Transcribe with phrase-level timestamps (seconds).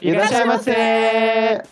[0.00, 1.62] いらっしゃいませ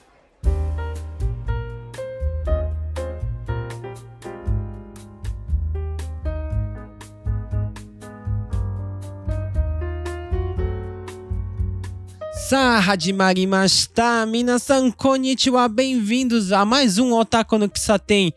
[12.53, 18.31] Sa hadimarimashita, minasan konnichiwa, bem-vindos a mais um Otaku no Kisaten.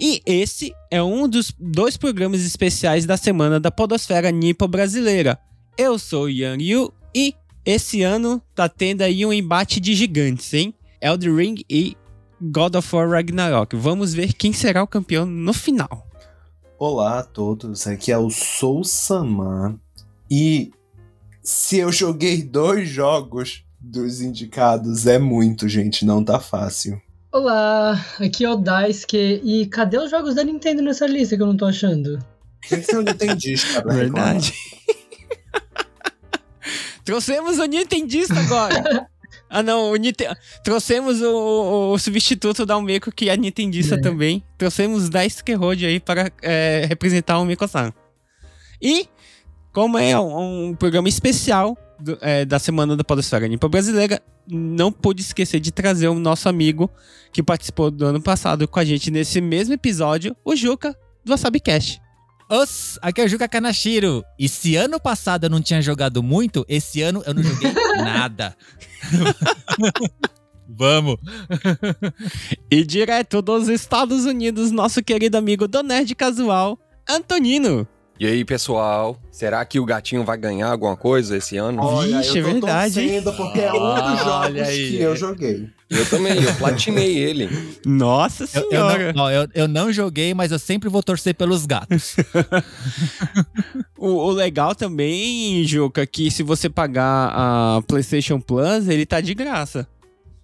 [0.00, 5.38] E esse é um dos dois programas especiais da semana da podosfera nipo brasileira.
[5.76, 7.34] Eu sou o Yang Yu e
[7.65, 10.73] esse ano tá tendo aí um embate de gigantes, hein?
[11.01, 11.95] Elden Ring e
[12.41, 13.75] God of War Ragnarok.
[13.75, 16.07] Vamos ver quem será o campeão no final.
[16.77, 19.79] Olá a todos, aqui é o Sou Saman
[20.29, 20.71] e
[21.41, 27.01] se eu joguei dois jogos dos indicados é muito, gente, não tá fácil.
[27.31, 31.47] Olá, aqui é o Daisuke e cadê os jogos da Nintendo nessa lista que eu
[31.47, 32.19] não tô achando?
[32.61, 33.93] Quem que você não entendiste, cara?
[33.93, 34.53] Verdade.
[37.03, 39.07] Trouxemos o Nintendista agora.
[39.49, 40.25] ah, não, o Nite...
[40.63, 43.97] trouxemos o, o, o, substituto da Umeko, que é Nintendista É.
[44.01, 44.43] também.
[44.57, 47.91] Trouxemos Daisuke Road aí para é, representar o Umeko-san.
[48.81, 49.07] E,
[49.71, 54.91] como é um, um programa especial do- é, da Semana da Podosfera Nipo Brasileira, não
[54.91, 56.89] pude esquecer de trazer o nosso amigo
[57.31, 62.01] que participou do ano passado com a gente nesse mesmo episódio, o Juca, do WasabiCast.
[63.01, 64.23] Aqui é o Juca Kanashiro.
[64.37, 68.55] E se ano passado eu não tinha jogado muito, esse ano eu não joguei nada.
[70.67, 71.17] Vamos.
[72.69, 77.87] E direto dos Estados Unidos, nosso querido amigo do Nerd Casual, Antonino.
[78.19, 81.81] E aí, pessoal, será que o gatinho vai ganhar alguma coisa esse ano?
[81.83, 84.89] Olha, Vixe, eu tô é verdade, torcendo porque é um dos Olha jogos aí.
[84.91, 85.67] que eu joguei.
[85.89, 87.49] Eu também, eu platinei ele.
[87.85, 89.13] Nossa Eu, eu senhora!
[89.13, 92.15] não, ó, eu- eu não joguei, mas eu sempre vou torcer pelos gatos.
[93.97, 99.33] O, o legal também, Juca, que se você pagar a PlayStation Plus, ele tá de
[99.33, 99.87] graça.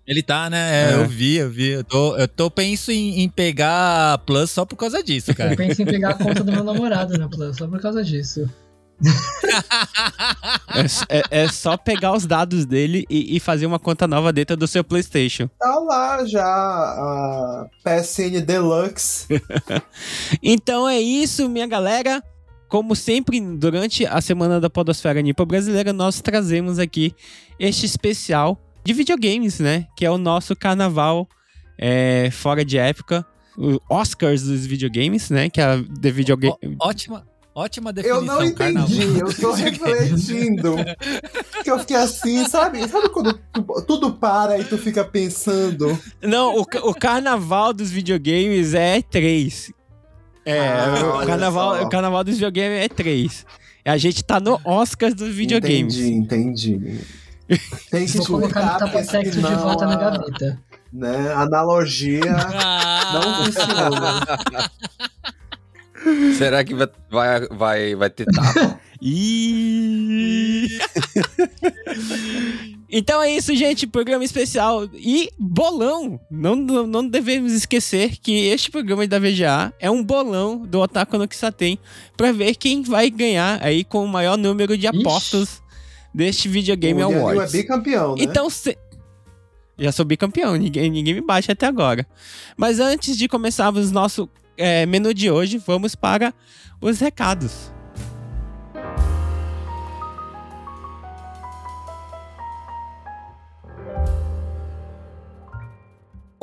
[0.09, 0.57] Ele tá, né?
[0.57, 0.95] É, É.
[0.95, 1.67] Eu vi, eu vi.
[1.69, 5.35] Eu tô, eu tô penso em, em pegar a Plus só por causa disso, Eu
[5.35, 5.55] cara.
[5.55, 8.49] penso em pegar a conta do meu namorado na Plus, só por causa disso.
[11.09, 14.55] É, é- é só pegar os dados dele e, e fazer uma conta nova dentro
[14.57, 15.49] do seu PlayStation.
[15.59, 19.27] Tá lá já a PSN Deluxe.
[20.43, 22.21] Então é isso, minha galera.
[22.67, 27.15] Como sempre, durante a semana da Podosfera Nipo Brasileira, nós trazemos aqui
[27.59, 29.85] este especial de videogames, né?
[29.95, 31.27] Que é o nosso carnaval
[31.77, 33.25] é, fora de época.
[33.57, 35.49] O Oscars dos videogames, né?
[35.49, 36.55] Que é a The Video Game.
[36.79, 39.27] Ó- ótima, ótima Eu definição, não entendi, carnaval.
[39.27, 40.75] eu tô refletindo.
[41.63, 42.87] que eu fiquei assim, sabe?
[42.87, 45.99] Sabe quando tu- tudo para e tu fica pensando?
[46.21, 49.71] Não, o, o carnaval dos videogames é três.
[50.45, 51.83] É, Ah, o, carnaval, só.
[51.83, 53.45] o carnaval dos videogames é três.
[53.83, 55.97] A gente tá no Oscars dos videogames.
[55.97, 56.13] Entendi,
[56.77, 56.99] entendi.
[57.89, 60.59] Tem que Vou colocar no porque Tapatexo de volta na gaveta.
[60.91, 64.69] Né, analogia Ah, não funciona.
[66.37, 66.87] Será que vai,
[67.51, 68.79] vai, vai, ter tapa?
[72.91, 73.85] Então é isso, gente.
[73.85, 76.19] Programa especial e bolão.
[76.29, 81.17] Não, não, não devemos esquecer que este programa da VGA é um bolão do Otaku
[81.17, 81.77] no Kisaten
[82.17, 84.99] pra ver quem vai ganhar aí com o maior número de Ixi.
[84.99, 85.61] apostas
[86.12, 87.52] deste Videogame o Yanil é Awards.
[87.52, 88.22] bicampeão, né?
[88.22, 88.76] Então, se...
[89.78, 92.06] já sou bicampeão, ninguém, ninguém me bate até agora.
[92.56, 96.32] Mas antes de começarmos nosso é, menu de hoje, vamos para
[96.80, 97.72] os recados.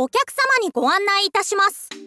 [0.01, 2.04] お客様にご案内いたします。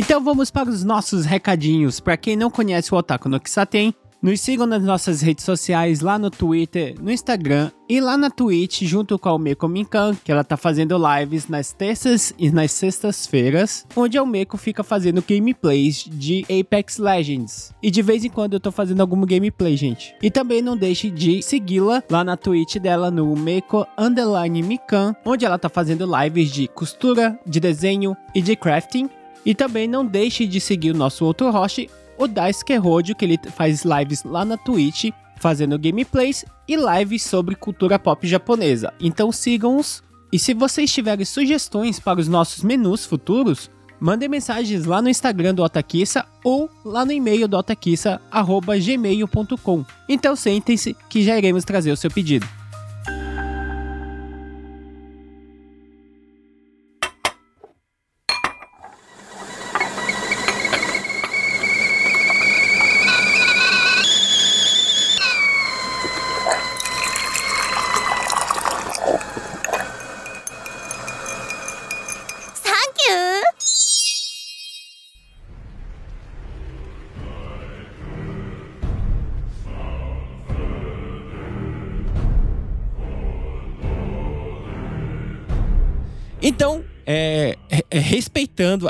[0.00, 1.98] Então vamos para os nossos recadinhos.
[1.98, 3.92] Para quem não conhece o Otaku no Kisaten,
[4.22, 8.82] nos sigam nas nossas redes sociais, lá no Twitter, no Instagram e lá na Twitch,
[8.82, 13.84] junto com a Umeko Minkan, que ela tá fazendo lives nas terças e nas sextas-feiras,
[13.96, 17.74] onde a Umeko fica fazendo gameplays de Apex Legends.
[17.82, 20.14] E de vez em quando eu tô fazendo algum gameplay, gente.
[20.22, 25.44] E também não deixe de segui-la lá na Twitch dela, no Umeko Underline Mikan, onde
[25.44, 29.10] ela tá fazendo lives de costura, de desenho e de crafting.
[29.48, 32.74] E também não deixe de seguir o nosso outro host, o Daisuke
[33.18, 35.06] que ele faz lives lá na Twitch,
[35.38, 38.92] fazendo gameplays e lives sobre cultura pop japonesa.
[39.00, 40.02] Então sigam-os.
[40.30, 45.54] E se vocês tiverem sugestões para os nossos menus futuros, mandem mensagens lá no Instagram
[45.54, 49.84] do Otakissa ou lá no e-mail do otakissa.gmail.com.
[50.06, 52.46] Então sentem-se que já iremos trazer o seu pedido.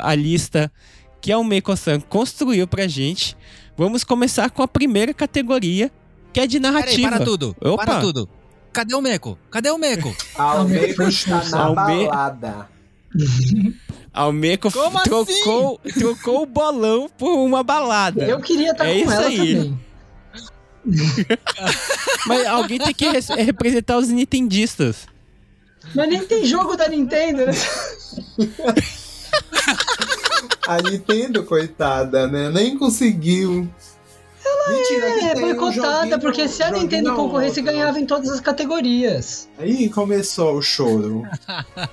[0.01, 0.71] A lista
[1.21, 3.35] que a Umeko-san construiu pra gente,
[3.77, 5.91] vamos começar com a primeira categoria,
[6.31, 7.09] que é de Peraí, narrativa.
[7.09, 7.55] para tudo.
[7.61, 7.85] Opa.
[7.85, 8.29] Para tudo.
[8.71, 9.37] Cadê o Meco?
[9.49, 10.15] Cadê o Meco?
[10.35, 12.69] Almeida está na Alme- balada.
[14.13, 18.23] A Umeko Como trocou, trocou o bolão por uma balada.
[18.25, 19.55] Eu queria estar É com isso ela aí.
[19.55, 19.79] também.
[22.27, 25.07] Mas alguém tem que res- representar os nintendistas.
[25.95, 27.53] Mas nem tem jogo da Nintendo, né?
[30.67, 32.49] A Nintendo, coitada, né?
[32.49, 33.67] Nem conseguiu.
[34.67, 37.73] Mentira, que É, um boicotada, joguinho- porque se a Nintendo concorresse, outro.
[37.73, 39.49] ganhava em todas as categorias.
[39.57, 41.23] Aí começou o choro.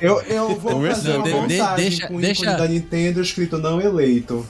[0.00, 3.78] Eu, eu vou fazer uma de- montagem deixa- com o deixa- da Nintendo escrito não
[3.80, 4.46] eleito.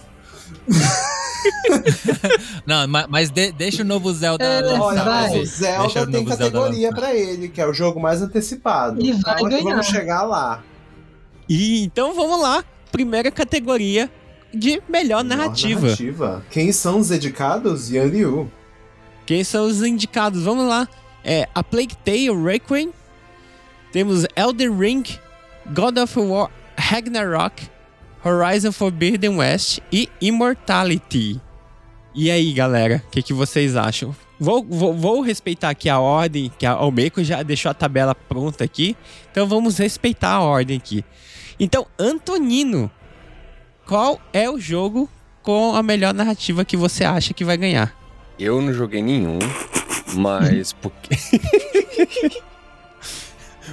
[2.66, 4.80] Não, ma- mas de- deixa o novo Zelda É, lançar.
[4.82, 5.28] Olha, vai.
[5.30, 7.00] o Deixa Zelda o tem novo Zelda categoria lançar.
[7.00, 9.04] pra ele, que é o jogo mais antecipado.
[9.04, 9.62] E vai Calma ganhar.
[9.64, 10.62] Vamos chegar lá.
[11.48, 14.10] E então vamos lá, primeira categoria
[14.52, 15.80] de melhor Melhor narrativa.
[15.82, 16.44] narrativa.
[16.50, 17.90] Quem são os dedicados?
[17.90, 18.50] Yan Liu.
[19.26, 20.42] Quem são os indicados?
[20.42, 20.88] Vamos lá.
[21.24, 22.92] É a Plague Tale Requiem.
[23.92, 25.02] Temos Elden Ring,
[25.74, 27.68] God of War Ragnarok,
[28.24, 31.40] Horizon Forbidden West e Immortality.
[32.14, 34.14] E aí, galera, o que, que vocês acham?
[34.38, 38.64] Vou, vou, vou respeitar aqui a ordem, que a Almeco já deixou a tabela pronta
[38.64, 38.96] aqui.
[39.30, 41.04] Então vamos respeitar a ordem aqui.
[41.58, 42.90] Então, Antonino,
[43.86, 45.08] qual é o jogo
[45.42, 47.94] com a melhor narrativa que você acha que vai ganhar?
[48.38, 49.38] Eu não joguei nenhum,
[50.14, 51.16] mas porque.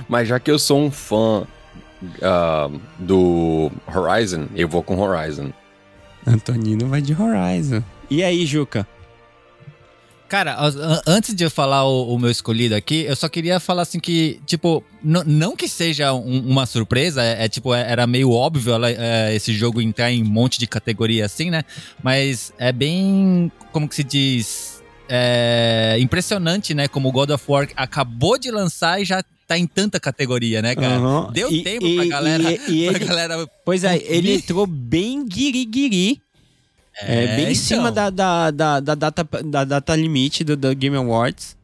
[0.08, 1.48] mas já que eu sou um fã
[2.22, 5.52] ah, do Horizon, eu vou com Horizon.
[6.26, 7.82] Antonino vai de Horizon.
[8.10, 8.88] E aí, Juca?
[10.28, 10.58] Cara,
[11.08, 14.42] antes de eu falar o, o meu escolhido aqui, eu só queria falar assim que,
[14.46, 18.92] tipo, não que seja um- uma surpresa, é, é, tipo, é- era meio óbvio ela-
[18.92, 21.64] é, esse jogo entrar em um monte de categoria assim, né?
[22.04, 26.90] Mas é bem, como que se diz, é, impressionante, né?
[26.90, 30.76] Como o God of War acabou de lançar e já tá em tanta categoria, né,
[30.76, 30.96] cara?
[30.98, 31.32] Aham.
[31.32, 34.68] Deu E- tempo e- pra galera, e- e pra ele- galera Pois é, ele entrou
[34.68, 36.22] bem guiri-guiri.
[37.00, 37.56] É, bem em então.
[37.56, 41.56] cima da, da, da, da data, da data limite do, do Game Awards.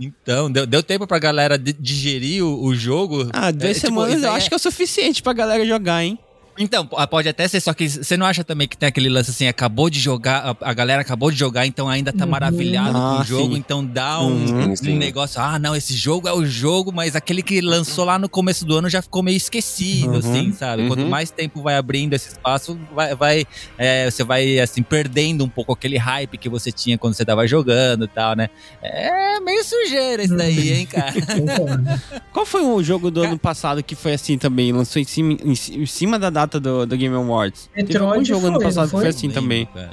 [0.00, 3.28] Então, deu, deu tempo pra galera di- digerir o, o jogo.
[3.32, 5.32] Ah, duas É, tipo, semanas isso eu aí acho é- que é o suficiente pra
[5.32, 6.18] galera jogar, hein?
[6.58, 9.30] Então, p- pode até ser, só que você não acha também que tem aquele lance
[9.30, 12.30] assim, acabou de jogar, a, galera acabou de jogar, então ainda tá Uhum.
[12.30, 13.58] maravilhado com Ah, o jogo, sim.
[13.60, 14.74] então dá um, Uhum.
[14.88, 18.28] um negócio, ah, não, esse jogo é o jogo, mas aquele que lançou lá no
[18.28, 20.18] começo do ano já ficou meio esquecido, Uhum.
[20.18, 20.82] assim, sabe?
[20.82, 20.88] Uhum.
[20.88, 23.46] Quanto mais tempo vai abrindo esse espaço, vai, vai
[23.76, 27.46] é, você vai, assim, perdendo um pouco aquele hype que você tinha quando você tava
[27.46, 28.48] jogando e tal, né?
[28.82, 31.12] É meio sujeira isso daí, hein, cara?
[31.12, 31.84] Concordo.
[32.32, 34.72] Qual foi o jogo do ano passado que foi assim também?
[34.72, 37.68] Lançou em cima, em ci- em cima da data do, do Game Awards?
[37.74, 39.08] Teve Metroid algum jogo ano foi, passado não que foi foi?
[39.10, 39.66] assim também.
[39.66, 39.90] cara.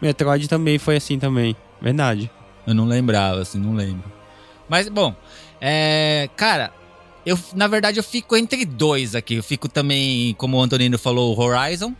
[0.00, 1.56] Metroid também foi assim também.
[1.80, 2.30] Verdade.
[2.66, 4.04] Eu não lembrava, assim, não lembro.
[4.68, 5.14] Mas, bom,
[5.60, 6.70] é, cara,
[7.24, 9.34] eu, na verdade eu fico entre dois aqui.
[9.36, 11.94] Eu fico também, como o Antonino falou, o Horizon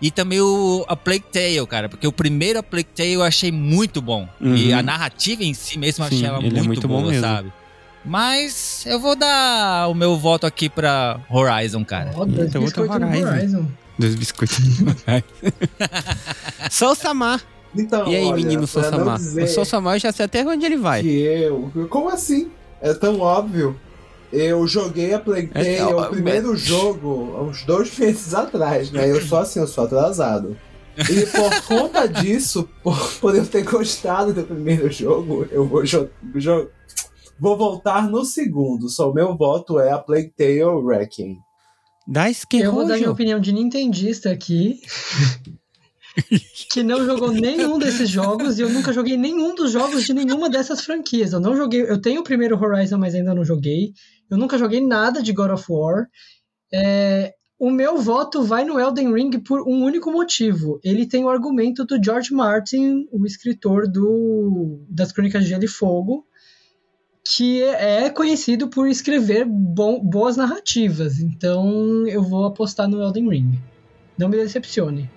[0.00, 1.88] e também o A Plague Tale, cara.
[1.88, 4.28] Porque o primeiro A Plague Tale eu achei muito bom.
[4.40, 4.78] E Uhum.
[4.78, 7.10] a narrativa em si mesmo eu Sim, achei ela ele é muito, muito bom boa,
[7.10, 7.26] mesmo.
[7.26, 7.52] sabe?
[8.04, 12.10] Mas eu vou dar o meu voto aqui pra Horizon, cara.
[12.14, 13.28] Ó, dois Então, biscoitos no Horizon.
[13.28, 13.66] Horizon.
[13.98, 14.58] Dos biscoitos.
[16.70, 17.42] Sou Samar.
[17.76, 19.18] Então, E aí, olha, menino Sou Samar?
[19.20, 21.02] O Sou Samar eu já sei até onde ele vai.
[21.02, 21.70] Que eu.
[21.88, 22.50] Como assim?
[22.80, 23.78] É tão óbvio.
[24.32, 29.08] Eu joguei a Plague É, Tale, ó, o primeiro jogo, uns dois meses atrás, né?
[29.10, 30.56] Eu sou assim, eu sou atrasado.
[30.98, 36.08] E por conta disso, por, por eu ter gostado do primeiro jogo, eu vou, jo
[36.34, 36.68] jo-
[37.38, 38.88] vou voltar no segundo.
[38.88, 41.38] Só o meu voto é a Plague Tale Wrecking.
[42.06, 42.30] Dá
[42.66, 44.80] Eu vou dar minha opinião de nintendista aqui.
[46.70, 50.48] que não jogou nenhum desses jogos e eu nunca joguei nenhum dos jogos de nenhuma
[50.48, 51.32] dessas franquias.
[51.32, 53.92] Eu não joguei, eu tenho o primeiro Horizon, mas ainda não joguei.
[54.30, 56.06] Eu nunca joguei nada de God of War.
[56.72, 60.78] É, o meu voto vai no Elden Ring por um único motivo.
[60.84, 65.68] Ele tem o argumento do George Martin, o escritor do, das Crônicas de Gelo e
[65.68, 66.26] Fogo,
[67.26, 71.20] que é conhecido por escrever bom- boas narrativas.
[71.20, 73.58] Então eu vou apostar no Elden Ring.
[74.18, 75.10] Não me decepcione.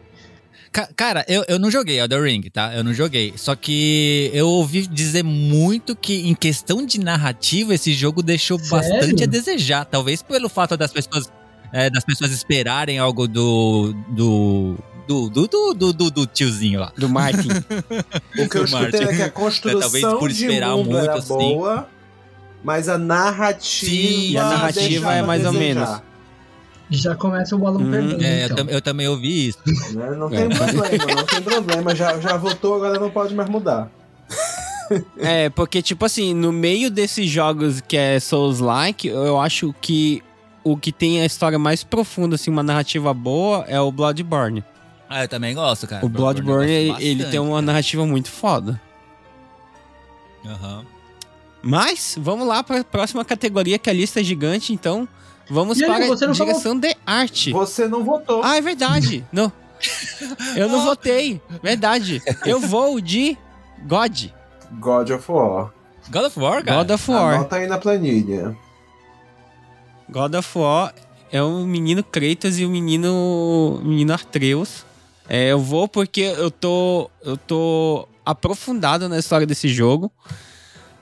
[0.72, 2.74] Ca- Cara, eu, eu não joguei Elden Ring, tá?
[2.76, 3.34] Eu não joguei.
[3.36, 8.72] Só que eu ouvi dizer muito que, em questão de narrativa, esse jogo deixou Sério?
[8.92, 9.86] bastante a desejar.
[9.86, 11.32] Talvez pelo fato das pessoas,
[11.74, 13.94] é, das pessoas esperarem algo do.
[14.10, 14.76] do.
[15.08, 16.92] do, do, do, do, do- do tiozinho lá.
[16.98, 17.50] Do Martin.
[18.38, 19.04] O que eu Do escutei Martin.
[19.04, 21.28] é que a construção Talvez por de esperar mundo muito, era assim.
[21.34, 21.90] boa,
[22.64, 23.92] Mas a narrativa.
[23.92, 26.02] Sim, e a narrativa é mais a ou menos.
[26.90, 28.24] Já começa o balão Hum, perdendo.
[28.24, 28.56] É, eu, então.
[28.58, 29.60] tam- eu também ouvi isso.
[29.94, 30.12] né?
[30.18, 30.38] Não É.
[30.38, 31.96] tem problema, não tem problema.
[31.96, 33.92] Já, já votou, agora não pode mais mudar.
[35.18, 40.24] É, porque, tipo assim, no meio desses jogos que é Souls-like, eu acho que
[40.64, 44.64] o que tem a história mais profunda, assim, uma narrativa boa, é o Bloodborne.
[45.10, 46.06] Ah, eu também gosto, cara.
[46.06, 47.62] o Bloodborne, eu ele, gosto ele bastante, tem uma cara.
[47.64, 48.82] narrativa muito foda.
[50.46, 50.86] Aham.
[51.70, 55.08] Mas, vamos lá para a próxima categoria, que é a lista gigante, então...
[55.50, 57.52] Vamos E aí, para a não falou- direção de arte.
[57.54, 58.44] Você não votou.
[58.44, 59.26] Ah, é verdade.
[59.32, 59.50] não.
[60.58, 61.42] Eu não votei.
[61.64, 62.22] Verdade.
[62.46, 63.38] Eu vou de
[63.88, 64.26] God.
[64.74, 65.72] God of War.
[66.10, 66.78] God of War, cara.
[66.84, 67.36] God of War.
[67.36, 68.58] Anota aí na planilha.
[70.10, 70.94] God of War
[71.32, 74.86] é o menino Kratos e o menino menino Artreus.
[75.30, 80.12] É, eu vou porque eu tô eu tô aprofundado na história desse jogo,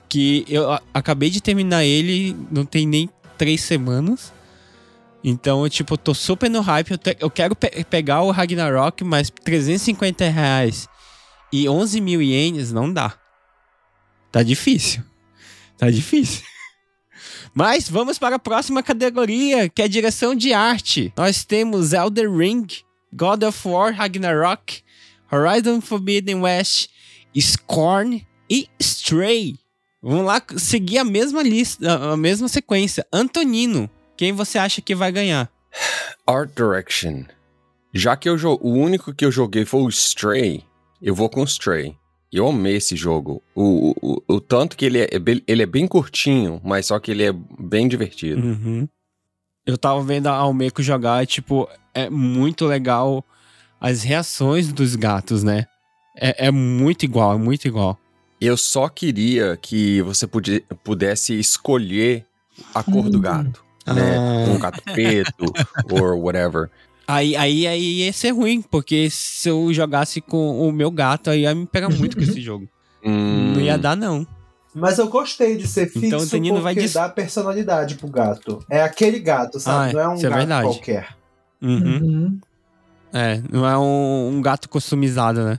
[0.08, 4.32] que eu acabei de terminar ele, não tem nem três semanas.
[5.24, 6.92] Então, eu, tipo, tô super no hype.
[6.92, 10.88] Eu, te- eu quero pe- pegar o Ragnarok, mas 350 reais
[11.52, 13.14] e 11 mil ienes não dá.
[14.30, 15.02] Tá difícil.
[15.78, 16.44] Tá difícil.
[17.54, 21.10] Mas vamos para a próxima categoria, que é direção de arte.
[21.16, 22.66] Nós temos Elder Ring,
[23.12, 24.82] God of War Ragnarok,
[25.32, 26.88] Horizon Forbidden West,
[27.38, 29.58] Scorn e Stray.
[30.08, 33.04] Vamos lá seguir a mesma lista, a mesma sequência.
[33.12, 35.50] Antonino, quem você acha que vai ganhar?
[36.24, 37.24] Art Direction.
[37.92, 40.62] Já que eu o único que eu joguei foi o Stray,
[41.02, 41.96] eu vou com o Stray.
[42.32, 43.42] Eu amei esse jogo.
[43.54, 46.98] O, o, o- o tanto que ele é, be- ele é bem curtinho, mas só
[47.00, 48.40] que ele é bem divertido.
[48.46, 48.88] Uhum.
[49.66, 53.24] Eu tava vendo a Almeco jogar, tipo, é muito legal
[53.80, 55.66] as reações dos gatos, né?
[56.16, 57.98] É, é muito igual, é muito igual.
[58.40, 60.26] Eu só queria que você
[60.84, 62.24] pudesse escolher
[62.74, 63.22] a cor do Hum.
[63.22, 63.64] gato.
[63.86, 64.16] Né?
[64.18, 64.50] Ah.
[64.50, 65.52] Um gato preto,
[65.90, 66.68] or whatever.
[67.08, 71.42] Aí, aí, aí ia ser ruim, porque se eu jogasse com o meu gato, aí
[71.42, 72.68] ia me pegar muito com esse jogo.
[73.04, 74.26] Hum, Não ia dar, não.
[74.74, 78.08] Mas eu gostei de ser fixo Então, o Danilo porque vai dis- dá personalidade pro
[78.08, 78.62] gato.
[78.68, 79.90] É aquele gato, sabe?
[79.90, 80.68] Ah, não é um é gato verdade.
[80.68, 81.16] qualquer.
[81.62, 81.78] Uhum.
[82.02, 82.40] Uhum.
[83.12, 85.58] É, não é um, um gato customizado, né?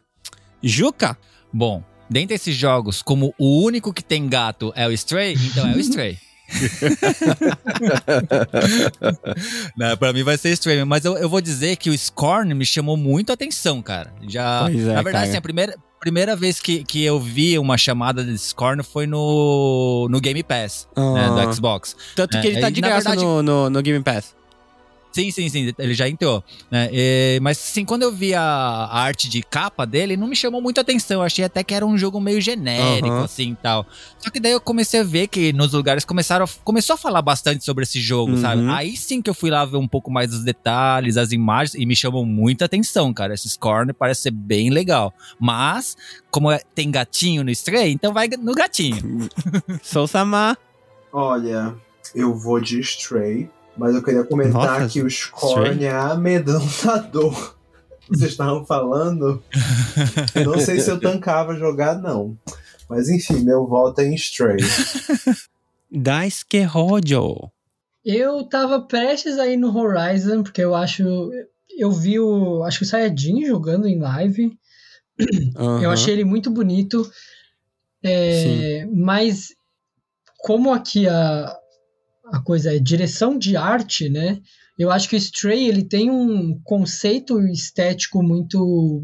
[0.61, 1.17] Juca?
[1.51, 5.73] Bom, dentre esses jogos, como o único que tem gato é o Stray, então é
[5.75, 6.17] o Stray.
[9.75, 12.65] Não, pra mim vai ser Stray, mas eu, eu vou dizer que o Scorn me
[12.65, 14.13] chamou muito a atenção, cara.
[14.27, 15.19] Já, é, na verdade, cara.
[15.23, 20.07] assim, a primeira, primeira vez que, que eu vi uma chamada de Scorn foi no,
[20.09, 21.45] no Game Pass, né, Ah.
[21.45, 21.95] do Xbox.
[22.15, 24.35] Tanto que É, ele tá de graça verdade- no, no, no Game Pass.
[25.17, 26.43] Sim, sim, sim, ele já entrou.
[26.69, 26.89] né?
[26.91, 30.61] E- mas sim, quando eu vi a, a arte de capa dele, não me chamou
[30.61, 31.21] muito a atenção.
[31.21, 33.23] Eu achei até que era um jogo meio genérico, Aham.
[33.25, 33.83] assim e tal.
[34.19, 37.65] Só que daí eu comecei a ver que nos lugares começaram começou a falar bastante
[37.65, 38.37] sobre esse jogo, Uhum.
[38.37, 38.61] sabe?
[38.69, 41.85] Aí sim que eu fui lá ver um pouco mais dos detalhes, as imagens, e
[41.85, 43.33] me chamou muita atenção, cara.
[43.33, 45.11] Esse Scorn parece ser bem legal.
[45.39, 45.95] Mas,
[46.29, 49.27] como é- tem gatinho no Stray, então vai no gatinho.
[49.81, 50.57] Sou Samar.
[51.11, 51.75] Olha,
[52.13, 57.55] eu vou de Stray, mas eu queria comentar Nossa, que o Scorn é amedrontador.
[58.09, 59.43] Vocês estavam falando.
[60.33, 62.37] Eu não sei se eu tancava jogar, não.
[62.89, 64.57] Mas enfim, meu voto é em Stray.
[65.91, 67.51] Daisuke Hojo.
[68.05, 71.03] Eu tava prestes a ir no Horizon, porque eu acho.
[71.77, 72.63] Eu vi o.
[72.63, 74.57] Acho que o Sayajin jogando em live.
[75.57, 75.91] Eu Aham.
[75.93, 77.09] achei ele muito bonito.
[78.03, 79.49] É, mas
[80.37, 81.53] como aqui a,
[82.31, 84.39] a coisa é direção de arte, né?
[84.77, 89.03] Eu acho que o Stray ele tem um conceito estético muito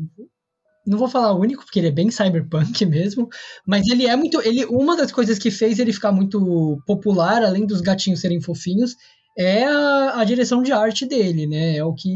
[0.86, 3.30] não vou falar único porque ele é bem cyberpunk mesmo,
[3.66, 7.66] mas ele é muito ele uma das coisas que fez ele ficar muito popular, além
[7.66, 8.96] dos gatinhos serem fofinhos,
[9.38, 11.78] é a, a direção de arte dele, né?
[11.78, 12.10] É o que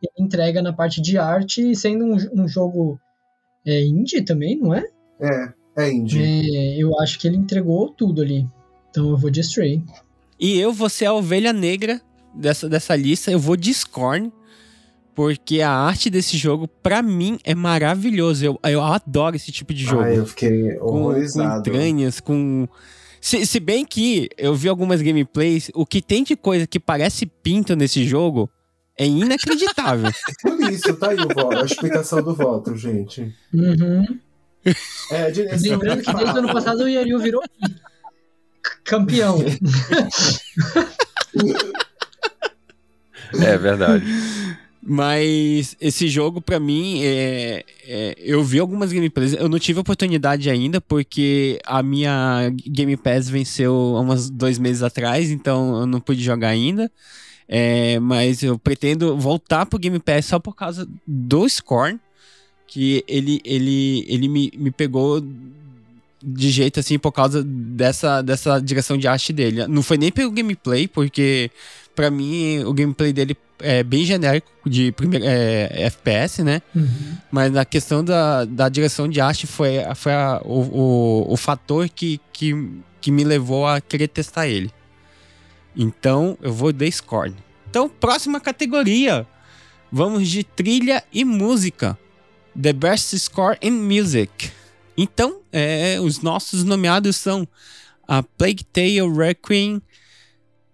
[0.00, 2.98] ele entrega na parte de arte, sendo um, um jogo
[3.66, 4.84] é, indie também, não é?
[5.20, 6.22] É, é indie.
[6.22, 8.48] É, eu acho que ele entregou tudo ali.
[8.90, 9.82] Então eu vou de Stray.
[10.38, 12.00] E eu vou ser a ovelha negra
[12.34, 13.30] dessa, dessa lista.
[13.30, 14.32] Eu vou de Scorn.
[15.14, 18.44] Porque a arte desse jogo, pra mim, é maravilhoso.
[18.44, 20.02] Eu, eu adoro esse tipo de jogo.
[20.02, 21.58] Ai, eu fiquei com, com horrorizado.
[21.68, 22.68] entranhas, com.
[23.20, 27.26] Se, se bem que eu vi algumas gameplays, o que tem de coisa que parece
[27.26, 28.48] pinto nesse jogo
[28.96, 30.08] é inacreditável.
[30.40, 33.34] Por isso, tá aí o voto, a explicação do voto, gente.
[33.52, 34.20] Uhum.
[35.10, 37.42] É, direção Lembrando que desde o ano passado o Yaril virou
[38.88, 39.38] campeão.
[43.40, 44.04] É verdade.
[44.82, 49.34] Mas esse jogo, pra mim, é, é, eu vi algumas gameplays.
[49.34, 54.82] Eu não tive oportunidade ainda, porque a minha Game Pass venceu há uns dois meses
[54.82, 56.90] atrás, então eu não pude jogar ainda.
[57.46, 62.00] É, mas eu pretendo voltar pro Game Pass só por causa do Scorn,
[62.66, 65.22] que ele, ele, ele me, me pegou
[66.22, 69.66] de jeito assim por causa dessa, dessa direção de arte dele.
[69.66, 71.50] Não foi nem pelo gameplay, porque
[71.94, 76.62] pra mim o gameplay dele é bem genérico de primeiro, é, FPS, né?
[76.74, 76.88] Uhum.
[77.30, 81.88] Mas na questão da, da direção de arte foi, foi a- o, o, o fator
[81.88, 82.52] que, que,
[83.00, 84.70] que me levou a querer testar ele.
[85.76, 87.34] Então eu vou de Scorn.
[87.70, 89.26] Então, próxima categoria.
[89.90, 91.98] Vamos de trilha e música.
[92.60, 94.50] The Best Score in Music.
[95.00, 97.46] Então, é, os nossos nomeados são
[98.06, 99.80] a Plague Tale Requiem,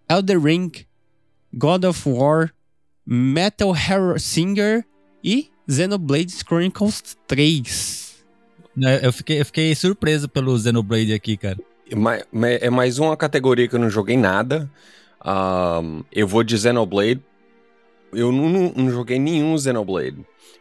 [0.09, 0.73] Elder Ring,
[1.53, 2.51] God of War,
[3.05, 4.83] Metal Hero Singer
[5.23, 8.25] e Xenoblade Chronicles 3.
[8.75, 11.59] Né, Eu fiquei, eu fiquei surpreso pelo Xenoblade aqui, cara.
[12.61, 14.71] É mais uma categoria que eu não joguei nada.
[16.11, 17.23] Eu vou de Xenoblade.
[18.11, 20.17] Eu não, não- não joguei nenhum Xenoblade.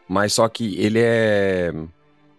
[0.06, 1.72] Mas só que ele é,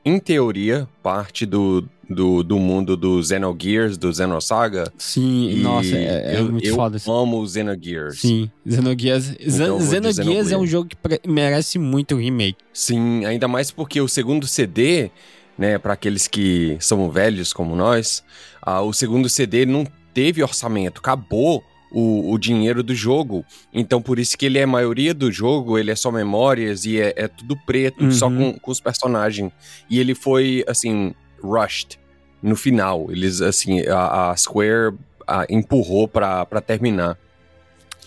[0.06, 4.92] em teoria, parte do, do, do mundo do Xenogears, do Xenosaga.
[4.98, 6.98] Sim, E nossa, é, é eu, muito eu foda.
[6.98, 8.20] esse- amo o Xenogears.
[8.22, 12.58] Sim, Xenogears, Xen- Então eu de Xenogears é um jogo que merece muito remake.
[12.72, 15.10] Sim, ainda mais porque o segundo CD,
[15.58, 18.24] né, para aqueles que são velhos como nós,
[18.62, 21.64] ah, o segundo CD não teve orçamento, acabou
[21.98, 23.46] o, o dinheiro do jogo.
[23.74, 27.00] Então por isso que ele é a maioria do jogo, ele é só memórias e
[27.00, 28.52] é, é tudo preto, só Uhum.
[28.54, 29.50] com, com os personagens.
[29.90, 31.98] E ele foi assim rushed
[32.44, 33.10] no final.
[33.10, 37.18] Eles assim a, a Square ah, empurrou pra pra terminar.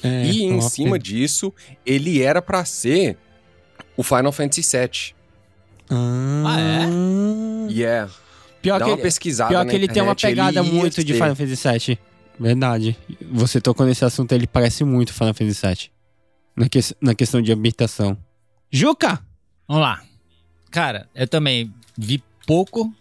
[0.02, 1.52] É, E em cima disso,
[1.84, 3.16] ele era pra ser
[3.96, 5.14] o Final Fantasy VII.
[5.90, 7.72] Ah, é?
[7.72, 8.10] Yeah.
[8.60, 11.14] Pior Dá que, uma pesquisada pior na que ele tem uma internet, pegada muito de.
[11.14, 11.98] Final Fantasy VII.
[12.38, 12.96] Verdade.
[13.32, 15.90] Você tocou nesse assunto, ele parece muito Final Fantasy VII.
[16.56, 18.16] Na, que- na questão de ambientação.
[18.70, 19.20] Juca!
[19.66, 20.02] Vamos lá.
[20.70, 22.92] Cara, eu também vi pouco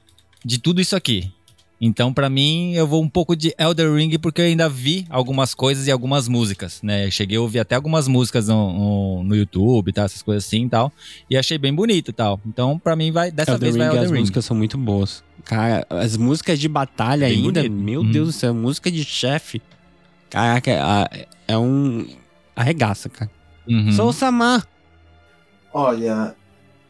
[0.43, 1.31] de tudo isso aqui.
[1.79, 5.53] Então, pra mim, eu vou um pouco de Elder Ring, porque eu ainda vi algumas
[5.53, 7.05] coisas e algumas músicas, né?
[7.05, 10.03] Eu cheguei a ouvir até algumas músicas no, no, no YouTube, tá?
[10.03, 10.91] essas coisas assim e tal.
[11.29, 12.39] E achei bem bonito e tal.
[12.47, 14.19] Então, pra mim, vai, dessa Elden vez vai Ring, as Elder Ring.
[14.21, 15.23] músicas são muito boas.
[15.47, 17.73] Cara, as músicas de batalha Bem ainda, bonito.
[17.83, 18.11] meu Hum.
[18.11, 19.61] Deus do céu, música de chefe.
[20.29, 22.05] Caraca, é, é um.
[22.55, 23.31] Arregaça, cara.
[23.67, 23.91] Uhum.
[23.93, 24.67] Sou o Samar.
[25.73, 26.35] Olha,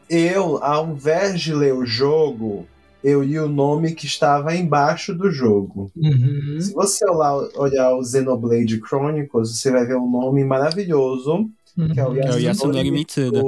[0.08, 2.66] eu, ao invés de ler o jogo,
[3.04, 5.90] eu li o nome que estava embaixo do jogo.
[5.94, 6.58] Uhum.
[6.60, 11.48] Se você olhar, olhar o Xenoblade Chronicles, você vai ver um nome maravilhoso,
[11.92, 12.18] que é o Uhum.
[12.22, 13.42] É Yasunori Mitsuda.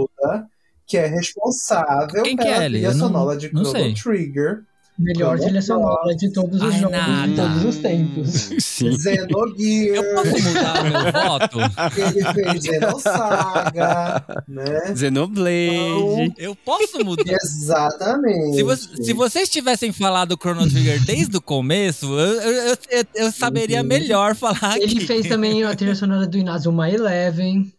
[0.87, 2.79] Que é responsável Quem que pela é ele?
[2.79, 3.95] trilha sonora de Chrono sei.
[3.95, 4.65] Trigger.
[5.03, 7.27] Melhor trilha sonora de todos os Ai, jogos nada.
[7.29, 8.31] de todos os tempos.
[8.63, 8.99] Sim.
[9.01, 11.59] Xenogears, Eu posso mudar o meu voto?
[11.97, 14.95] ele fez Xenosaga, né?
[14.97, 16.35] Xenoblade.
[16.39, 17.33] Eu posso mudar?
[17.43, 18.57] Exatamente.
[18.57, 22.53] Se, vo- se vocês tivessem falado Chrono Trigger desde o começo, eu, eu,
[22.91, 25.07] eu- eu- saberia melhor falar Ele aqui.
[25.07, 27.73] fez também a trilha sonora do Inazuma Eleven.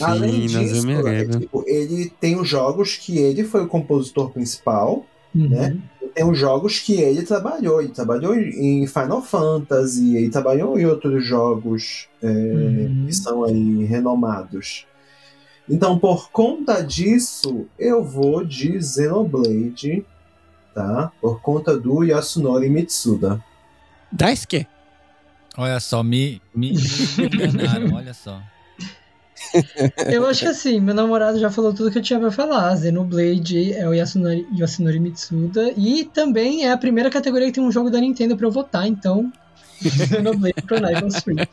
[0.00, 1.40] Além Sim, disso, Nazumi é, Eleven.
[1.40, 5.48] tipo, ele tem os jogos que ele foi o compositor principal, Uhum.
[5.48, 5.76] Né?
[6.14, 7.80] tem os jogos que ele trabalhou.
[7.80, 13.04] Ele trabalhou em Final Fantasy, ele trabalhou em outros jogos é, Uhum.
[13.06, 14.86] que são aí renomados.
[15.68, 20.04] Então, por conta disso, eu vou de Xenoblade,
[20.74, 21.10] tá?
[21.20, 23.42] Por conta do Yasunori Mitsuda.
[24.10, 24.66] Daisuke.
[25.56, 28.40] Olha só, me, me, me enganaram, olha só.
[30.10, 32.76] Eu acho que assim, meu namorado já falou tudo que eu tinha pra falar.
[32.76, 35.72] Xenoblade é o Yasunori, Yasunori Mitsuda.
[35.76, 38.86] E também é a primeira categoria que tem um jogo da Nintendo pra eu votar,
[38.86, 39.32] então.
[39.80, 41.48] Xenoblade Chronicles 3.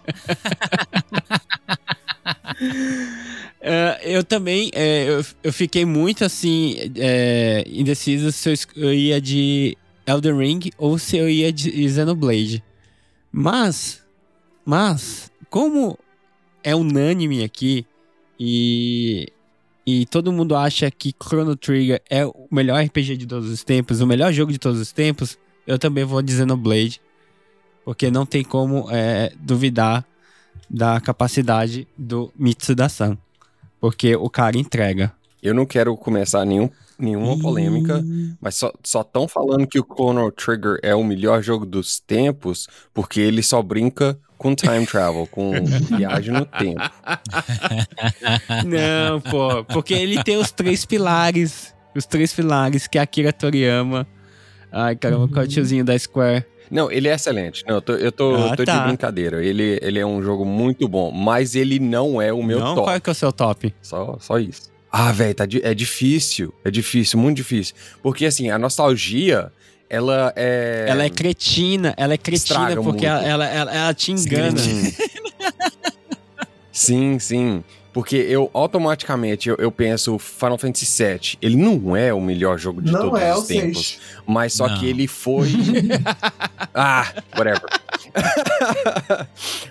[3.61, 9.19] É, eu também, é, eu, eu fiquei muito assim, é, indeciso se eu, eu ia
[9.19, 12.63] de Elden Ring ou se eu ia de Xenoblade.
[13.31, 14.01] Mas,
[14.65, 15.99] mas, como
[16.63, 17.85] é unânime aqui
[18.39, 19.27] e,
[19.85, 23.99] e todo mundo acha que Chrono Trigger é o melhor RPG de todos os tempos,
[23.99, 27.01] o melhor jogo de todos os tempos, eu também vou de Xenoblade.
[27.83, 30.05] Porque não tem como é, duvidar
[30.69, 33.17] da capacidade do Mitsuda-san.
[33.79, 35.11] Porque o cara entrega.
[35.41, 38.03] Eu não quero começar nenhum, nenhuma polêmica,
[38.41, 43.21] mas só estão falando que o Chrono Trigger é o melhor jogo dos tempos porque
[43.21, 45.51] ele só brinca com time travel, com
[45.95, 46.81] viagem no tempo.
[48.65, 51.73] Não, pô, porque ele tem os três pilares.
[51.95, 54.07] Os três pilares que é Akira Toriyama.
[54.71, 56.45] Ai, caramba, qual é o tiozinho da Square?
[56.69, 57.63] Não, ele é excelente.
[57.67, 58.77] Não, eu tô, eu tô, Ah, tô tá.
[58.77, 59.43] de brincadeira.
[59.43, 62.85] Ele, ele é um jogo muito bom, mas ele não é o meu Não, top.
[62.87, 63.73] qual é que é o seu top?
[63.81, 64.69] Só, só isso.
[64.91, 66.53] Ah, velho, tá, é difícil.
[66.63, 67.73] É difícil, muito difícil.
[68.03, 69.51] Porque, assim, a nostalgia,
[69.89, 70.85] ela é...
[70.87, 74.57] Ela é cretina, ela é cretina Estraga porque ela, ela, ela, ela te engana.
[76.71, 77.19] Sim.
[77.19, 77.63] sim.
[77.91, 82.81] Porque eu automaticamente eu, eu penso Final Fantasy VII, ele não é o melhor jogo
[82.81, 83.87] de Não todos é os tempos.
[83.87, 83.99] 6.
[84.25, 84.79] Mas só Não.
[84.79, 85.49] que ele foi.
[86.73, 87.63] ah, whatever.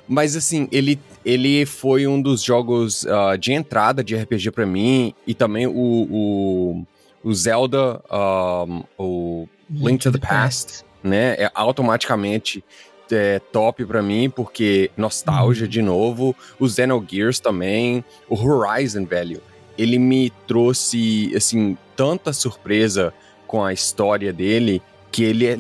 [0.07, 5.15] Mas assim, ele, ele foi um dos jogos ah, de entrada de RPG pra mim.
[5.27, 6.85] E também o, o,
[7.29, 11.35] o Zelda, um, o Link to the Past, né?
[11.39, 12.65] É automaticamente
[13.11, 16.35] é, top pra mim, porque nostalgia de novo.
[16.59, 18.05] O Xenogears também.
[18.29, 19.43] O Horizon, velho.
[19.77, 23.13] Ele me trouxe, assim, tanta surpresa
[23.47, 25.57] com a história dele que ele é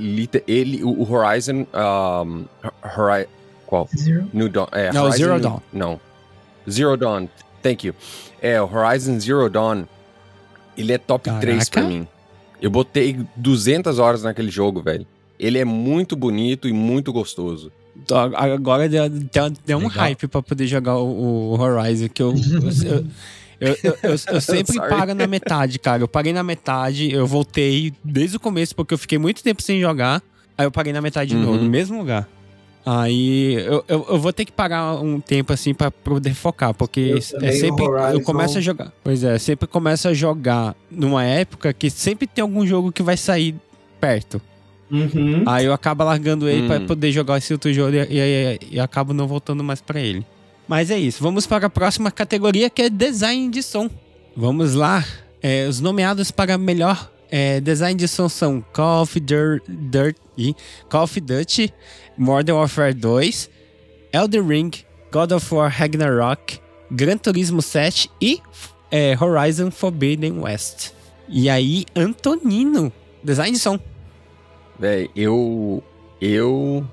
[0.46, 2.44] ele o Horizon um,
[2.96, 3.26] Hori
[3.66, 4.28] qual Zero.
[4.32, 5.60] New Dawn é Não, Horizon Zero New- Dawn.
[5.72, 6.00] não
[6.70, 7.28] Zero Dawn
[7.62, 7.94] thank you
[8.42, 9.84] é o Horizon Zero Dawn
[10.78, 11.94] ele é top 3 pra Caraca.
[12.00, 12.06] mim
[12.62, 15.06] eu botei 200 horas naquele jogo velho
[15.38, 17.70] ele é muito bonito e muito gostoso
[18.36, 19.10] Agora deu,
[19.66, 19.90] deu, um Legal.
[20.04, 22.32] hype pra poder jogar o, o Horizon, que eu,
[22.84, 23.04] eu,
[23.60, 26.00] eu, eu, eu- eu sempre paro na metade, cara.
[26.02, 29.80] Eu parei na metade, eu voltei desde o começo, porque eu fiquei muito tempo sem
[29.80, 30.22] jogar.
[30.56, 31.42] Aí eu parei na metade de Uhum.
[31.42, 32.28] novo, no mesmo lugar.
[32.90, 37.00] Aí eu, eu, eu vou ter que parar um tempo assim pra poder focar, porque
[37.00, 37.84] Eu é sempre.
[38.14, 38.90] Eu começo a jogar.
[39.04, 43.14] Pois é, sempre começo a jogar numa época que sempre tem algum jogo que vai
[43.18, 43.54] sair
[44.00, 44.40] perto.
[44.90, 45.42] Uhum.
[45.46, 46.66] Aí eu acabo largando ele Hum.
[46.66, 50.24] pra poder jogar esse outro jogo e, e, e acabo não voltando mais pra ele.
[50.66, 51.22] Mas é isso.
[51.22, 53.90] Vamos para a próxima categoria que é design de som.
[54.34, 55.04] Vamos lá.
[55.42, 60.54] É, os nomeados para melhor é, design de som são Call of Dur- Dirt e
[60.88, 61.72] Call of Duty,
[62.16, 63.50] Modern Warfare 2,
[64.12, 64.70] Elden Ring,
[65.12, 66.58] God of War Ragnarok,
[66.90, 68.40] Gran Turismo 7 e
[68.90, 70.92] é, Horizon Forbidden West.
[71.28, 72.90] E aí, Antonino,
[73.22, 73.78] design de som.
[74.78, 75.82] Véi, eu.
[76.20, 76.86] Eu.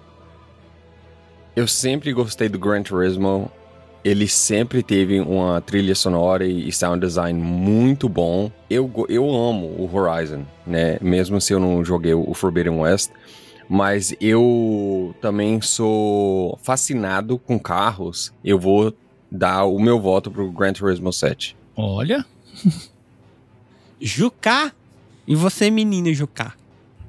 [1.56, 3.50] Eu sempre gostei do Gran Turismo.
[4.06, 8.52] Ele sempre teve uma trilha sonora e sound design muito bom.
[8.70, 11.00] Eu, eu amo o Horizon, né?
[11.02, 13.10] Mesmo se eu não joguei o Forbidden West.
[13.68, 18.32] Mas eu também sou fascinado com carros.
[18.44, 18.94] Eu vou
[19.32, 21.58] dar o meu voto pro Gran Turismo 7.
[21.76, 22.24] Olha,
[24.00, 24.72] Jucá.
[25.28, 26.54] E você, menino Jucá?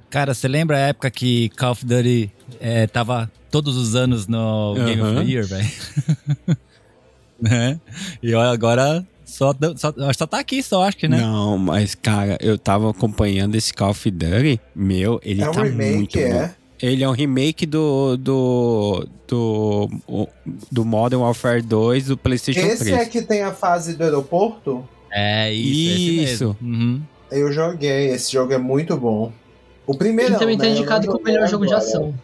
[0.09, 4.73] cara, você lembra a época que Call of Duty é, tava todos os anos no
[4.75, 5.25] Game of Aham.
[5.25, 5.69] the Year, velho?
[7.41, 7.81] né?
[8.23, 11.19] E olha, agora só, só, só tá aqui, só acho que, né?
[11.21, 14.61] Não, mas, cara, eu tava acompanhando esse Call of Duty.
[14.75, 16.25] Meu, ele é um tá muito remake, bom.
[16.35, 16.55] é.
[16.81, 18.17] Ele é um remake do.
[18.19, 19.09] do.
[19.27, 19.89] do.
[20.71, 22.99] do Modern Warfare 2 do PlayStation Esse 3.
[22.99, 24.87] é que tem a fase do aeroporto?
[25.11, 25.93] É isso.
[25.93, 26.57] esse Isso.
[26.61, 26.75] mesmo.
[26.75, 27.03] Uhum.
[27.31, 29.33] Eu joguei, esse jogo é muito bom.
[29.87, 30.71] O primeiro Ele também tá né?
[30.71, 31.89] indicado Eu não como melhor jogo de agora.
[31.89, 32.15] ação.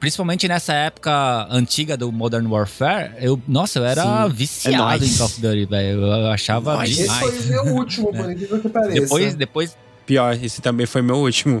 [0.00, 4.32] Principalmente nessa época antiga do Modern Warfare, eu, nossa, eu era Sim.
[4.32, 6.00] viciado É em Call of Duty, velho.
[6.06, 6.84] Eu achava.
[6.86, 7.20] Esse demais.
[7.20, 8.92] foi o meu último, por incrível que pareça.
[9.00, 11.60] Depois, depois Pior, esse também foi meu último.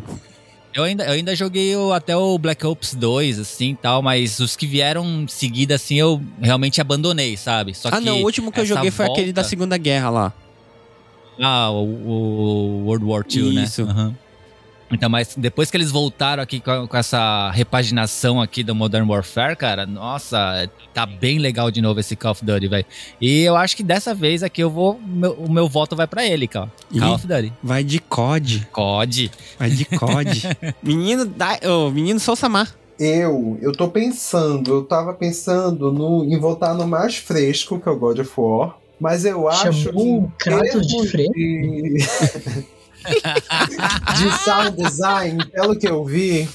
[0.72, 4.54] eu ainda, eu ainda joguei o- até o Black Ops 2, assim tal, mas os
[4.54, 7.74] que vieram em seguida, assim, eu realmente abandonei, sabe?
[7.74, 10.10] Só ah, que não, o último que eu joguei foi aquele da volta- Segunda Guerra
[10.10, 10.32] lá.
[11.40, 13.64] Ah, o, o World War II, né?
[13.64, 13.82] Isso.
[13.82, 14.14] Aham.
[14.90, 19.54] Então, mas depois que eles voltaram aqui com, com essa repaginação aqui do Modern Warfare,
[19.54, 22.86] cara, nossa, tá bem legal de novo esse Call of Duty, velho.
[23.20, 26.24] E eu acho que dessa vez aqui eu vou, meu- o meu voto vai pra
[26.26, 26.72] ele, cara.
[26.90, 27.00] Ih.
[27.00, 27.52] Call of Duty.
[27.62, 28.66] Vai de COD.
[28.72, 29.30] COD.
[29.58, 30.42] Vai de COD.
[30.82, 32.74] menino, da, ô, menino Sousamar.
[32.98, 37.92] Eu, eu tô pensando, eu tava pensando no, em votar no mais fresco, que é
[37.92, 38.76] o God of War.
[38.98, 40.48] Mas eu acho Chamou o que.
[40.50, 41.94] em Kratos de freio?
[44.18, 44.44] De...
[44.44, 46.48] sound design, pelo que eu vi,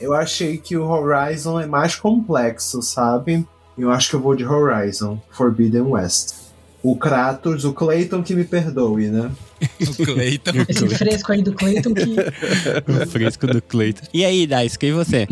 [0.00, 3.46] eu achei que o Horizon é mais complexo, sabe?
[3.76, 6.34] Eu acho que eu vou de Horizon, Forbidden West.
[6.82, 9.30] O Kratos, o Clayton que me perdoe, né?
[9.80, 10.52] O Clayton.
[10.66, 12.04] Esse fresco aí do Clayton que
[12.90, 14.06] O fresco do Cleiton.
[14.12, 15.28] E aí, Dais, e você?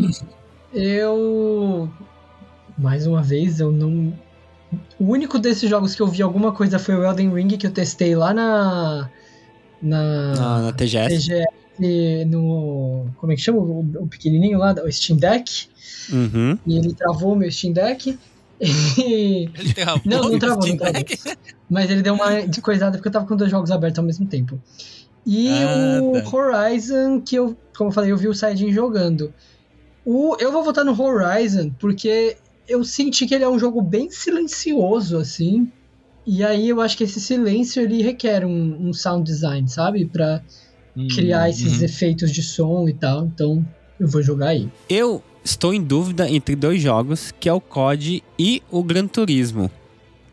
[0.73, 1.89] eu.
[2.77, 4.13] Mais uma vez, eu não.
[4.99, 7.71] O único desses jogos que eu vi alguma coisa foi o Elden Ring, que eu
[7.71, 9.09] testei lá na.
[9.81, 10.33] Na.
[10.35, 11.09] Na, na TGS?
[11.27, 13.07] TGS no.
[13.17, 13.59] Como é que chama?
[13.59, 15.67] O, o pequenininho lá, o Steam Deck.
[16.11, 16.57] Uhum.
[16.67, 18.17] E ele travou o meu Steam Deck.
[18.97, 20.01] E- Ele travou.
[20.05, 20.93] Não, não travou, Steam não travou.
[21.05, 21.17] Deck?
[21.69, 24.25] Mas ele deu uma de coisada porque eu tava com dois jogos abertos ao mesmo
[24.25, 24.59] tempo.
[25.25, 26.29] E Ah, o tá.
[26.35, 29.33] Horizon, que eu, como eu falei, eu vi o Saiyajin jogando.
[30.05, 32.35] O, eu vou votar no Horizon porque
[32.67, 35.71] eu senti que ele é um jogo bem silencioso, assim.
[36.31, 40.05] E aí eu acho que esse silêncio ele requer um, um sound design, sabe?
[40.05, 40.41] Pra
[41.15, 41.85] criar esses Uhum.
[41.85, 43.25] efeitos de som e tal.
[43.25, 43.65] Então
[43.99, 44.69] eu vou jogar aí.
[44.87, 49.71] Eu estou em dúvida entre dois jogos, que é o COD e o Gran Turismo,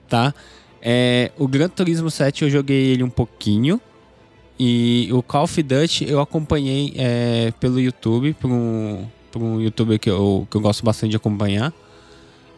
[0.06, 0.34] tá?
[0.82, 3.80] É, o Gran Turismo 7 eu joguei ele um pouquinho.
[4.58, 9.98] E o Call of Duty eu acompanhei é, pelo YouTube, por um, por um youtuber
[9.98, 11.72] que eu, que eu gosto bastante de acompanhar.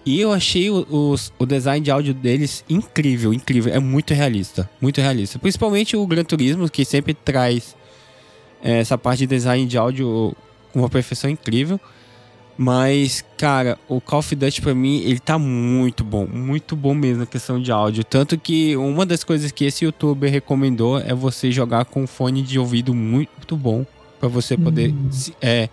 [0.08, 3.72] E eu achei o, os- o design de áudio deles incrível, incrível.
[3.74, 5.38] É muito realista, muito realista.
[5.38, 7.76] Principalmente o Gran Turismo, que sempre traz
[8.62, 10.34] é, essa parte de design de áudio
[10.72, 11.78] com uma perfeição incrível.
[12.56, 17.20] Mas, cara, o Call of Duty pra mim, ele tá muito bom, muito bom mesmo
[17.20, 18.02] na questão de áudio.
[18.02, 22.42] Tanto que uma das coisas que esse youtuber recomendou é você jogar com um fone
[22.42, 23.86] de ouvido muito bom
[24.18, 25.06] pra você poder Hum.
[25.12, 25.68] se- é,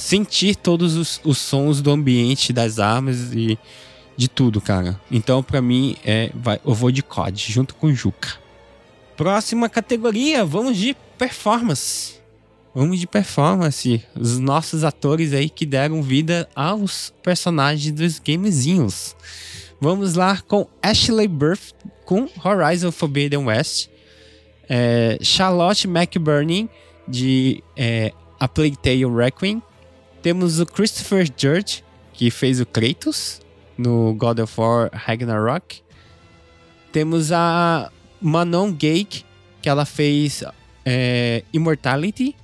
[0.00, 3.58] sentir todos os, os sons do ambiente, das armas e
[4.16, 5.00] de tudo, cara.
[5.10, 8.28] Então, pra mim, é, vai, eu vou de COD, junto com Juca.
[9.16, 12.20] Próxima categoria, vamos de performance.
[12.74, 14.02] Vamos de performance.
[14.14, 19.16] Os nossos atores aí que deram vida aos personagens dos gamezinhos.
[19.80, 21.72] Vamos lá com Ashley Burf
[22.04, 23.88] com Horizon Forbidden West.
[24.68, 26.68] É, Charlotte McBurney
[27.08, 29.62] de é, A Plague Tale Requiem.
[30.22, 33.40] Temos o Christopher Judge, que fez o Kratos
[33.76, 35.82] no God of War Ragnarok.
[36.92, 39.24] Temos a Manon Gake,
[39.62, 40.44] que ela fez
[40.84, 42.36] é, Immortality.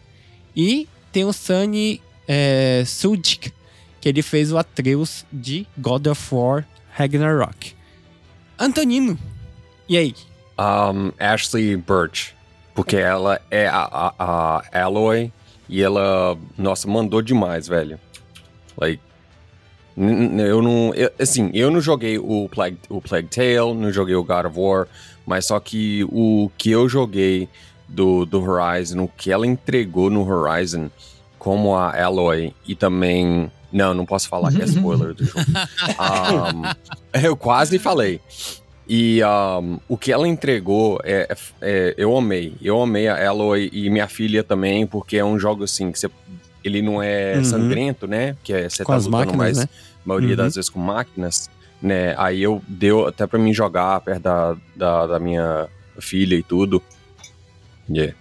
[0.56, 3.52] E tem o Sunny é, Sudik,
[4.00, 7.74] que ele fez o Atreus de God of War Ragnarok.
[8.58, 9.18] Antonino,
[9.86, 10.14] e aí?
[10.58, 12.34] Um, Ashley Birch.
[12.74, 15.30] Porque ela é a, a, a Aloy
[15.68, 17.98] e ela, nossa, mandou demais, velho.
[18.76, 19.00] Like,
[19.96, 20.92] eu não.
[20.94, 24.58] eu- assim, eu não joguei o Plague, o Plague Tale, não joguei o God of
[24.58, 24.86] War,
[25.26, 27.48] mas só que o que eu joguei
[27.88, 30.90] do, do Horizon, o que ela entregou no Horizon,
[31.38, 33.50] como a Aloy e também.
[33.72, 35.44] Não, não posso falar que é spoiler do jogo.
[35.98, 38.20] Um, eu quase falei.
[38.88, 42.54] E um, o que ela entregou, é, é- eu amei.
[42.62, 46.08] Eu amei a Eloy e minha filha também, porque é um jogo assim que você,
[46.62, 47.44] ele não é Uhum.
[47.44, 48.36] sangrento, né?
[48.44, 49.64] Que é, você Com tá as lutando máquinas, mais, né?
[50.04, 50.36] a maioria Uhum.
[50.36, 51.50] das vezes com máquinas,
[51.82, 52.14] né?
[52.16, 55.66] Aí eu deu até pra mim jogar perto da, da, da minha
[55.98, 56.80] filha e tudo.
[57.90, 58.14] Yeah.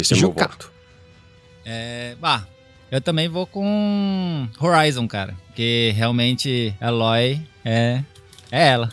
[0.00, 0.70] Esse é o meu voto.
[1.64, 2.46] É, bah,
[2.90, 5.34] eu também vou com Horizon, cara.
[5.48, 8.02] Porque realmente Aloy é.
[8.50, 8.92] É ela.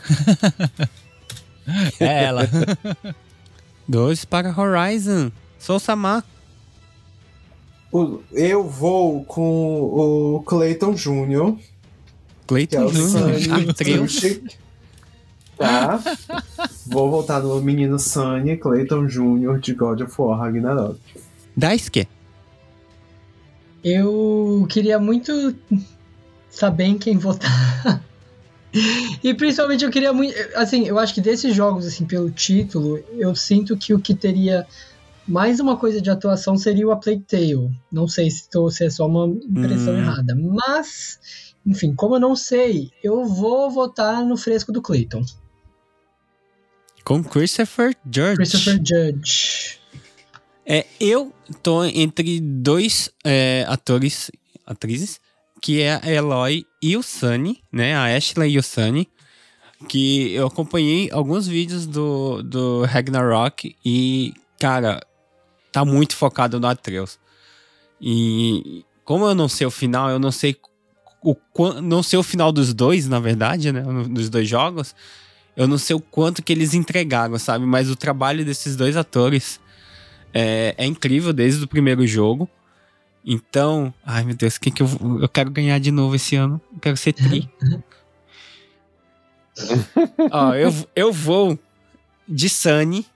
[2.00, 2.48] é ela.
[3.86, 5.30] Dois para Horizon.
[5.58, 6.24] Sou Samar.
[8.32, 11.56] Eu vou com o Clayton Jr.,
[12.46, 14.40] que é Clayton o Jr.
[15.56, 16.00] Tá?
[16.86, 19.60] Vou voltar no menino Sunny, Clayton Jr.
[19.60, 20.98] de God of War Ragnarok.
[21.56, 22.08] Daisuke.
[23.84, 25.54] Eu queria muito
[26.50, 28.02] saber em quem votar.
[29.22, 30.34] e principalmente eu queria muito.
[30.54, 34.66] Assim, eu acho que desses jogos, assim, pelo título, eu sinto que o que teria
[35.26, 37.70] mais uma coisa de atuação seria o A Plague Tale.
[37.90, 39.98] Não sei se, tô, se é só uma impressão Hum.
[39.98, 40.34] errada.
[40.36, 41.18] Mas,
[41.66, 45.24] enfim, como eu não sei, eu vou votar no fresco do Clayton.
[47.04, 48.36] Com Christopher Judge.
[48.36, 49.78] Christopher Judge.
[50.66, 51.32] É, eu
[51.62, 54.30] tô entre dois é, atores,
[54.66, 55.20] atrizes,
[55.60, 57.94] que é a Eloy e o Sunny, né?
[57.96, 59.08] A Ashley e o Sunny.
[59.88, 65.00] Que eu acompanhei alguns vídeos do, do Ragnarok e, cara,
[65.72, 67.18] tá muito focado no Atreus.
[67.98, 70.56] E como eu não sei o final, eu não sei
[71.22, 71.34] o
[71.82, 73.82] não sei o final dos dois, na verdade, né?
[74.10, 74.94] Dos dois jogos.
[75.56, 77.64] Eu não sei o quanto que eles entregaram, sabe?
[77.64, 79.58] Mas o trabalho desses dois atores
[80.34, 82.46] é, é incrível desde o primeiro jogo.
[83.24, 84.88] Então, ai meu Deus, quem que eu,
[85.20, 86.60] eu quero ganhar de novo esse ano?
[86.72, 87.48] Eu quero ser tri.
[90.30, 91.58] Ó, eu, eu vou
[92.28, 93.06] de Sunny,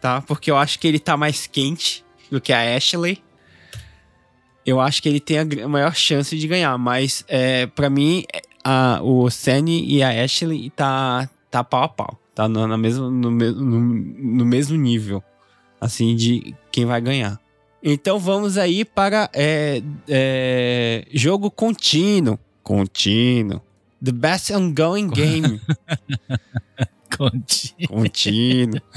[0.00, 0.20] tá?
[0.22, 3.22] Porque eu acho que ele tá mais quente do que a Ashley.
[4.64, 8.42] Eu acho que ele tem a maior chance de ganhar, mas é, para mim é,
[8.64, 12.18] a, o Sunny e a Ashley tá, tá pau a pau.
[12.34, 15.22] Tá no, na mesma, no, no, no mesmo nível,
[15.80, 17.40] assim, de quem vai ganhar.
[17.88, 22.36] Então vamos aí para é, é, jogo contínuo.
[22.64, 23.62] Contínuo.
[24.04, 25.60] The best ongoing game.
[27.16, 28.80] Conti- Contínuo.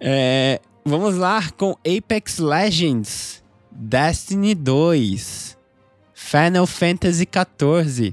[0.00, 5.56] É, vamos lá com Apex Legends, Destiny 2,
[6.12, 8.12] Final Fantasy XIV,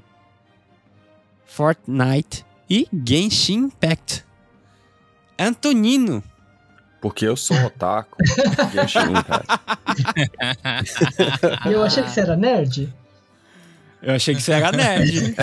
[1.45, 4.23] Fortnite e Genshin Impact.
[5.39, 6.23] Antonino,
[7.07, 8.17] Porque eu sou otaku.
[8.73, 9.45] Genshin, cara.
[11.71, 12.93] Eu achei que você era nerd.
[14.03, 15.33] eu achei que você era nerd.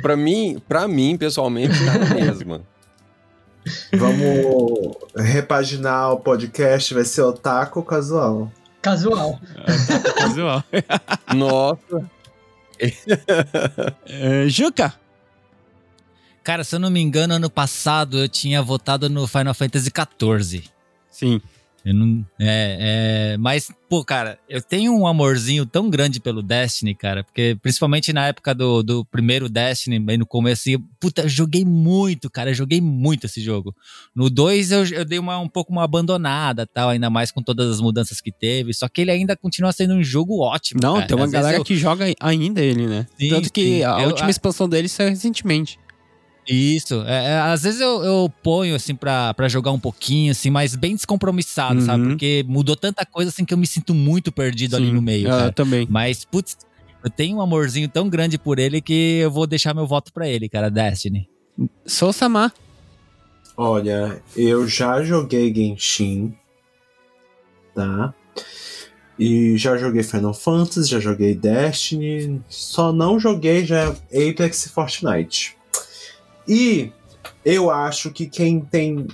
[0.00, 2.60] Pra mim, pra mim, pessoalmente, tá na mesma.
[3.92, 8.52] Vamos repaginar o podcast, vai ser otaku ou casual.
[8.80, 9.40] Casual.
[10.16, 10.62] Casual.
[11.34, 12.08] Nossa.
[14.06, 14.94] É, Juca,
[16.44, 20.64] Cara, se eu não me engano, ano passado eu tinha votado no Final Fantasy XIV.
[21.10, 21.40] sim.
[21.86, 26.94] Eu não, é, é, mas, pô, cara, eu tenho um amorzinho tão grande pelo Destiny,
[26.94, 31.28] cara, porque principalmente na época do, do primeiro Destiny, bem no começo, eu, puta, eu
[31.28, 33.76] joguei muito, cara, eu joguei muito esse jogo.
[34.16, 37.70] No 2 eu, eu dei uma, um pouco uma abandonada, tal, ainda mais com todas
[37.70, 40.80] as mudanças que teve, só que ele ainda continua sendo um jogo ótimo.
[40.82, 41.06] Não, cara.
[41.06, 43.06] tem uma Às galera eu- que joga ainda ele, né?
[43.20, 43.82] Sim, Tanto que sim.
[43.82, 45.78] a última expansão dele saiu recentemente.
[46.46, 50.50] Isso, é, é, às vezes eu, eu ponho assim pra, pra jogar um pouquinho, assim,
[50.50, 51.86] mas bem descompromissado, Uhum.
[51.86, 52.08] sabe?
[52.08, 55.26] Porque mudou tanta coisa assim que eu me sinto muito perdido ali Sim, no meio,
[55.28, 55.52] eu cara.
[55.52, 55.86] também.
[55.90, 56.56] Mas, putz,
[57.02, 60.28] eu tenho um amorzinho tão grande por ele que eu vou deixar meu voto pra
[60.28, 61.28] ele, cara, Destiny.
[61.86, 62.52] Sou Samar.
[63.56, 66.34] Olha, eu já joguei Genshin,
[67.74, 68.12] tá?
[69.18, 75.56] E já joguei Final Fantasy, já joguei Destiny, só não joguei já Apex e Fortnite.
[76.48, 76.92] E
[77.44, 79.06] eu acho que quem tem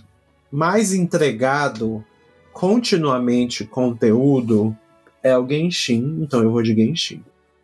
[0.50, 2.04] mais entregado
[2.52, 4.76] continuamente conteúdo
[5.22, 7.22] é o Genshin, então eu vou de Genshin.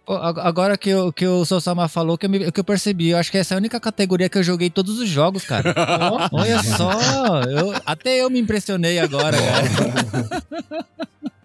[0.09, 3.29] Agora que, o que o Sosama falou, que eu, me- que eu percebi, eu acho
[3.29, 5.75] que essa é a única categoria que eu joguei todos os jogos, cara.
[6.31, 10.43] Olha só, eu- até eu me impressionei agora, cara.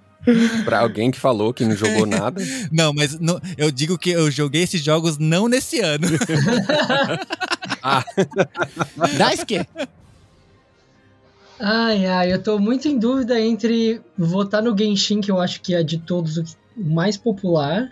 [0.66, 2.42] Pra alguém que falou que não jogou nada.
[2.72, 6.08] Não, mas não- eu digo que eu joguei esses jogos não nesse ano.
[9.18, 9.66] Daisuke.
[11.60, 15.76] Ai, ai, eu tô muito em dúvida entre votar no Genshin, que eu acho que
[15.76, 16.44] é de todos o
[16.78, 17.92] mais popular,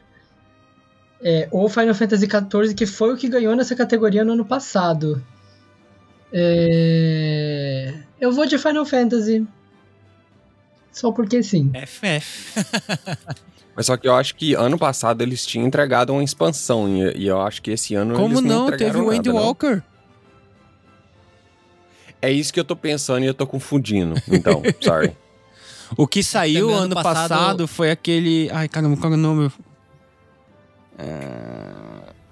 [1.21, 5.23] é, ou Final Fantasy XIV, que foi o que ganhou nessa categoria no ano passado.
[6.31, 9.45] É, Eu vou de Final Fantasy.
[10.91, 11.71] Só porque sim.
[11.85, 12.65] FF.
[13.75, 16.89] Mas só que eu acho que ano passado eles tinham entregado uma expansão.
[16.89, 18.77] E, e eu acho que esse ano Como eles não, não?
[18.77, 19.37] Teve o Andy não.
[19.37, 19.81] Walker.
[22.21, 24.21] É isso que eu tô pensando e eu tô confundindo.
[24.27, 25.15] Então, sorry.
[25.95, 27.29] O que saiu Também ano ano passado...
[27.29, 28.49] passado- foi aquele.
[28.51, 29.51] Ai, caramba, qual é o nome?
[30.97, 31.71] É,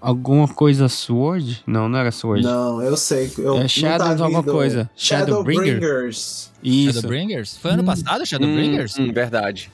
[0.07, 1.63] Alguma coisa Sword?
[1.67, 2.41] Não, não era Sword.
[2.41, 3.29] Não, eu sei.
[3.37, 4.89] Eu, É não Shadows tá alguma coisa.
[4.95, 5.65] Shadowbringer?
[5.65, 6.51] Shadowbringers.
[6.63, 6.93] Isso.
[6.93, 7.57] Shadowbringers?
[7.57, 7.85] Foi ano Hum.
[7.87, 8.97] passado, Shadowbringers?
[8.97, 9.69] Hum, hum, verdade.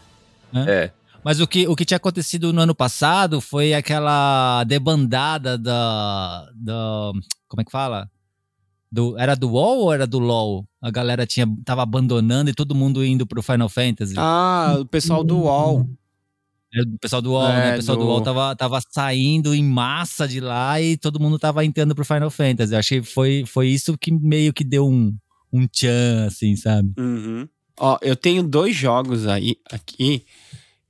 [0.52, 0.66] Hã?
[0.68, 0.92] É.
[1.24, 6.50] Mas o que, o que tinha acontecido no ano passado foi aquela debandada da.
[6.56, 7.12] da
[7.48, 8.10] como é que fala?
[8.92, 10.66] Do, era do WoW ou era do LoL?
[10.82, 14.16] A galera tinha, tava abandonando e todo mundo indo pro Final Fantasy.
[14.18, 15.88] Ah, o pessoal do UOL.
[16.74, 17.74] Era O pessoal do WoW, É, né?
[17.74, 18.04] O pessoal do...
[18.04, 22.04] do- WoW tava, tava saindo em massa de lá e todo mundo tava entrando pro
[22.06, 22.74] Final Fantasy.
[22.74, 25.16] Eu achei que foi, foi isso que meio que deu um,
[25.52, 26.92] um tchan, assim, sabe?
[26.98, 27.48] Uhum.
[27.80, 30.24] Ó, eu tenho dois jogos aí, aqui,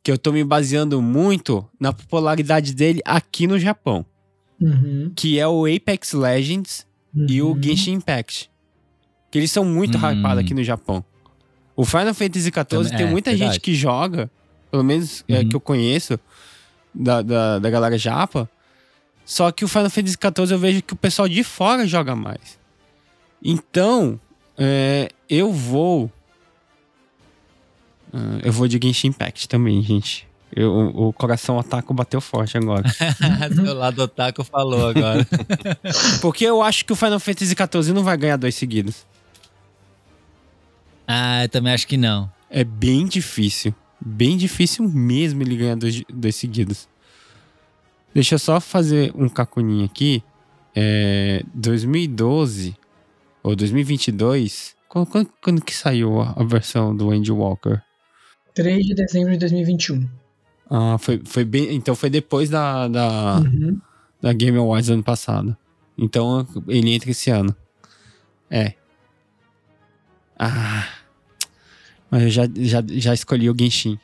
[0.01, 4.05] que eu tô me baseando muito na popularidade dele aqui no Japão.
[4.61, 6.85] Uhum, Que é o Apex Legends
[7.27, 7.61] e o uhum.
[7.61, 8.49] Genshin Impact.
[9.31, 10.11] Que eles são muito Hum.
[10.11, 11.03] hypados aqui no Japão.
[11.75, 13.53] O Final Fantasy XIV tem é, muita verdade.
[13.53, 14.29] gente que joga,
[14.73, 15.49] pelo menos é, Uhum.
[15.49, 16.19] que eu conheço,
[16.91, 18.49] da, da, da galera japa.
[19.23, 22.57] Só que o Final Fantasy XIV eu vejo que o pessoal de fora joga mais.
[23.43, 24.19] Então,
[24.57, 26.11] é, eu vou.
[28.11, 30.27] Ah, eu vou de Genshin Impact também, gente.
[30.55, 32.83] Eu, o, o coração otaku bateu forte agora.
[33.53, 35.25] Seu lado otaku falou agora.
[36.19, 39.05] Porque eu acho que o Final Fantasy XIV não vai ganhar dois seguidos.
[41.07, 42.31] ah, eu também acho que não.
[42.49, 43.73] É bem difícil.
[44.05, 46.89] Bem difícil mesmo ele ganhar dois, dois seguidos.
[48.13, 50.23] Deixa eu só fazer um cacuninho aqui.
[50.75, 52.75] É, 2012
[53.41, 54.75] ou 2022.
[54.89, 57.81] Quando, quando, quando que saiu a, a versão do Andy Walker?
[58.53, 60.07] 3 de dezembro de 2021.
[60.69, 61.73] Ah, foi, foi bem.
[61.75, 63.79] Então foi depois da, da, Uhum.
[64.21, 65.55] da Game Awards ano passado.
[65.97, 67.55] Então ele entra esse ano.
[68.49, 68.73] É.
[70.37, 70.87] Ah.
[72.13, 73.97] Mas eu já, já, já escolhi o Genshin.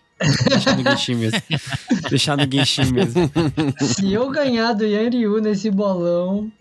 [0.49, 1.41] Deixar no Genshin mesmo.
[2.09, 3.31] Deixar no Genshin mesmo.
[3.79, 6.51] Se eu ganhar do Yan Ryu nesse bolão,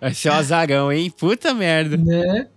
[0.00, 1.10] Vai ser um azarão, hein?
[1.10, 1.96] Puta merda.
[1.96, 2.48] né?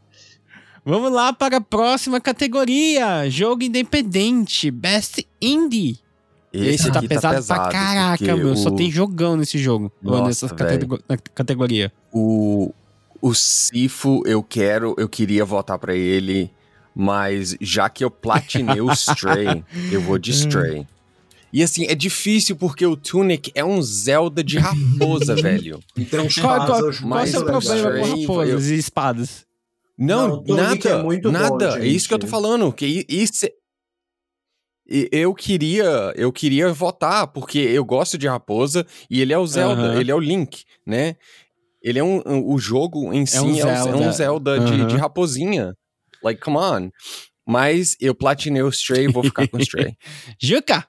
[0.84, 3.30] Vamos lá para a próxima categoria.
[3.30, 4.72] Jogo independente.
[4.72, 6.00] Best Indie.
[6.54, 8.56] Esse, tá, aqui pesado pra caraca, meu.
[8.56, 9.92] Só o- tem jogão nesse jogo.
[10.02, 11.92] Nossa, nessa catego- na categoria.
[12.14, 12.72] O,
[13.22, 16.50] o Sifo, eu quero, eu queria votar pra ele,
[16.96, 20.88] mas já que eu platinei o Stray, eu vou de Stray.
[21.54, 25.80] E assim, é difícil porque o Tunic é um Zelda de raposa, velho.
[25.98, 27.66] E uns Qual, qual, qual é o seu legais.
[27.66, 29.46] problema com raposas e espadas?
[29.98, 31.80] Não, Não, nada, é muito bom, nada.
[31.82, 32.72] é isso que eu tô falando.
[32.74, 33.52] Que isso, é-
[35.12, 39.82] eu queria, eu queria votar porque eu gosto de raposa e ele é o Zelda,
[39.82, 40.00] Aham.
[40.00, 41.16] ele é o Link, né?
[41.82, 43.98] Ele é um, um- o jogo em si um é um, é Zelda.
[43.98, 45.74] um Zelda de, de raposinha.
[46.26, 46.90] Like, come on.
[47.48, 49.96] Mas eu platinei o Stray, vou ficar com o Stray.
[50.42, 50.86] Juca!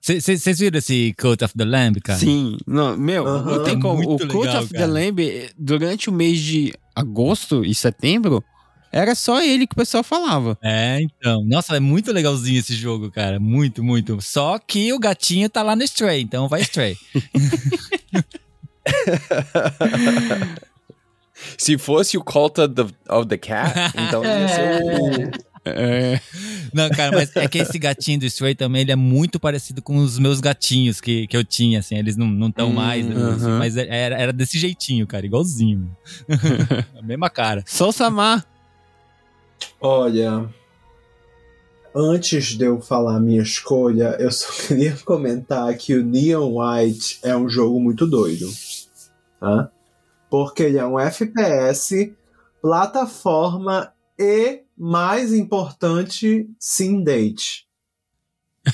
[0.00, 2.18] Vocês viram esse Cult of the Lamb, cara?
[2.18, 2.56] Sim.
[2.66, 3.58] Não, meu, Aham.
[3.58, 4.02] não tem como.
[4.02, 4.92] Muito o Cult legal, of the cara.
[4.92, 8.42] Lamb, durante o mês de agosto e setembro,
[8.90, 10.58] era só ele que o pessoal falava.
[10.62, 11.44] É, então.
[11.44, 13.38] Nossa, é muito legalzinho esse jogo, cara.
[13.38, 14.20] Muito, muito.
[14.20, 16.96] Só que o gatinho tá lá no Stray, então vai Stray.
[21.58, 22.82] Se fosse o Cult of the,
[23.14, 25.52] of the Cat, então ia ser o...
[25.64, 26.20] É,
[26.74, 29.96] Não, cara, mas é que esse gatinho do Stray também, ele é muito parecido com
[29.98, 31.96] os meus gatinhos que, que eu tinha, assim.
[31.96, 33.58] Eles não estão tão Hum, mais, né, aham.
[33.60, 35.88] mas era, era desse jeitinho, cara, igualzinho.
[36.98, 37.62] A mesma cara.
[37.64, 38.44] Sou Samar.
[39.80, 40.48] Olha,
[41.94, 47.20] antes de eu falar a minha escolha, eu só queria comentar que o Neon White
[47.22, 48.48] é um jogo muito doido,
[49.38, 49.70] tá?
[50.32, 52.10] Porque ele é um FPS,
[52.62, 57.68] plataforma e, mais importante, sim date.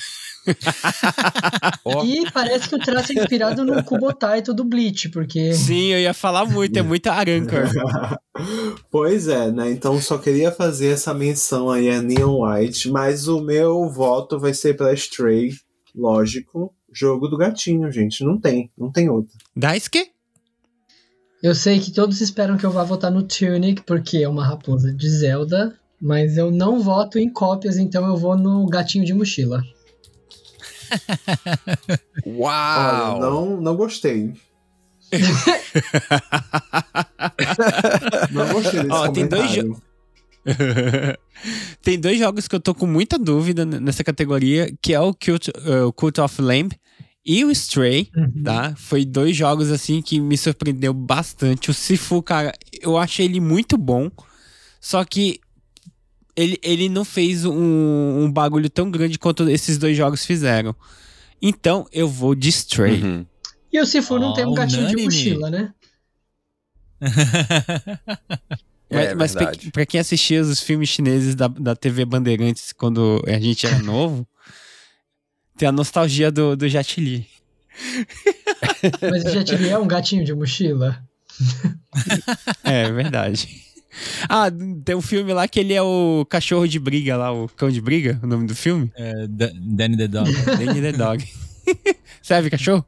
[2.06, 6.14] E parece que o traço é inspirado no Kubotaito do Bleach, porque Sim, eu ia
[6.14, 7.64] falar muito, é muita Arancor.
[8.90, 9.70] Pois é, né?
[9.70, 14.54] Então só queria fazer essa menção aí a Neon White, mas o meu voto vai
[14.54, 15.50] ser pra Stray,
[15.94, 16.72] lógico.
[16.90, 18.24] Jogo do gatinho, gente.
[18.24, 19.36] Não tem, não tem outro.
[19.54, 20.12] Daisuke?
[21.42, 24.92] Eu sei que todos esperam que eu vá votar no Tunic, porque é uma raposa
[24.92, 29.62] de Zelda, mas eu não voto em cópias, então eu vou no gatinho de mochila.
[32.26, 33.16] Uau!
[33.16, 34.34] Olha, não, não gostei.
[38.30, 39.50] não gostei desse Ó, tem dois.
[41.82, 45.52] Tem dois jogos que eu tô com muita dúvida nessa categoria, que é o Cult,
[45.86, 46.74] o Cult of Lamb
[47.28, 48.10] e o Stray,
[48.42, 48.74] tá?
[48.74, 51.70] Foi dois jogos, assim, que me surpreendeu bastante.
[51.70, 54.10] O Sifu, cara, eu achei ele muito bom,
[54.80, 55.38] só que
[56.34, 60.74] ele, ele não fez um, um bagulho tão grande quanto esses dois jogos fizeram.
[61.42, 63.02] Então, eu vou de Stray.
[63.02, 63.26] Uhum.
[63.70, 65.04] E o Sifu não Ó, tem um gatinho de unânime.
[65.04, 65.74] mochila, né?
[68.90, 73.22] Mas, É mas pra, pra quem assistia os filmes chineses da, da TV Bandeirantes quando
[73.26, 74.26] a gente era novo,
[75.58, 77.26] tem a nostalgia do, do Jet Li.
[79.10, 81.02] Mas o Jet Li é um gatinho de mochila.
[82.64, 83.48] É verdade.
[84.28, 84.46] Ah,
[84.84, 87.80] tem um filme lá que ele é o cachorro de briga lá, o cão de
[87.80, 88.92] briga, o nome do filme?
[88.94, 90.32] É, Da- Danny the Dog.
[90.46, 91.24] Danny the Dog.
[92.22, 92.84] Serve cachorro?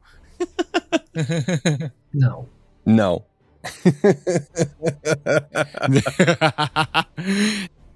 [2.13, 2.47] Não.
[2.85, 3.23] Não.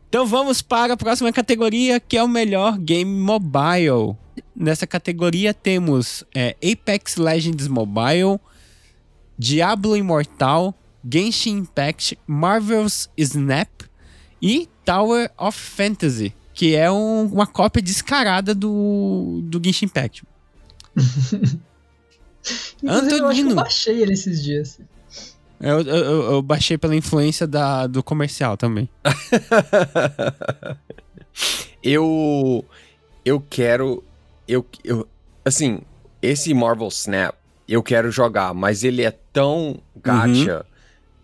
[0.10, 4.16] então vamos para a próxima categoria, que é o melhor game mobile.
[4.56, 8.40] Nessa categoria temos é, Apex Legends Mobile,
[9.38, 10.74] Diablo Immortal,
[11.10, 13.70] Genshin Impact, Marvel's Snap
[14.42, 20.24] e Tower of Fantasy, que é um- uma cópia descarada do, do Genshin Impact.
[22.84, 23.56] Inclusive, eu acho que eu Antonino.
[23.56, 24.80] baixei ele esses dias.
[25.60, 28.90] Eu, eu- eu- eu baixei pela influência da, do comercial também.
[31.82, 32.66] eu
[33.24, 34.04] eu quero
[34.48, 35.08] eu, eu
[35.44, 35.80] assim
[36.22, 37.36] esse Marvel Snap
[37.68, 40.66] eu quero jogar mas ele é tão gacha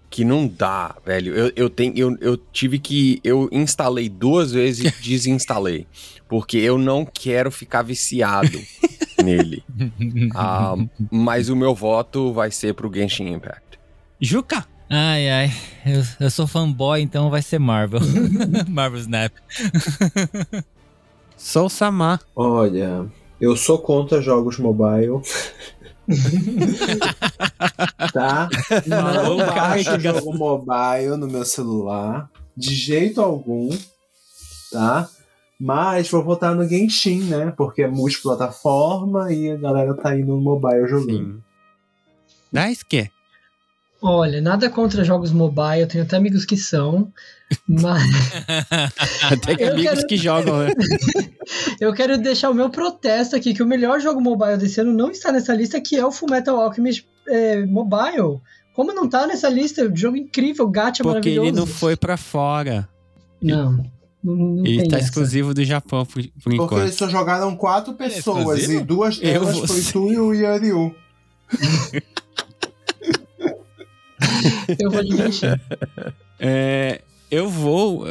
[0.09, 4.85] que não dá velho eu, eu tenho eu, eu tive que eu instalei duas vezes
[4.85, 5.87] e desinstalei
[6.27, 8.59] porque eu não quero ficar viciado
[9.23, 9.63] nele
[10.33, 10.75] Ah,
[11.11, 13.79] mas o meu voto vai ser pro Genshin Impact
[14.19, 14.65] Juca!
[14.93, 15.53] Ai, ai.
[15.85, 18.01] Eu, eu sou fanboy, então vai ser Marvel.
[18.67, 19.31] Marvel Snap.
[21.43, 22.21] Sou Samar.
[22.35, 23.11] Olha,
[23.41, 25.21] eu sou contra jogos mobile.
[28.13, 28.47] tá?
[28.85, 32.29] Não baixo que jogo mobile no meu celular.
[32.55, 33.75] De jeito algum.
[34.71, 35.09] Tá?
[35.59, 37.51] Mas vou votar no Genshin, né?
[37.57, 41.33] Porque é multiplataforma e a galera tá indo no mobile jogando.
[41.33, 41.43] Sim.
[42.53, 43.09] Daisuke.
[43.99, 47.11] Olha, nada contra jogos mobile, eu tenho até amigos que são,
[47.67, 48.03] mas
[49.31, 50.73] Até que Eu amigos quero- que jogam, né?
[51.79, 55.11] eu quero deixar o meu protesto aqui, que o melhor jogo mobile desse ano não
[55.11, 58.39] está nessa lista, que é o Fullmetal Alchemist é, Mobile.
[58.73, 59.83] Como não tá nessa lista?
[59.85, 61.47] Um jogo incrível, gacha Porque maravilhoso.
[61.49, 62.87] ele não foi pra fora.
[63.41, 63.83] Não,
[64.23, 65.05] não, não Ele tem tá essa.
[65.07, 66.81] exclusivo do Japão por, por Porque enquanto.
[66.83, 68.79] eles só jogaram quatro pessoas exclusivo?
[68.79, 69.91] e duas Eu, delas foi você.
[69.91, 70.95] tu e o Yariu.
[74.79, 75.47] Eu vou de Genshin.
[76.39, 77.01] É,
[77.31, 78.07] eu vou.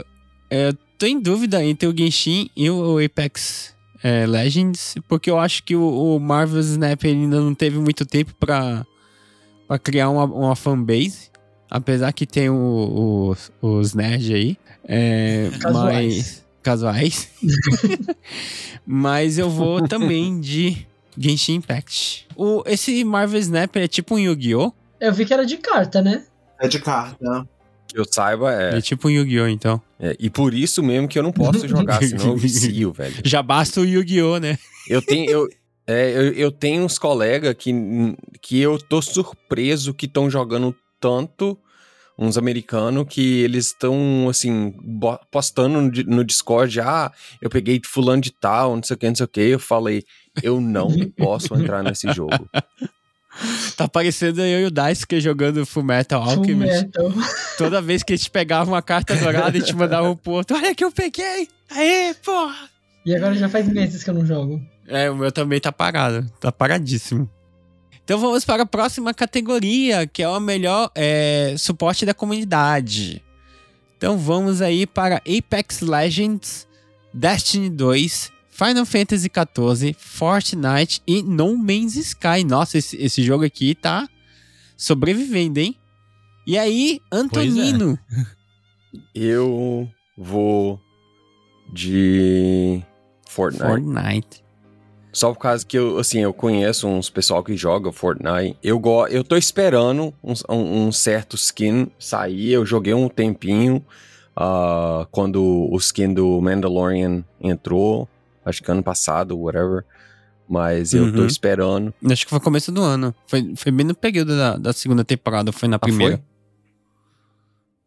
[0.50, 5.38] é, eu tô em dúvida entre o Genshin e o Apex é, Legends, porque eu
[5.38, 8.84] acho que o, o Marvel Snap ainda não teve muito tempo pra,
[9.68, 11.30] pra criar uma, uma fanbase.
[11.70, 14.56] Apesar que tem o- os, os nerds aí.
[14.84, 16.16] É, Casuais.
[16.16, 16.44] Mas.
[16.62, 17.28] Casuais.
[18.86, 22.26] mas eu vou também de Genshin Impact.
[22.36, 24.72] O, esse Marvel Snap é tipo um Yu-Gi-Oh!
[25.00, 26.24] Eu vi que era de carta, né?
[26.60, 27.46] É de carta.
[27.92, 29.48] Que eu saiba, É, é, tipo um Yu-Gi-Oh!
[29.48, 29.80] então.
[29.98, 30.16] é.
[30.18, 33.14] E por isso mesmo que eu não posso jogar, senão eu vicio, velho.
[33.24, 34.38] Já basta o Yu-Gi-Oh!
[34.38, 34.58] né?
[34.88, 35.48] Eu tenho, eu,
[35.86, 37.72] é, eu, eu tenho uns colegas que,
[38.40, 41.58] que eu tô surpreso que estão jogando tanto,
[42.18, 44.74] uns americanos, que eles estão, assim,
[45.30, 47.10] postando no, no Discord, ah,
[47.40, 49.40] eu peguei fulano de tal, não sei o que, não sei o que.
[49.40, 50.04] Eu falei,
[50.42, 52.48] eu não posso entrar nesse jogo.
[53.76, 56.90] Tá parecendo eu e o Daisuke jogando Fullmetal Alchemist.
[56.94, 57.12] Fullmetal.
[57.56, 60.54] Toda vez que a gente pegava uma carta dourada e te mandava um ponto.
[60.54, 61.48] Olha que eu peguei!
[61.70, 62.68] Aê, porra!
[63.04, 64.60] E agora já faz meses que eu não jogo.
[64.86, 66.30] É, o meu também tá parado.
[66.38, 67.28] Tá paradíssimo.
[68.04, 73.22] Então vamos para a próxima categoria, que é o melhor é, suporte da comunidade.
[73.96, 76.66] Então vamos aí para Apex Legends,
[77.14, 78.32] Destiny 2,
[78.62, 82.44] Final Fantasy XIV, Fortnite e No Man's Sky.
[82.46, 84.06] Nossa, esse, esse jogo aqui tá
[84.76, 85.74] sobrevivendo, hein?
[86.46, 87.98] E aí, Antonino.
[89.14, 89.88] Eu
[90.18, 90.78] vou
[91.72, 92.82] de
[93.28, 93.64] Fortnite.
[93.64, 94.44] Fortnite.
[95.12, 98.56] Só por causa que eu, assim, eu conheço uns pessoal que joga Fortnite.
[98.62, 102.50] Eu, go eu tô esperando um, um- um certo skin sair.
[102.52, 103.84] Eu joguei um tempinho
[104.36, 108.08] ah, quando o skin do Mandalorian entrou.
[108.44, 109.84] Acho que ano passado, whatever.
[110.48, 111.26] Mas eu tô Uhum.
[111.26, 111.94] esperando.
[112.10, 113.14] Acho que foi começo do ano.
[113.26, 115.88] Foi, foi bem no período da, da segunda temporada, foi na Ah, foi?
[115.90, 116.22] primeira.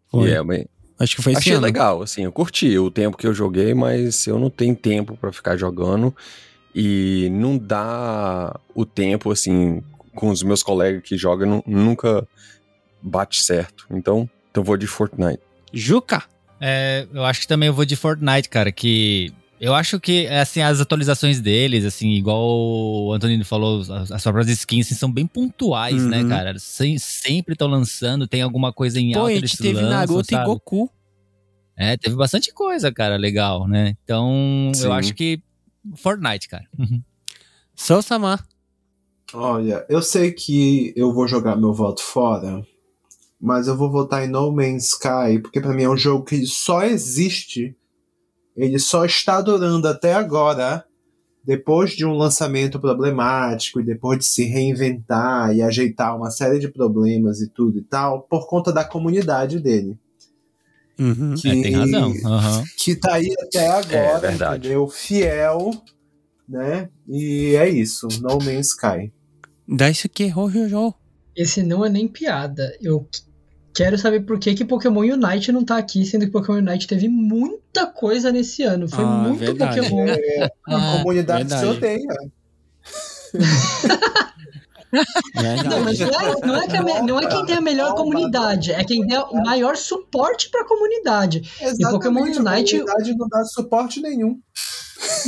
[0.10, 0.30] Foi.
[0.30, 0.66] Yeah, mas
[1.00, 1.62] Acho que foi esse achei ano.
[1.64, 5.34] legal, assim, eu curti o tempo que eu joguei, mas eu não tenho tempo pra
[5.34, 6.16] ficar jogando.
[6.74, 9.84] E não dá o tempo, assim,
[10.16, 12.26] com os meus colegas que jogam, nu- nunca
[13.02, 13.86] bate certo.
[13.92, 15.42] Então, então eu vou de Fortnite.
[15.74, 16.24] Juca!
[16.62, 19.34] É, eu acho que também eu vou de Fortnite, cara, que
[19.66, 24.50] eu acho que assim as atualizações deles, assim, igual o Antonino falou, as, as próprias
[24.50, 26.30] skins assim, são bem pontuais, né, Uhum.
[26.30, 26.60] cara?
[26.60, 29.90] Sem- sempre estão lançando, tem alguma coisa em Pô, alta a eles gente teve lançam,
[29.90, 30.44] Naruto sabe?
[30.44, 30.90] e Goku.
[31.78, 33.96] É, teve bastante coisa, cara, legal, né?
[34.04, 34.86] Então, Sim.
[34.86, 35.42] eu acho que
[35.96, 36.66] Fortnite, cara.
[36.78, 37.02] Uhum.
[37.76, 38.46] Sou Samar.
[39.34, 42.62] Olha, eu sei que eu vou jogar meu voto fora,
[43.42, 46.46] mas eu vou votar em No Man's Sky, porque pra mim é um jogo que
[46.46, 47.76] só existe,
[48.56, 50.84] ele só está durando até agora,
[51.44, 56.68] depois de um lançamento problemático e depois de se reinventar e ajeitar uma série de
[56.70, 59.98] problemas e tudo e tal, por conta da comunidade dele.
[61.00, 61.34] Uhum.
[61.36, 62.14] Que, É, tem razão.
[62.26, 62.64] Aham.
[62.78, 64.60] que tá aí até agora, verdade.
[64.68, 64.88] entendeu?
[64.88, 65.72] Fiel,
[66.48, 66.90] né?
[67.08, 69.12] E é isso, No Man's Sky.
[69.68, 70.94] Dá isso que errou, Jojo.
[71.36, 72.78] Esse não é nem piada.
[72.80, 73.08] Eu
[73.74, 77.08] quero saber por que, que Pokémon Unite não tá aqui, sendo que Pokémon Unite teve
[77.10, 78.88] muita coisa nesse ano.
[78.88, 79.82] Foi Ah, muito verdade.
[79.82, 80.08] Pokémon.
[80.08, 81.78] É, a Ah, comunidade se verdade.
[81.78, 82.18] odeia.
[85.68, 87.96] Não, mas não é, não é que a me- não é quem tem a melhor
[87.96, 91.42] comunidade, é quem tem o maior suporte pra comunidade.
[91.90, 94.40] Pokémon Exatamente, Unite- A comunidade não dá suporte nenhum.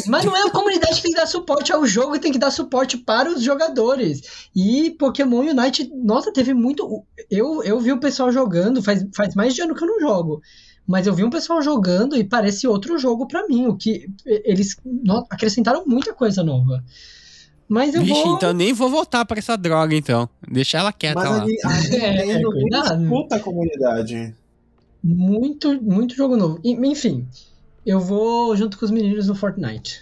[0.08, 2.38] Mas não é a comunidade que tem que dar suporte ao jogo e tem que
[2.40, 4.48] dar suporte para os jogadores.
[4.56, 7.04] E Pokémon Unite, nossa, teve muito.
[7.30, 10.42] Eu, eu vi o pessoal jogando, faz, faz mais de ano que eu não jogo.
[10.88, 13.66] Mas eu vi um pessoal jogando e parece outro jogo pra mim.
[13.68, 14.76] O que eles
[15.32, 16.84] acrescentaram muita coisa nova.
[17.68, 18.36] Mas eu Vixe, vou.
[18.36, 20.30] então nem vou voltar pra essa droga, então.
[20.48, 21.38] Deixa ela quieta Mas lá.
[21.42, 23.00] a, Ni- a Nintendo nem cuidado.
[23.00, 24.36] disputa a comunidade.
[25.04, 26.60] Muito, muito jogo novo.
[26.64, 27.28] E, Enfim,
[27.86, 30.02] eu vou junto com os meninos no Fortnite.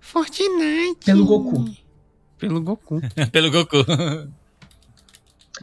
[0.00, 1.04] Fortnite.
[1.04, 1.76] Pelo Goku.
[2.38, 3.00] Pelo Goku.
[3.32, 3.84] Pelo Goku.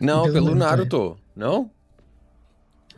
[0.02, 1.18] Não, Pelo pelo Naruto, Naruto.
[1.36, 1.70] Não?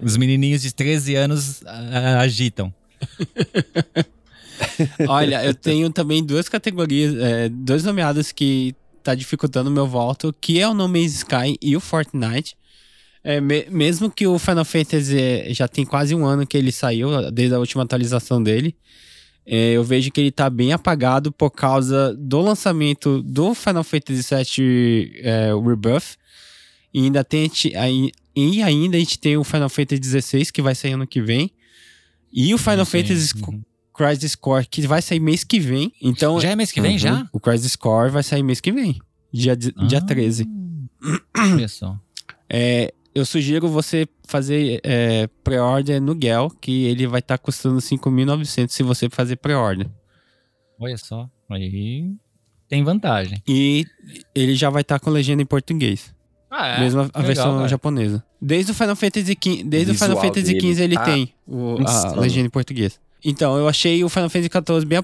[0.01, 2.74] Os menininhos de 13 anos ah, agitam.
[5.08, 10.34] Olha, eu tenho também duas categorias, é, dois nomeados que tá dificultando o meu voto,
[10.39, 12.58] que é o No Man's Sky e o Fortnite.
[13.28, 16.72] É, me- mesmo que o Final Fantasy é, já tem quase um ano que ele
[16.72, 18.76] saiu, desde a última atualização dele,
[19.44, 24.22] é, eu vejo que ele tá bem apagado por causa do lançamento do Final Fantasy
[24.36, 26.18] VII é, Rebirth.
[26.94, 30.52] E ainda, tem, a gente- aí- e ainda a gente tem o Final Fantasy XVI,
[30.52, 31.50] que vai sair ano que vem.
[32.32, 33.62] E o Final Sim, Fantasy uhum.
[33.94, 35.92] Crisis Core, que vai sair mês que vem.
[36.02, 37.00] Então, Já é mês que vem, Uhum.
[37.00, 37.28] já?
[37.34, 39.00] O Crisis Core vai sair mês que vem,
[39.34, 40.06] dia, de- dia Ah.
[40.06, 40.46] 13.
[41.38, 41.98] Olha só.
[42.50, 48.70] É, eu sugiro você fazer é, pré-order no Gel, que ele vai estar custando 5.900
[48.70, 49.88] se você fazer pré-order.
[50.80, 51.28] Olha só.
[51.49, 52.11] Aí
[52.68, 53.41] tem vantagem.
[53.47, 53.86] E
[54.36, 56.13] ele já vai estar com legenda em português.
[56.51, 56.80] Ah, é?
[56.80, 57.68] mesmo a, a Legal, versão cara.
[57.68, 58.24] japonesa.
[58.41, 62.16] Desde o Final Fantasy XV, desde o Final Fantasy XV ele tá tem o- a
[62.20, 62.99] legenda em português.
[63.24, 64.99] Então, eu achei o Final Fantasy XIV bem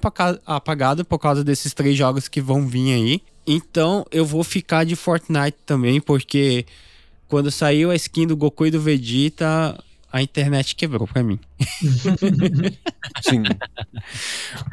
[0.46, 3.22] apagado por causa desses três jogos que vão vir aí.
[3.48, 6.66] Então, eu vou ficar de Fortnite também, porque
[7.32, 11.40] quando saiu a skin do Goku e do Vegeta, a internet quebrou pra mim.
[13.24, 13.44] Sim.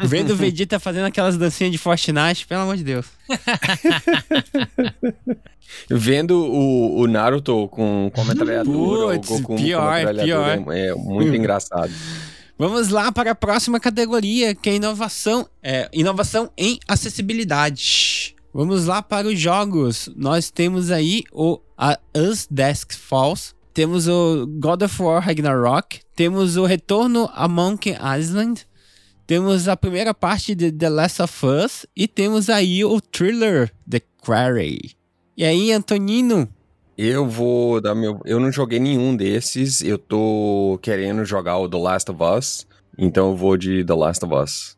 [0.01, 3.07] Vendo o Vegeta fazendo aquelas dancinhas de Fortnite, pelo amor de Deus.
[5.89, 10.73] Vendo o, o Naruto com, com a metralhadora, Putz, o Goku pior, com a pior.
[10.73, 11.93] é muito engraçado.
[12.59, 15.49] Vamos lá para a próxima categoria, que é inovação.
[15.63, 18.35] É, inovação em acessibilidade.
[18.59, 20.11] Vamos lá para os jogos.
[20.17, 23.55] Nós temos aí o a Us Desk Falls.
[23.73, 26.01] Temos o God of War Ragnarok.
[26.17, 28.67] Temos o Retorno a Monkey Island.
[29.29, 31.87] Temos a primeira parte de The Last of Us.
[31.95, 34.97] E temos aí o thriller The Quarry.
[35.37, 36.49] E aí, Antonino?
[36.97, 38.21] Eu vou dar meu.
[38.25, 39.83] Eu não joguei nenhum desses.
[39.83, 42.67] Eu tô querendo jogar o The Last of Us.
[42.99, 44.77] Então eu vou de The Last of Us.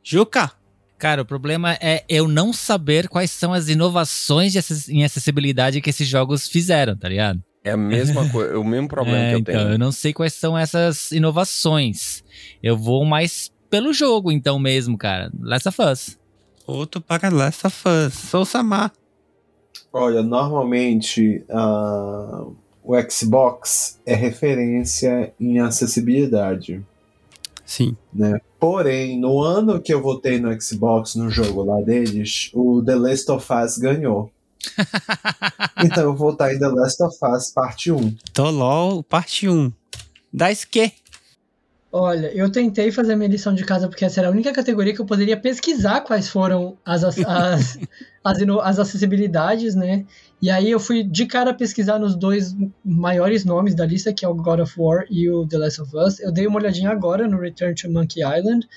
[0.00, 0.52] Juca?
[0.98, 4.54] Cara, o problema é eu não saber quais são as inovações
[4.88, 7.42] em acessibilidade que esses jogos fizeram, tá ligado?
[7.62, 9.70] É a mesma coisa, o mesmo problema É, que eu então, tenho.
[9.72, 12.22] eu não sei quais são essas inovações.
[12.62, 15.30] Eu vou mais pelo jogo, então mesmo, cara.
[15.40, 16.18] Last of Us.
[16.66, 17.76] Outro para Last of
[18.06, 18.14] Us.
[18.14, 18.92] Sou Samar.
[19.92, 22.44] Olha, normalmente ah,
[22.82, 26.82] o Xbox é referência em acessibilidade.
[27.66, 27.96] Sim.
[28.14, 28.38] né?
[28.60, 33.30] Porém, no ano que eu votei no Xbox, no jogo lá deles, o The Last
[33.30, 34.30] of Us ganhou.
[35.84, 38.16] então eu vou votar em The Last of Us parte 1.
[38.32, 39.72] Tolol, parte 1.
[40.32, 40.92] Da que?
[41.92, 44.94] Olha, eu tentei fazer a minha lição de casa porque essa era a única categoria
[44.94, 47.78] que eu poderia pesquisar quais foram as, as, as,
[48.22, 50.04] as, as acessibilidades, né?
[50.40, 54.28] E aí eu fui de cara pesquisar nos dois maiores nomes da lista, que é
[54.28, 56.20] o God of War e o The Last of Us.
[56.20, 58.68] Eu dei uma olhadinha agora no Return to Monkey Island.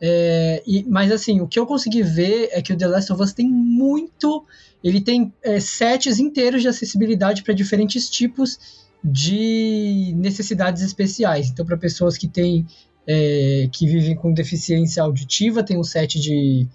[0.00, 3.22] É, e- mas assim, o que eu consegui ver é que o The Last of
[3.22, 4.44] Us tem muito.
[4.82, 11.48] Ele tem é, sets inteiros de acessibilidade para diferentes tipos de necessidades especiais.
[11.48, 12.66] Então, para pessoas que têm
[13.06, 16.66] é, que vivem com deficiência auditiva, tem um set de,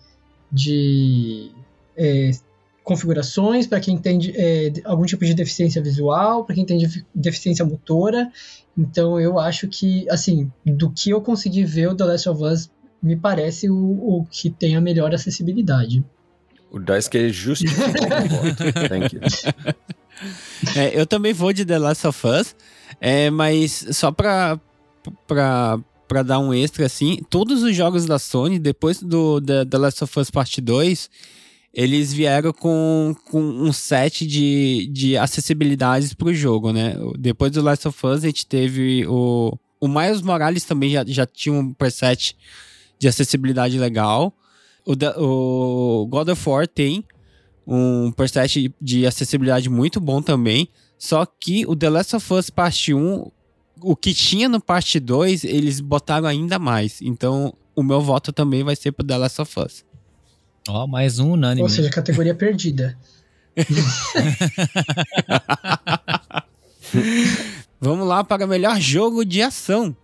[0.51, 1.51] de
[1.97, 2.31] é,
[2.91, 7.63] configurações para quem tem é, algum tipo de deficiência visual, para quem tem defi- deficiência
[7.63, 8.29] motora.
[8.77, 12.69] Então, eu acho que, assim, do que eu consegui ver, o The Last of Us
[13.01, 16.03] me parece o, o que tem a melhor acessibilidade.
[16.69, 18.63] O Daisuke justificou o meu voto.
[18.89, 19.21] Thank you.
[20.75, 22.55] É, eu também vou de The Last of Us,
[22.99, 24.59] é, mas só pra,
[25.27, 29.77] pra, pra dar um extra, assim, todos os jogos da Sony, depois do The, The
[29.77, 31.09] Last of Us Part 2,
[31.73, 36.95] eles vieram com, com um set de, de acessibilidades pro jogo, né?
[37.17, 39.57] Depois do Last of Us, a gente teve o...
[39.79, 42.35] O Miles Morales também já, já tinha um preset
[42.99, 44.31] de acessibilidade legal.
[44.85, 44.93] O,
[46.03, 47.03] o God of War tem
[47.65, 50.69] um preset de acessibilidade muito bom também.
[50.99, 53.31] Só que o The Last of Us Parte 1,
[53.81, 57.01] o que tinha no Parte 2, eles botaram ainda mais.
[57.01, 59.83] Então, o meu voto também vai ser pro The Last of Us.
[60.67, 61.63] Ó, mais um unânime.
[61.63, 62.97] Ou seja, categoria perdida.
[67.79, 69.95] Vamos lá para o melhor jogo de ação.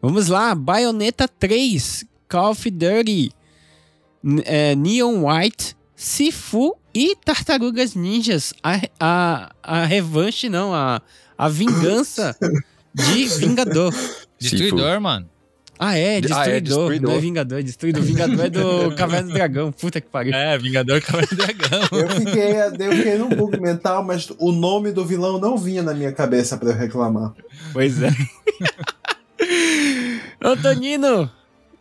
[0.00, 3.32] Vamos lá, Bayonetta 3, Call of Duty,
[4.44, 8.52] é, Neon White, Sifu e Tartarugas Ninjas.
[8.62, 11.00] A, a, a revanche, não, a,
[11.38, 12.36] a vingança
[12.92, 13.94] de Vingador.
[14.38, 15.30] Destruidor, mano.
[15.78, 16.60] Ah, é, Ah, é, Destruidor.
[16.62, 17.10] Destruidor.
[17.10, 18.02] Não é Vingador, é Destruidor.
[18.02, 19.72] Vingador é do Caverna do Dragão.
[19.72, 20.32] Puta que pariu.
[20.32, 21.80] É, Vingador Cavaleiro Dragão.
[21.92, 22.52] Eu fiquei,
[22.86, 26.56] eu fiquei num bug mental, mas o nome do vilão não vinha na minha cabeça
[26.56, 27.32] pra eu reclamar.
[27.72, 28.10] Pois é.
[30.42, 31.30] Antonino,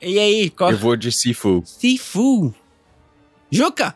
[0.01, 0.71] E aí, qual?
[0.71, 1.61] Eu vou de Sifu.
[1.65, 2.53] Sifu.
[3.51, 3.95] Juca!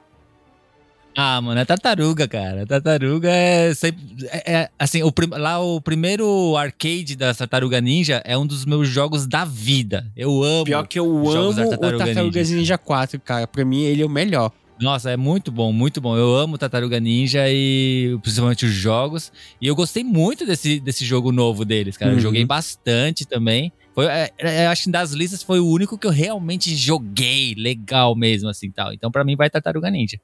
[1.19, 2.63] Ah, mano, é tartaruga, cara.
[2.67, 3.99] Tartaruga é sempre.
[4.27, 8.65] é- é, assim, o prim- lá o primeiro arcade da Tartaruga Ninja é um dos
[8.65, 10.05] meus jogos da vida.
[10.15, 10.65] Eu amo.
[10.65, 12.05] Pior que eu amo o Tartaruga
[12.43, 12.55] Ninja.
[12.55, 13.47] Ninja 4, cara.
[13.47, 14.51] Pra mim, ele é o melhor.
[14.79, 16.15] Nossa, é muito bom, muito bom.
[16.15, 19.31] Eu amo Tartaruga Ninja e principalmente os jogos.
[19.59, 22.11] E eu gostei muito desse, desse jogo novo deles, cara.
[22.11, 22.21] Eu Uhum.
[22.21, 23.71] joguei bastante também.
[23.95, 28.15] Foi, é, é, acho que das listas foi o único que eu realmente joguei legal
[28.15, 28.93] mesmo, assim tal.
[28.93, 30.19] Então, pra mim, vai Tartaruga Ninja.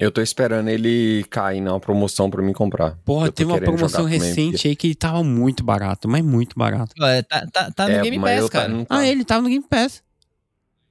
[0.00, 2.96] Eu tô esperando ele cair na promoção pra mim comprar.
[3.04, 6.94] Porra, tem uma promoção recente aí que ele tava muito barato, mas muito barato.
[7.04, 8.68] É, tá, tá, tá no É, Game Pass, tá- cara.
[8.68, 8.98] não tá.
[8.98, 10.02] Ah, ele tava no Game Pass.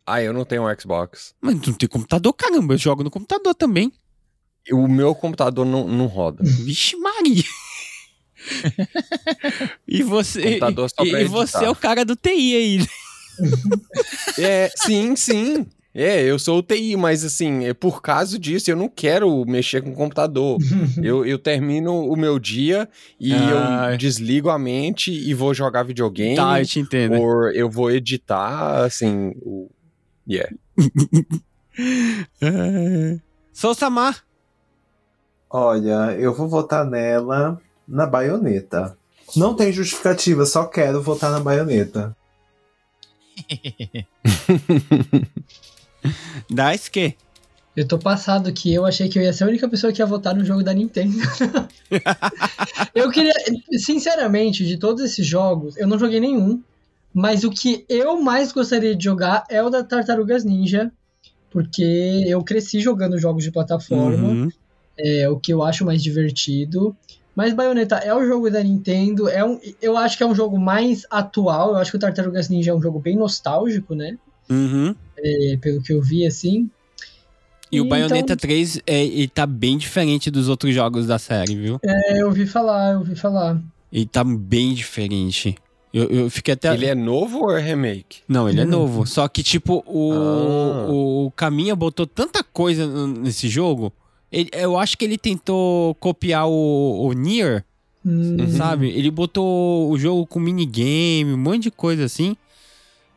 [0.06, 1.34] Ah, eu não tenho um Xbox.
[1.42, 2.74] Mas não tem computador, caramba.
[2.74, 3.92] Eu jogo no computador também.
[4.72, 6.44] O meu computador não, não roda.
[6.44, 7.44] Vixe, Maria.
[9.88, 10.72] e você, e, pra
[11.22, 12.88] e você é o cara do TI aí.
[14.38, 15.66] É, sim, sim.
[16.00, 19.90] É, eu sou UTI, mas assim, é por causa disso, eu não quero mexer com
[19.90, 20.60] o computador.
[21.02, 22.88] eu, eu termino o meu dia
[23.20, 23.90] e Ah.
[23.94, 26.36] eu desligo a mente e vou jogar videogame.
[26.36, 27.20] Tá, eu te entendo.
[27.20, 29.72] ou eu vou editar, assim, o...
[30.30, 30.54] Yeah.
[33.52, 34.24] Sou Samar.
[35.50, 38.96] Olha, eu vou votar nela na baioneta.
[39.36, 42.16] Não tem justificativa, só quero votar na baioneta.
[46.50, 47.16] Daisuke.
[47.76, 50.06] Eu tô passado que eu achei que eu ia ser a única pessoa que ia
[50.06, 51.16] votar no jogo da Nintendo.
[52.96, 53.34] eu queria,
[53.74, 56.60] sinceramente, de todos esses jogos, eu não joguei nenhum,
[57.14, 60.92] mas o que eu mais gostaria de jogar é o da Tartarugas Ninja,
[61.52, 64.50] porque eu cresci jogando jogos de plataforma, Uhum.
[64.98, 66.96] é o que eu acho mais divertido.
[67.36, 70.58] Mas Bayonetta é o jogo da Nintendo, é um, eu acho que é um jogo
[70.58, 74.18] mais atual, eu acho que o Tartarugas Ninja é um jogo bem nostálgico, né?
[74.50, 74.96] Uhum.
[75.18, 76.70] É, pelo que eu vi, assim.
[77.72, 81.56] E o Então- Bayonetta 3 é, ele tá bem diferente dos outros jogos da série,
[81.56, 81.80] viu?
[81.84, 83.62] É, eu ouvi falar, eu ouvi falar.
[83.92, 85.56] Ele tá bem diferente.
[85.94, 86.74] Eu, eu fiquei até.
[86.74, 88.20] Ele é novo ou é remake?
[88.28, 89.06] Não, ele é Ele é novo.
[89.06, 90.88] Só que, tipo, o, Ah.
[90.90, 93.92] o Caminha botou tanta coisa nesse jogo.
[94.32, 97.64] Ele- eu acho que ele tentou copiar o, o Nier,
[98.06, 98.52] Hum, Uhum.
[98.52, 98.90] sabe?
[98.90, 102.38] Ele botou o jogo com minigame, um monte de coisa assim.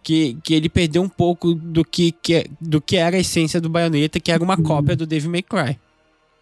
[0.03, 3.61] Que, que ele perdeu um pouco do que, que, é- do que era a essência
[3.61, 5.78] do Bayonetta, que era uma cópia do Devil May Cry.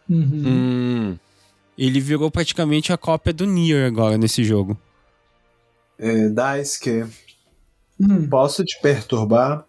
[0.09, 0.43] uhum.
[0.47, 1.19] Hum.
[1.77, 4.77] Ele virou praticamente a cópia do Nier agora nesse jogo.
[5.99, 7.05] É, Daisuke,
[8.01, 9.65] Hum, posso te perturbar?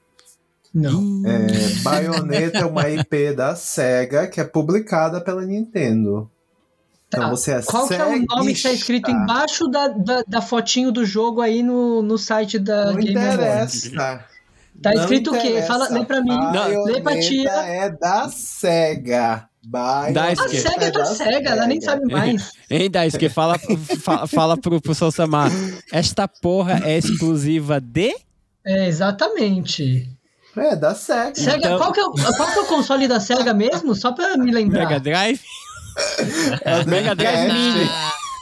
[0.73, 1.23] não.
[1.25, 1.47] É,
[1.81, 6.29] Bayonetta é uma IP da SEGA que é publicada pela Nintendo.
[7.09, 10.23] Então Tá, você é Qual que é o nome que tá escrito embaixo da, da,
[10.27, 13.89] da fotinho do jogo aí no, no site da Não Game interessa.
[14.81, 15.61] Tá Não escrito o quê?
[15.63, 16.37] Fala, lê pra mim.
[16.85, 17.49] lê pra tia.
[17.49, 19.45] é da SEGA.
[20.13, 22.53] Da A Esque- SEGA é da SEGA, ela nem sabe mais.
[22.71, 23.57] Hein, Daisuke, fala,
[24.01, 25.51] fala, fala pro, pro São Samar.
[25.91, 28.15] Esta porra é exclusiva de...
[28.65, 30.07] É, exatamente.
[30.55, 31.35] É, da SEGA.
[31.35, 33.93] SEGA, Então- qual, que é o, qual que é o console da SEGA mesmo?
[33.95, 34.85] Só pra me lembrar.
[34.87, 35.41] Mega Drive?
[36.87, 37.89] Mega Drive Mini.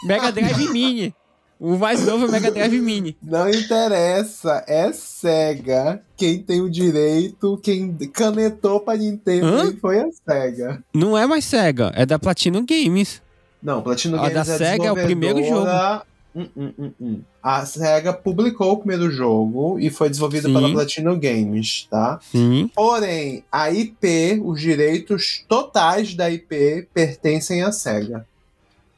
[0.05, 1.15] Mega Drive Mini.
[1.59, 3.17] O mais novo é o Mega Drive Mini.
[3.21, 6.01] Não interessa, é SEGA.
[6.15, 9.73] Quem tem o direito, quem canetou pra Nintendo Hã?
[9.81, 10.83] foi a SEGA.
[10.93, 13.21] Não é mais Sega, é da Platinum Games.
[13.61, 16.03] Não, Platinum A Games da é SEGA é o primeiro desenvolvedora-
[16.35, 17.21] Hum, hum, hum, hum.
[17.49, 20.53] A SEGA publicou o primeiro jogo e foi desenvolvido Sim.
[20.53, 22.19] pela Platinum Games, tá?
[22.29, 22.69] Sim.
[22.75, 28.25] Porém, a IP, os direitos totais da IP pertencem à SEGA.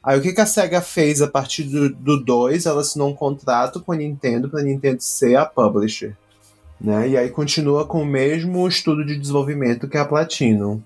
[0.02, 2.66] Aí o que, que a SEGA fez a partir do 2?
[2.66, 6.16] Ela assinou um contrato com a Nintendo para a Nintendo ser a publisher.
[6.80, 7.10] Né?
[7.10, 10.80] E aí continua com o mesmo estudo de desenvolvimento que a Platinum.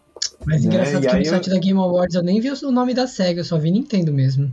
[0.44, 0.66] Mas né?
[0.66, 2.92] engraçado E que aí no eu- site da Game Awards eu nem vi o nome
[2.92, 4.52] da SEGA, eu só vi Nintendo mesmo.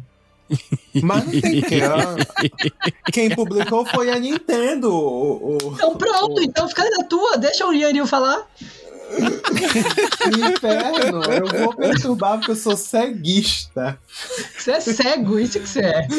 [1.02, 1.82] Mas não tem que.
[3.12, 4.92] Quem publicou foi a Nintendo.
[4.94, 8.46] O, o- Então pronto, o- então fica na tua, deixa o Yanil falar.
[10.28, 11.24] inferno.
[11.26, 14.00] Eu vou perturbar porque eu sou ceguista.
[14.58, 16.08] Você é cego, isso que você é.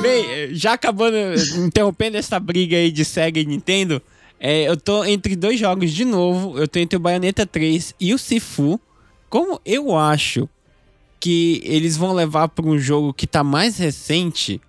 [0.00, 1.16] Bem, já acabando,
[1.58, 4.02] interrompendo essa briga aí de Sega e Nintendo,
[4.40, 6.58] é, eu tô entre dois jogos de novo.
[6.58, 8.80] Eu tô entre o Bayonetta 3 e o Sifu.
[9.30, 10.48] Como eu acho
[11.22, 14.60] que eles vão levar para um jogo que tá mais recente,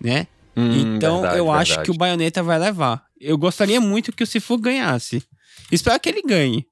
[0.00, 0.28] né?
[0.56, 1.84] Hum, então verdade, eu acho verdade.
[1.86, 3.02] que o Bayonetta vai levar.
[3.20, 5.20] Eu gostaria muito que o Sifu ganhasse.
[5.72, 6.64] Espero que ele ganhe.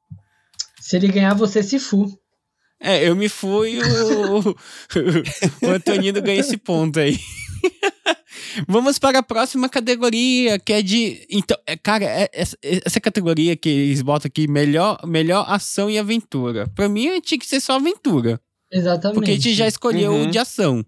[0.81, 2.07] Se ele ganhar, você se fu.
[2.81, 4.39] É, eu me fui e o,
[5.67, 7.19] o Antonino ganha esse ponto aí.
[8.69, 11.27] Vamos para a próxima categoria, que é de.
[11.29, 15.99] Então, é, cara, é- essa, essa categoria que eles botam aqui, melhor, melhor ação e
[15.99, 16.69] aventura.
[16.77, 18.41] Pra mim, tinha que ser só aventura.
[18.71, 19.15] Exatamente.
[19.15, 20.25] Porque a gente já escolheu Uhum.
[20.29, 20.85] o de ação.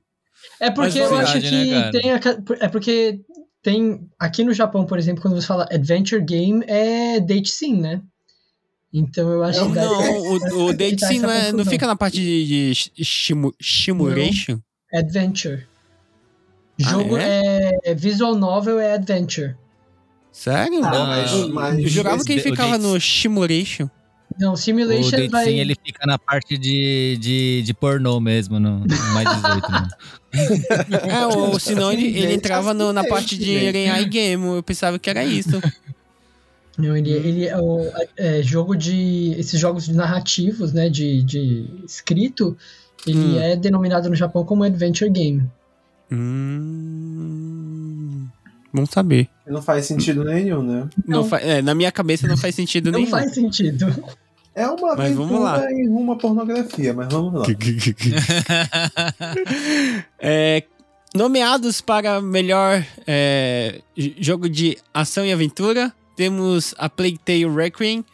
[0.61, 2.21] É porque Mas eu acho verdade, que né, tem a,
[2.65, 3.21] é porque
[3.63, 8.01] tem aqui no Japão, por exemplo, quando você fala adventure game é date sim, né?
[8.93, 11.95] Então eu acho Não, que Não, o, o date sim não, é- não fica na
[11.97, 14.61] parte de, de shimu- shimuration?
[14.93, 15.67] adventure.
[16.85, 17.73] Ah, Jogo é?
[17.85, 17.95] é?
[17.95, 19.57] visual novel é adventure.
[20.33, 20.85] Sério?
[20.85, 23.89] Ah, Não, mas, eu, mas- eu jurava que ele ficava no shimuration.
[24.39, 28.61] Não, O simulation Date vai Sim, ele fica na parte de, de, de pornô mesmo,
[28.61, 29.71] no, no mais 18.
[29.73, 29.89] né?
[31.11, 33.55] É, ou senão ele, ele entrava no- na parte de.
[33.57, 34.45] Eren Game.
[34.47, 35.61] Eu pensava que era isso.
[36.79, 39.35] Não, ele, ele é o é, jogo de.
[39.37, 40.89] Esses jogos de narrativos, né?
[40.89, 42.57] De, de escrito,
[43.07, 43.41] ele Hum.
[43.41, 45.43] é denominado no Japão como Adventure Game.
[46.99, 48.27] Hum,
[48.73, 49.29] bom saber.
[49.47, 50.89] Não faz sentido nenhum, né?
[51.07, 51.29] Não Não.
[51.29, 53.11] fa- é, na minha cabeça não faz sentido Não nenhum.
[53.11, 53.87] faz sentido.
[54.59, 55.73] É uma Mas vamos lá.
[55.73, 57.47] em rumo à pornografia, mas vamos lá.
[60.21, 60.65] É,
[61.15, 63.81] nomeados para melhor é,
[64.19, 68.05] jogo de ação e aventura, temos a Plague Tale Requiem,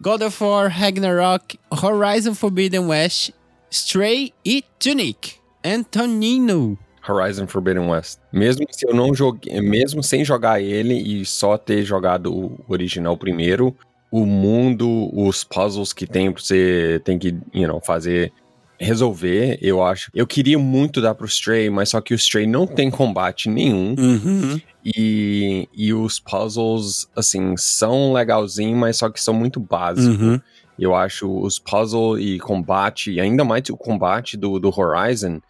[0.00, 3.32] God of War Ragnarok, Horizon Forbidden West,
[3.70, 5.34] Stray e Tunic.
[5.62, 6.78] Antonino.
[7.06, 8.18] Horizon Forbidden West.
[8.32, 13.18] Mesmo se eu não joguei, mesmo sem jogar ele e só ter jogado o original
[13.18, 13.76] primeiro,
[14.10, 18.32] o mundo, os puzzles que tem pra você tem que, you know, fazer
[18.78, 20.10] resolver, eu acho.
[20.14, 23.94] Eu queria muito dar pro Stray, mas só que o Stray não tem combate nenhum
[23.98, 24.60] Uhum.
[24.82, 30.18] e, e os puzzles assim são legalzinhos, mas só que são muito básicos.
[30.18, 30.40] Uhum.
[30.78, 35.40] Eu acho os puzzle e combate, e ainda mais o combate do, do Horizon.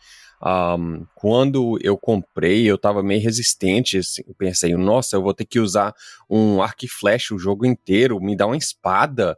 [0.43, 3.99] Um, quando eu comprei, eu tava meio resistente.
[3.99, 5.95] assim, pensei, nossa, eu vou ter que usar
[6.29, 9.37] um arco e flecha o jogo inteiro, me dá uma espada.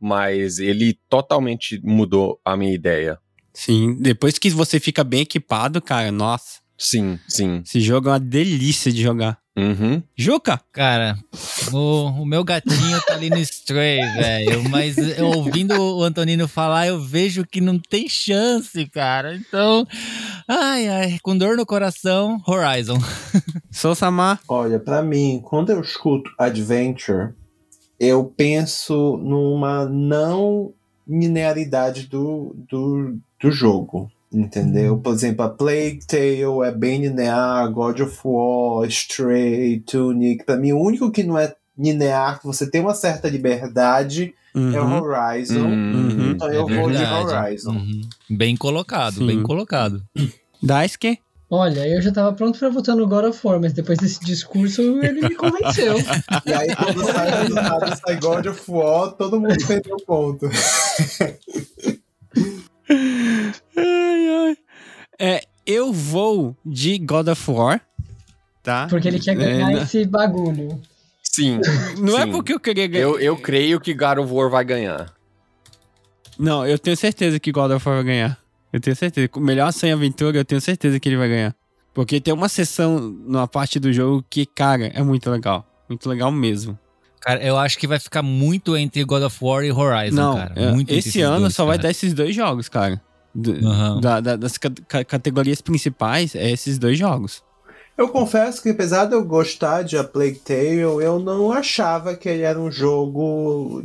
[0.00, 3.18] Mas ele totalmente mudou a minha ideia.
[3.52, 7.62] Sim, depois que você fica bem equipado, cara, nossa, Sim, sim.
[7.62, 9.38] esse jogo é uma delícia de jogar.
[9.54, 10.02] Uhum.
[10.16, 10.58] Juca!
[10.72, 11.14] Cara,
[11.70, 14.66] o, o meu gatinho tá ali no Stray, velho.
[14.70, 19.36] Mas eu, ouvindo o Antonino falar, eu vejo que não tem chance, cara.
[19.36, 19.86] Então,
[20.48, 22.98] ai, ai, com dor no coração, Horizon.
[23.70, 24.40] Sou Samar.
[24.48, 27.34] Olha, pra mim, quando eu escuto Adventure,
[27.98, 30.72] eu penso numa não
[31.06, 34.10] linearidade do, do, do jogo.
[34.32, 34.96] Entendeu?
[34.98, 40.44] Por exemplo, a Plague Tale é bem linear, God of War, Stray, Tunic.
[40.44, 44.58] Pra mim, o único que não é linear, que você tem uma certa liberdade, é
[44.80, 45.02] o Uhum.
[45.02, 45.66] Horizon.
[45.66, 46.30] Uhum.
[46.32, 46.98] Então eu É vou de.
[47.02, 47.72] Horizon.
[47.72, 48.00] Uhum.
[48.30, 49.26] Bem colocado, Sim.
[49.26, 50.02] bem colocado.
[50.62, 51.18] Daisuke?
[51.52, 54.82] Olha, eu já tava pronto pra votar no God of War, mas depois desse discurso
[55.02, 55.96] ele me convenceu.
[56.46, 60.46] E aí, quando sai o resultado, sai God of War, todo mundo perdeu ponto.
[63.76, 64.56] Ai, ai.
[65.18, 67.80] É, eu vou de God of War,
[68.62, 68.86] tá?
[68.88, 70.80] Porque ele quer ganhar É, esse bagulho.
[71.22, 71.60] Sim.
[71.98, 72.32] Não é sim.
[72.32, 73.04] porque eu queria ganhar.
[73.04, 75.12] Eu, eu creio que God of War vai ganhar.
[76.38, 78.38] Não, eu tenho certeza que God of War vai ganhar.
[78.72, 79.28] Eu tenho certeza.
[79.28, 81.54] Com melhor e aventura, eu tenho certeza que ele vai ganhar.
[81.92, 85.66] Porque tem uma sessão numa parte do jogo que, cara, é muito legal.
[85.88, 86.78] Muito legal mesmo.
[87.20, 90.54] Cara, eu acho que vai ficar muito entre God of War e Horizon, Não, cara.
[90.56, 91.82] é, esse ano dois, só vai cara.
[91.84, 93.00] dar esses dois jogos, cara.
[93.34, 94.00] Do- Aham.
[94.00, 97.42] da- da- das ca- ca- categorias principais, é esses dois jogos.
[97.96, 102.28] Eu confesso que apesar de eu gostar de A Plague Tale, eu não achava que
[102.28, 103.84] ele era um jogo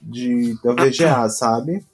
[0.00, 1.84] de da VGA, sabe?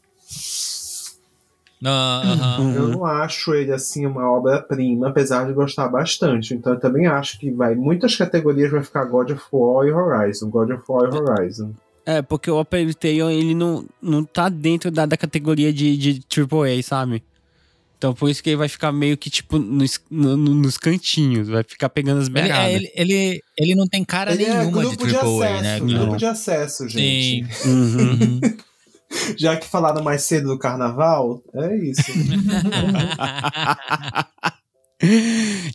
[1.89, 2.74] Ah, aham.
[2.74, 2.91] Eu Uhum.
[2.91, 6.53] não acho ele assim uma obra-prima, apesar de gostar bastante.
[6.55, 10.51] Então eu também acho que vai muitas categorias vai ficar God of War e Horizon,
[10.51, 11.72] God of War e Horizon.
[12.05, 16.20] É, porque o Apple Tale, ele não, não tá dentro da, da categoria de, de
[16.30, 17.22] AAA, sabe?
[17.99, 21.49] Então por isso que ele vai ficar meio que, tipo, nos, no- no- nos cantinhos,
[21.49, 22.66] vai ficar pegando as Ele, beiradas.
[22.66, 25.62] é, ele, ele, ele não tem cara Ele é nenhuma grupo de de AAA, acesso,
[25.62, 25.78] né?
[25.80, 25.87] Não.
[26.05, 27.47] grupo de acesso, gente.
[27.55, 27.68] Sim.
[27.70, 28.41] Uhum.
[29.28, 29.34] Uhum.
[29.38, 32.02] Já que falaram mais cedo do carnaval, é isso.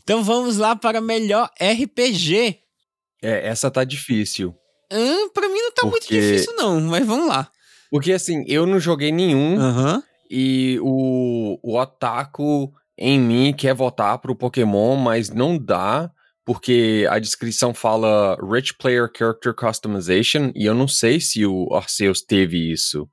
[0.01, 2.59] então vamos lá para melhor RPG.
[3.21, 4.55] É, essa tá difícil.
[4.91, 7.49] Hum, pra mim não tá muito Porque- difícil, não, mas vamos lá.
[7.89, 10.03] Porque assim, eu não joguei nenhum Aham.
[10.29, 16.09] e o, o otaku em mim quer votar pro Pokémon, mas não dá,
[16.45, 22.21] porque a descrição fala Rich Player Character Customization e eu não sei se o Arceus
[22.21, 23.07] teve isso.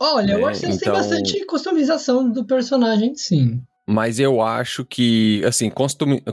[0.00, 3.62] Olha, o É, Arceus então- tem bastante customização do personagem, sim.
[3.86, 5.70] Mas eu acho que, assim,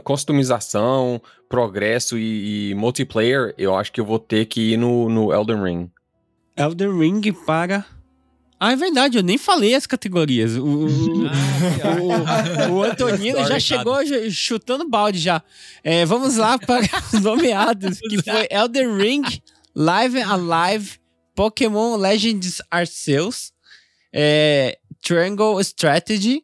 [0.02, 5.32] customização, progresso e, e multiplayer, eu acho que eu vou ter que ir no, no
[5.32, 5.90] Elden Ring.
[6.56, 7.84] Elden Ring para.
[8.58, 10.56] Ah, é verdade, eu nem falei as categorias.
[10.56, 10.86] O, o,
[12.70, 13.96] o- o Antonino já chegou
[14.30, 15.42] chutando balde já.
[15.82, 16.80] É, vamos lá para
[17.12, 19.22] os nomeados, que foi Elden Ring,
[19.74, 20.92] Live and Alive,
[21.34, 23.51] Pokémon Legends Arceus,
[24.12, 26.42] é, Triangle Strategy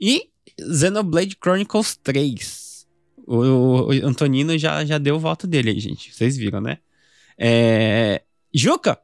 [0.00, 2.86] e Xenoblade Chronicles 3.
[3.26, 6.12] O, o Antonino já, já deu o voto dele aí, gente.
[6.12, 6.78] Vocês viram, né?
[7.38, 8.98] É, Juca,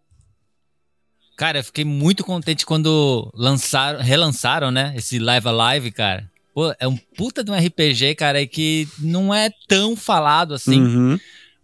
[1.36, 4.94] Cara, eu fiquei muito contente quando lançaram, relançaram, né?
[4.96, 6.30] Esse Live Alive, cara.
[6.54, 10.80] Pô, é um puta de um RPG, cara, e que não é tão falado assim.
[10.80, 11.20] Uhum.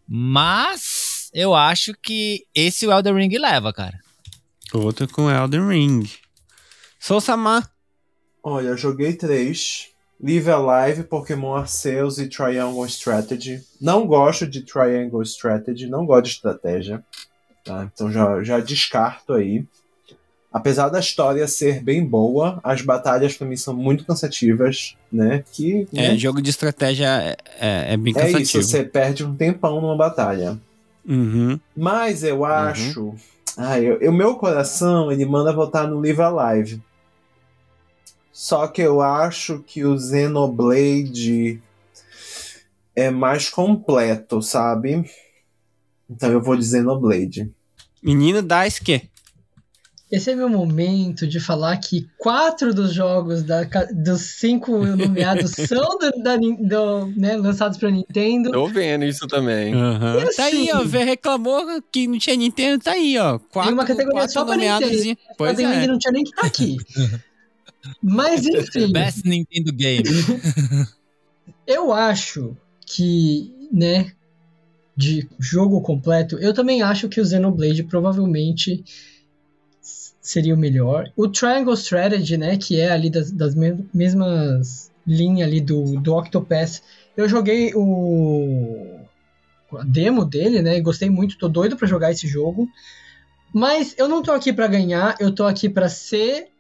[0.06, 3.98] Mas eu acho que esse o Elden Ring leva, cara.
[4.74, 6.10] Outro com Elden Ring.
[7.02, 7.68] Sou Samar.
[8.44, 9.88] Olha, joguei três.
[10.22, 13.60] Live Alive, Pokémon Arceus e Triangle Strategy.
[13.80, 17.02] Não gosto de Triangle Strategy, não gosto de estratégia.
[17.64, 17.90] tá?
[17.92, 19.64] Então já, já descarto aí.
[20.52, 25.42] Apesar da história ser bem boa, as batalhas pra mim são muito cansativas, né?
[25.52, 26.16] Que É, né?
[26.16, 28.42] jogo de estratégia é, é, é bem é cansativo.
[28.42, 30.56] isso, você perde um tempão numa batalha.
[31.04, 31.58] Uhum.
[31.76, 33.12] Mas eu acho.
[33.56, 36.80] Ah, eu, o meu coração ele manda votar no Live Alive.
[38.32, 41.60] Só que eu acho que o Xenoblade
[42.96, 45.04] é mais completo, sabe?
[46.08, 47.50] Então eu vou de Xenoblade.
[48.02, 49.10] Menino Daisuke.
[50.10, 53.62] Esse é meu momento de falar que quatro dos jogos da,
[53.94, 58.50] dos cinco nomeados são do, da do, né, lançados pra Nintendo.
[58.52, 59.72] Tô vendo isso também.
[59.72, 60.18] Aham.
[60.20, 60.84] E Tá aí, assim- ó.
[60.84, 63.38] Vê, reclamou que não tinha Nintendo, tá aí, ó.
[63.38, 64.54] Quatro, uma categoria quatro só pra.
[64.56, 64.92] Nintendo.
[65.02, 65.86] e- Pois é.
[65.86, 66.76] não tinha nem que estar aqui.
[68.02, 70.04] Mas enfim, Best Nintendo Game.
[71.66, 72.56] eu acho
[72.86, 74.12] que, né,
[74.96, 78.84] de jogo completo, eu também acho que o Xenoblade provavelmente
[80.20, 81.10] seria o melhor.
[81.16, 86.14] O Triangle Strategy, né, que é ali das, das me- mesmas linhas ali do, do
[86.14, 86.80] Octopath,
[87.16, 89.00] eu joguei o
[89.76, 92.68] a demo dele, né, e gostei muito, tô doido pra jogar esse jogo.
[93.52, 96.51] Mas eu não tô aqui pra ganhar, eu tô aqui pra ser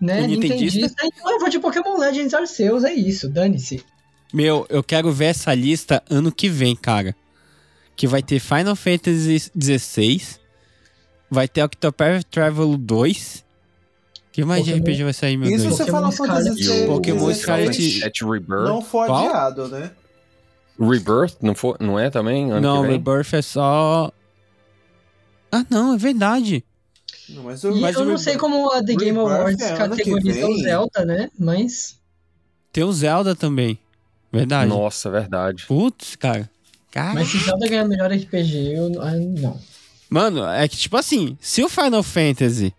[0.00, 0.78] né, nintendista?
[0.80, 1.06] nintendista.
[1.06, 3.82] Então eu vou de Pokémon Legends Arceus, é isso, dane-se.
[4.32, 7.14] Meu, eu quero ver essa lista ano que vem, cara.
[7.96, 10.22] Que vai ter Final Fantasy XVI.
[11.30, 13.44] Vai ter Octopath Travel 2.
[14.32, 15.76] que mais de Pokémon- RPG vai sair, meu Isso Deus?
[15.76, 16.62] você Pokémon fala Fantasy.
[16.62, 18.68] XVI, Pokémon 16, Scarlet- Rebirth.
[18.68, 19.26] Não foi Qual?
[19.28, 19.90] adiado, né?
[20.78, 22.52] Rebirth não, for, não é também?
[22.52, 22.96] Ano Não, que vem?
[22.98, 24.12] Rebirth é só.
[25.50, 26.64] Ah, não, é verdade.
[27.30, 29.76] Não, mas E o, Mas eu não sei como a The Game Rebirth Awards é
[29.76, 30.58] categoriza o.
[30.58, 31.30] Zelda, né?
[31.38, 31.98] Mas.
[32.72, 33.78] Tem o Zelda também.
[34.32, 34.68] Verdade.
[34.68, 35.66] Nossa, verdade.
[35.66, 36.50] Putz, cara.
[36.90, 37.14] Cara.
[37.14, 39.60] Mas se Zelda ganhar melhor RPG, eu ah, não.
[40.10, 42.74] Mano, é que tipo assim, se o Final Fantasy.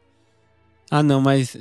[0.90, 1.56] Ah, não, mas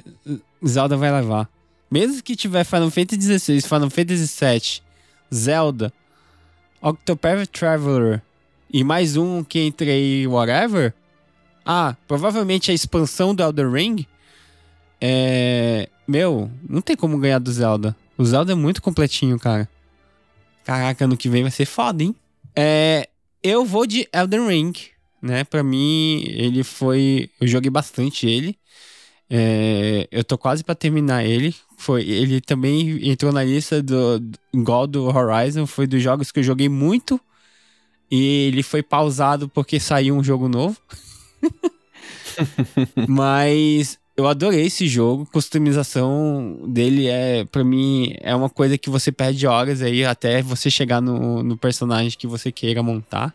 [0.66, 1.48] Zelda vai levar.
[1.90, 4.82] Mesmo que tiver Final Fantasy XVI, Final Fantasy VII,
[5.34, 5.92] Zelda,
[6.80, 8.22] Octopath Traveler
[8.72, 10.94] e mais um que entre aí, whatever.
[11.70, 14.06] Ah, provavelmente a expansão do Elden Ring.
[15.00, 15.88] É.
[16.06, 17.94] Meu, não tem como ganhar do Zelda.
[18.16, 19.68] O Zelda é muito completinho, cara.
[20.64, 22.16] Caraca, ano que vem vai ser foda, hein?
[22.56, 23.08] É.
[23.42, 24.72] Eu vou de Elden Ring
[25.22, 25.44] né?
[25.44, 27.30] Pra mim, ele foi.
[27.40, 28.56] Eu joguei bastante ele.
[29.30, 31.54] É, eu tô quase pra terminar ele.
[31.76, 35.66] Foi, ele também entrou na lista do, do igual do Horizon.
[35.66, 37.20] Foi dos jogos que eu joguei muito.
[38.10, 40.76] E ele foi pausado porque saiu um jogo novo.
[43.08, 45.26] Mas eu adorei esse jogo.
[45.32, 50.70] Customização dele é, para mim, é uma coisa que você perde horas aí até você
[50.70, 53.34] chegar no, no personagem que você queira montar.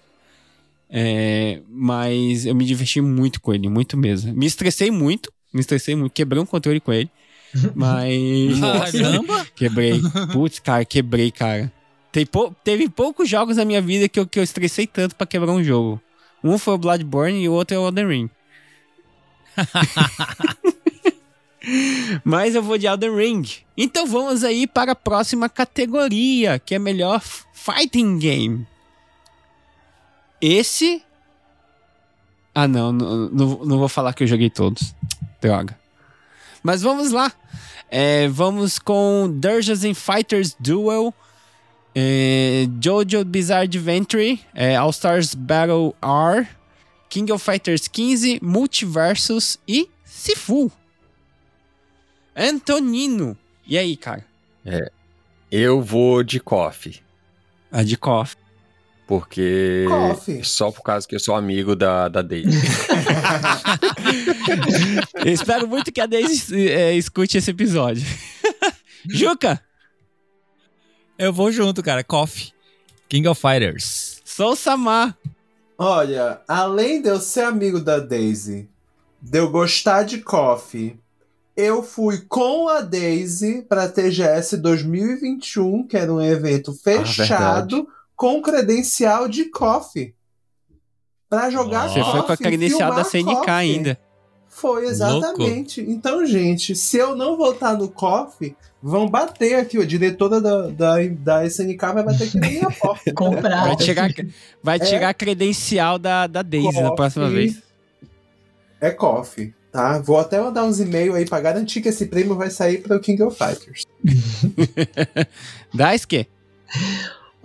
[0.95, 4.32] É, mas eu me diverti muito com ele, muito mesmo.
[4.34, 7.10] Me estressei muito, me estressei muito, quebrei um controle com ele.
[7.76, 8.60] Mas.
[8.60, 9.45] Caramba!
[9.56, 10.01] Quebrei.
[10.32, 11.72] Putz, cara, quebrei, cara.
[12.12, 15.26] Tem pou- teve poucos jogos na minha vida que eu, que eu estressei tanto pra
[15.28, 16.01] quebrar um jogo.
[16.44, 18.30] Um foi o Bloodborne e o outro é o Elden Ring.
[22.24, 23.44] Mas eu vou de Elden Ring.
[23.78, 27.22] Então vamos aí para a próxima categoria, que é melhor
[27.54, 28.68] Fighting Game.
[30.41, 31.02] Esse.
[32.54, 34.94] Ah, não, não, não, vou falar que eu joguei todos.
[35.39, 35.80] Droga.
[36.62, 37.32] Mas vamos lá.
[37.89, 41.14] É, vamos com Dungeons and Fighters Duel,
[41.96, 46.48] é, Jojo Bizarre Adventure, é, All Stars Battle R,
[47.10, 50.72] King of Fighters 15, Multiversus e Sifu.
[52.36, 53.38] Antonino.
[53.68, 54.26] E aí, cara?
[55.52, 57.00] Eu vou de coffee.
[57.72, 58.36] A de KOF.
[59.08, 59.86] Porque.
[59.88, 60.44] Coffee.
[60.44, 62.50] Só por causa que eu sou amigo da, da Daisy.
[65.26, 68.06] Espero muito que a Daisy é, escute esse episódio.
[69.10, 69.62] Juca,
[71.24, 72.03] Eu vou junto, cara.
[72.03, 72.51] Coffee.
[73.07, 74.21] King of Fighters.
[74.26, 75.17] sou Samar.
[75.78, 78.69] Olha, além de eu ser amigo da Daisy,
[79.21, 80.99] de eu gostar de coffee,
[81.55, 89.30] eu fui com a Daisy pra TGS 2021, que era um evento fechado com credencial
[89.30, 90.13] de coffee.
[91.30, 93.49] Pra jogar Você Você foi com a coffee, credencial da CNK coffee.
[93.49, 93.99] ainda.
[94.56, 95.82] Foi, exatamente.
[95.82, 99.78] Então, gente, se eu não voltar no coffee, vão bater aqui.
[99.78, 103.14] A diretora da, da, da SNK vai bater aqui na minha porta.
[103.14, 103.66] Comprar.
[103.66, 104.10] Vai tirar,
[104.62, 104.80] vai É.
[104.80, 107.62] tirar a credencial da, da Daisy na próxima vez.
[108.80, 109.97] É coffee, tá?
[109.99, 112.99] Vou até mandar uns e-mails aí pra garantir que esse prêmio vai sair para o
[112.99, 113.84] King of Fighters.
[115.74, 116.28] Daisuke?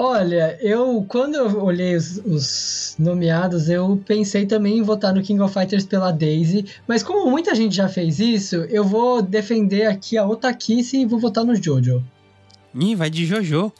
[0.00, 5.40] Olha, eu quando eu olhei os, os nomeados, eu pensei também em votar no King
[5.42, 10.16] of Fighters pela Daisy, mas como muita gente já fez isso, eu vou defender aqui
[10.16, 12.00] a Otakice e vou votar no Jojo.
[12.72, 13.72] Ih, vai de Jojo.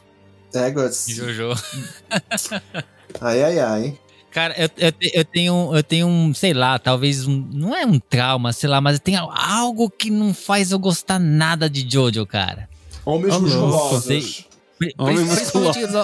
[0.53, 1.05] É, Guts.
[1.07, 1.51] Jojo.
[3.21, 3.99] Ai, ai, ai.
[4.29, 7.47] Cara, eu, eu, eu tenho, eu tenho um, sei lá, talvez um.
[7.51, 11.17] Não é um trauma, sei lá, mas eu tenho algo que não faz eu gostar
[11.17, 12.69] nada de Jojo, cara.
[13.03, 14.48] Homens Ô, louco, musculosos.
[14.97, 16.03] Homem principalmente no-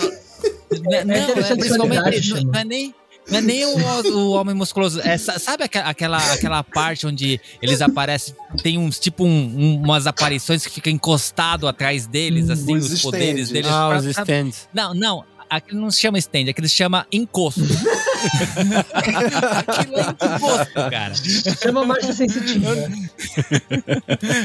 [0.84, 2.96] Não, é- não, é, principalmente, não, é nem.
[3.28, 3.78] Não é nem o,
[4.18, 5.02] o homem musculoso.
[5.02, 10.06] É, sa- sabe aquela, aquela parte onde eles aparecem, tem uns tipo um- um- umas
[10.06, 13.72] aparições que ficam encostado atrás deles, Hum, assim, os os, poderes deles.
[13.72, 14.70] Ah, pra- os stands.
[14.72, 15.24] Não, não.
[15.50, 17.62] Aquilo não se chama stand, aquilo se chama encosto.
[18.94, 21.14] aquilo é encosto, cara.
[21.62, 22.76] Chama marcha sensitiva.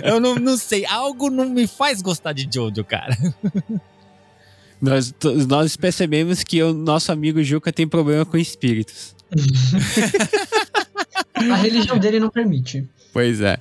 [0.05, 0.85] Eu não, não sei.
[0.87, 3.16] Algo não me faz gostar de Jojo, cara.
[4.81, 5.14] Nós,
[5.49, 9.14] nós percebemos que o nosso amigo Juca tem problema com espíritos.
[11.35, 12.87] A religião dele não permite.
[13.12, 13.59] Pois é.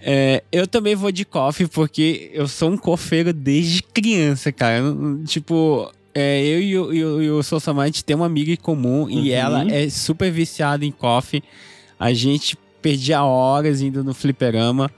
[0.00, 4.78] É, eu também vou de coffee porque eu sou um cofeiro desde criança, cara.
[4.78, 8.56] Eu Tipo, é, eu e o, e o, e o Sosamite tem uma amiga em
[8.56, 9.34] comum e Uhum.
[9.34, 11.42] ela é super viciada em coffee.
[11.98, 14.90] A gente perdia horas indo no fliperama.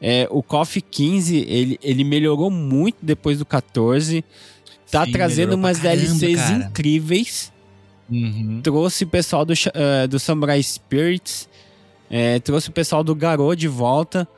[0.00, 4.24] É, o Coffee 15, ele, ele melhorou muito depois do 14.
[4.94, 6.64] Tá Sim, trazendo umas caramba, DLCs cara.
[6.70, 7.52] incríveis
[8.10, 8.60] Uhum.
[8.62, 11.48] trouxe o pessoal do, eh, do Samurai Spirits,
[12.10, 14.28] eh, trouxe o pessoal do Garou de volta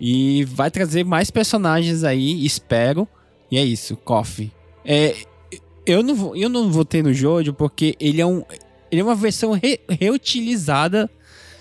[0.00, 3.08] e vai trazer mais personagens aí, espero.
[3.50, 4.52] E é isso, Coffee.
[4.84, 5.16] É,
[5.86, 8.44] eu, não, vou- eu não votei no Jojo porque ele é, um,
[8.92, 11.08] ele é uma versão re- reutilizada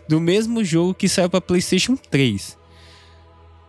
[0.09, 2.57] do mesmo jogo que saiu pra PlayStation 3.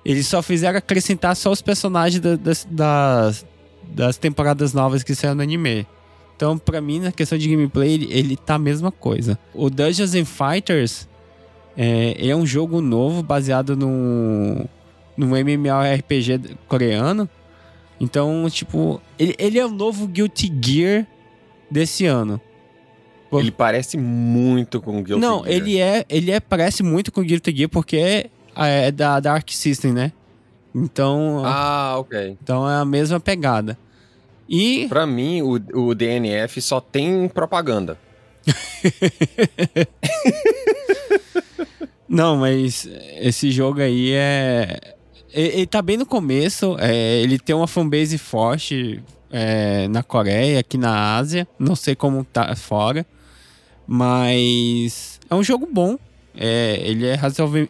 [0.05, 3.47] Eles só fizeram acrescentar só os personagens da- das, das,
[3.89, 5.87] das temporadas novas que saíram no anime.
[6.37, 9.39] Então, pra mim, na questão de gameplay, ele, ele tá a mesma coisa.
[9.55, 11.09] O Dungeons and Fighters
[11.77, 14.67] é, é um jogo novo baseado no,
[15.17, 17.29] no MMORPG coreano.
[17.99, 21.07] Então, tipo, ele, ele é o novo Guilty Gear
[21.71, 22.41] desse ano.
[23.33, 25.57] Ele parece muito com Guilty Não, Gear.
[25.57, 29.93] ele é, ele é parece muito com Guilty Gear porque é, é da Dark System,
[29.93, 30.13] né?
[30.79, 32.37] Então, Ah, ok.
[32.43, 33.79] então é a mesma pegada.
[34.47, 35.53] E Pra mim, o,
[35.89, 37.97] o DNF só tem propaganda.
[42.09, 42.89] Não, mas
[43.21, 44.95] esse jogo aí é.
[45.33, 50.79] Ele, tá bem no começo, é, ele tem uma fanbase forte é, na Coreia, aqui
[50.79, 51.47] na Ásia.
[51.59, 53.05] Não sei como tá fora.
[53.87, 55.99] Mas é um jogo bom.
[56.35, 57.19] É, ele é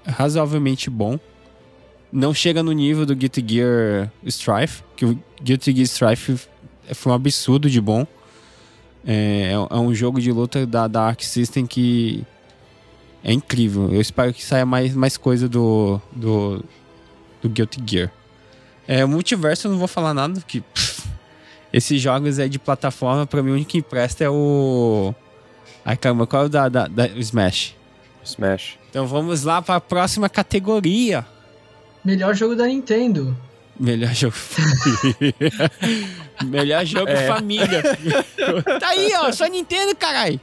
[0.07, 1.19] razoavelmente bom.
[2.13, 6.49] Não chega no nível do Guilty Gear Strife, que o Guilty Gear Strife
[6.95, 8.07] foi um absurdo de bom.
[9.07, 12.25] É, é um jogo de luta da, da Arc System que
[13.23, 13.93] é incrível.
[13.93, 16.65] Eu espero que saia mais, mais coisa do, do,
[17.43, 18.13] do Guilty Gear.
[18.87, 21.03] É, o multiverso eu não vou falar nada, porque pff,
[21.73, 25.15] esses jogos é de plataforma, pra mim o único que empresta é o.
[25.85, 27.75] Ai caramba, qual é o da, da, da Smash?
[28.25, 28.79] Smash.
[28.91, 31.27] Então vamos lá pra próxima categoria.
[32.07, 33.37] Melhor jogo da Nintendo.
[33.81, 35.53] Melhor jogo família.
[36.47, 37.27] Melhor jogo É.
[37.27, 37.83] família.
[38.79, 40.41] tá aí, ó, só Nintendo, caralho.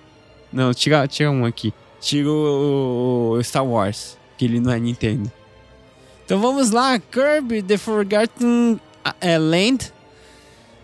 [0.52, 1.74] Não, tira, tira um aqui.
[2.02, 5.32] Tira o, o Star Wars, que ele não é Nintendo.
[6.26, 8.78] Então vamos lá, Kirby The Forgotten
[9.22, 9.94] eh, Land.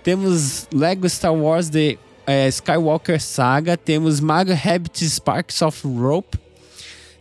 [0.01, 3.75] Temos Lego Star Wars The eh, Skywalker Saga.
[3.75, 6.39] Temos Mario Rabbit Sparks of Rope.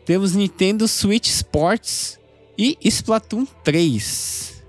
[0.05, 2.18] Temos Nintendo Switch Sports
[2.59, 4.63] e Splatoon 3.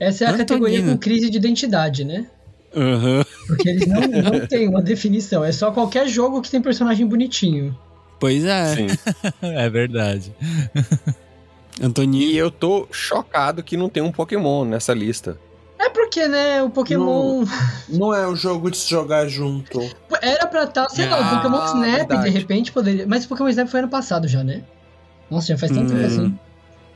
[0.00, 0.46] Essa é a Antonino.
[0.46, 2.26] categoria com crise de identidade, né?
[2.74, 3.24] Aham.
[3.46, 5.44] Porque eles não, não têm uma definição.
[5.44, 7.76] É só qualquer jogo que tem personagem bonitinho.
[8.18, 8.86] Pois é, Sim.
[9.42, 10.34] é verdade.
[11.82, 12.30] Antoninho.
[12.30, 15.38] E eu tô chocado que não tem um Pokémon nessa lista.
[15.78, 17.44] É porque, né, o Pokémon.
[17.88, 19.80] Não é um jogo de se jogar junto.
[20.22, 22.22] Era pra estar, sei lá, o Ah, Pokémon Snap, verdade.
[22.24, 23.06] de repente poderia.
[23.06, 24.62] Mas o Pokémon Snap foi ano passado já, né?
[25.30, 26.06] Nossa, já faz tanto tempo Hum.
[26.06, 26.38] assim.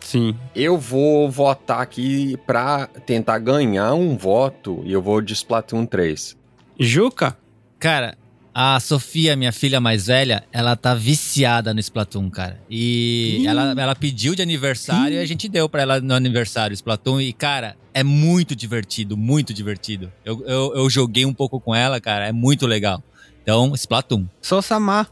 [0.01, 0.35] Sim.
[0.55, 6.37] Eu vou votar aqui pra tentar ganhar um voto e eu vou de Splatoon 3.
[6.79, 7.37] Juca?
[7.79, 8.17] Cara,
[8.55, 12.61] a Sofia, minha filha mais velha, ela tá viciada no Splatoon, cara.
[12.69, 17.21] E ela, ela pediu de aniversário e a gente deu pra ela no aniversário Splatoon.
[17.21, 20.13] E, cara, é muito divertido, muito divertido.
[20.25, 23.03] Eu, eu, eu joguei um pouco com ela, cara, é muito legal.
[23.43, 24.27] Então, Splatoon.
[24.43, 25.09] Sou Samar.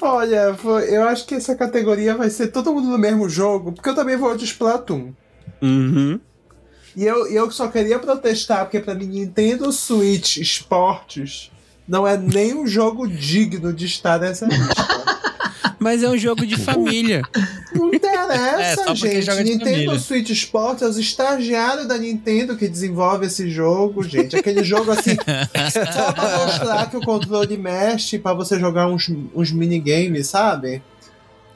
[0.00, 0.56] Olha,
[0.88, 4.16] eu acho que essa categoria vai ser todo mundo no mesmo jogo, porque eu também
[4.16, 5.12] vou de Splatoon.
[5.60, 6.18] Uhum.
[6.96, 11.50] E eu, eu só queria protestar, porque pra mim Nintendo Switch Esportes
[11.86, 14.88] não é nem um jogo digno de estar nessa lista.
[15.78, 17.22] Mas é um jogo de família.
[18.26, 19.42] Não É, interessa, só porque gente.
[19.42, 19.98] Nintendo família.
[19.98, 24.36] Switch Sports é os estagiários da Nintendo que desenvolve esse jogo, gente.
[24.36, 25.16] Aquele jogo assim,
[25.92, 30.82] só pra mostrar que o controle mexe pra você jogar uns, uns minigames, sabe?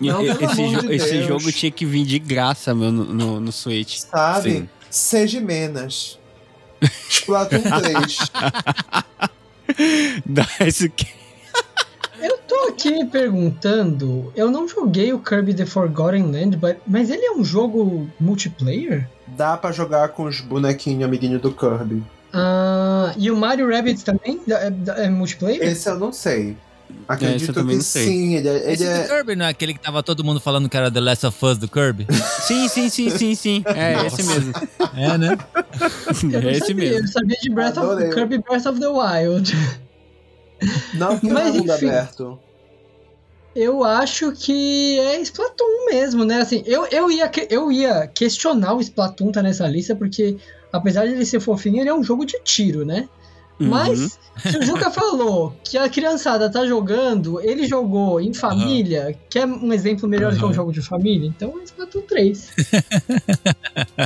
[0.01, 3.05] Não, pelo esse, amor jo- de esse jogo tinha que vir de graça, meu, no,
[3.05, 3.99] no, no Switch.
[3.99, 4.51] Sabe?
[4.53, 4.69] Sim.
[4.91, 6.19] Seja menos.
[7.09, 8.19] Splatoon 3.
[10.27, 11.07] Dá esse que-
[12.27, 14.33] Eu tô aqui me perguntando.
[14.35, 19.07] Eu não joguei o Kirby The Forgotten Land, but- mas ele é um jogo multiplayer?
[19.37, 22.03] Dá pra jogar com os bonequinhos amiguinhos do Kirby.
[22.33, 25.63] Ah, e o Mario Rabbids também é, é multiplayer?
[25.63, 26.57] Esse eu não sei.
[26.91, 28.07] Eu Acredito também que não sei.
[28.07, 28.35] sim.
[28.37, 29.03] Ele, é- ele Esse é.
[29.03, 31.45] do Kirby não é aquele que tava todo mundo falando que era The Last of
[31.45, 32.07] Us do Kirby?
[32.47, 33.65] Sim, sim, sim, sim, sim.
[33.67, 34.53] É esse mesmo.
[34.97, 35.39] é, né?
[36.33, 36.99] Eu É esse sabia, mesmo.
[37.07, 38.11] Eu sabia de Breath of.
[38.15, 39.57] Kirby Breath of the Wild.
[40.95, 41.87] Não, que Mas, é mundo enfim.
[41.89, 42.39] aberto.
[43.55, 46.41] Eu acho que é Splatoon mesmo, né?
[46.41, 50.37] Assim, eu, eu, ia, eu ia questionar o Splatoon tá nessa lista, porque
[50.73, 53.09] apesar de ele ser fofinho, ele é um jogo de tiro, né?
[53.61, 53.69] Uhum.
[53.69, 59.39] Mas, se o Juca falou que a criançada tá jogando, ele jogou em família, que
[59.39, 62.51] é um exemplo melhor do que um jogo de família, então é Splatoon 3.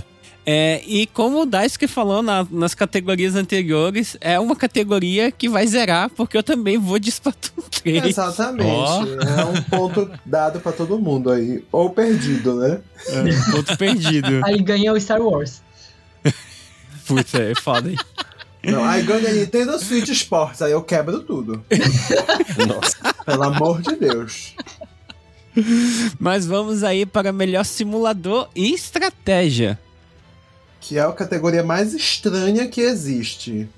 [0.50, 5.66] É, e como o Daisuke falou na- nas categorias anteriores, é uma categoria que vai
[5.66, 8.04] zerar, porque eu também vou de Splatoon 3.
[8.06, 8.64] Exatamente.
[8.66, 9.04] Ó.
[9.04, 11.62] É um ponto dado pra todo mundo aí.
[11.70, 12.80] Ou perdido, né?
[13.08, 14.40] É, ponto perdido.
[14.42, 15.60] Aí ganha o Star Wars.
[17.06, 17.98] Putz, é foda, hein?
[18.64, 21.62] Não, aí ganha Nintendo Switch Sports, aí eu quebro tudo.
[22.66, 23.14] Nossa.
[23.26, 24.54] Pelo amor de Deus.
[26.18, 29.78] Mas vamos aí para melhor simulador e estratégia.
[30.88, 33.68] Que é a categoria mais estranha que existe.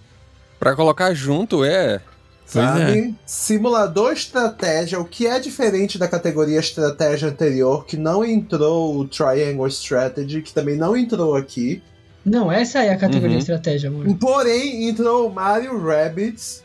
[0.60, 2.00] Pra colocar junto é.
[2.46, 3.14] Sabe?
[3.26, 9.66] Simulador estratégia, o que é diferente da categoria estratégia anterior, que não entrou o Triangle
[9.68, 11.82] Strategy, que também não entrou aqui.
[12.24, 13.38] Não, essa é a categoria Uhum.
[13.40, 14.06] estratégia, amor.
[14.18, 16.62] Porém, entrou o Mario Rabbids.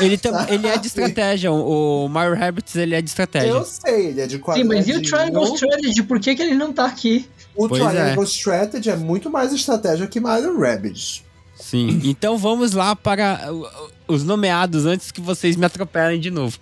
[0.00, 3.48] Ele, tam- ele é de estratégia, o Mario Rabbids ele é de estratégia.
[3.50, 4.66] Eu sei, ele é de Sim, quadradinho.
[4.74, 6.02] mas e o Triangle Strategy?
[6.02, 7.28] Por que, que ele não tá aqui?
[7.54, 11.22] O Pois Triangle Strategy é muito mais estratégia que Mario Rabbids.
[11.54, 12.00] Sim.
[12.04, 16.58] Então vamos lá para uh, uh, os nomeados antes que vocês me atropelem de novo.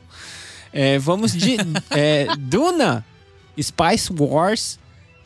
[0.73, 1.56] É, vamos de
[1.90, 3.05] é, Duna,
[3.60, 4.78] Spice Wars,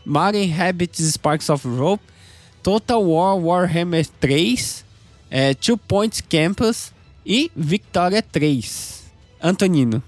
[0.04, 2.02] Mario Rabbids Sparks of Rope,
[2.62, 4.84] Total War Warhammer 3,
[5.30, 6.92] é, Two Points Campus
[7.24, 9.04] e Victoria 3.
[9.42, 10.02] Antonino.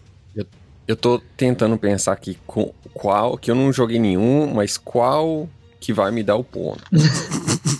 [0.89, 3.37] Eu tô tentando pensar aqui com qual.
[3.37, 5.49] Que eu não joguei nenhum, mas qual
[5.79, 6.83] que vai me dar o ponto.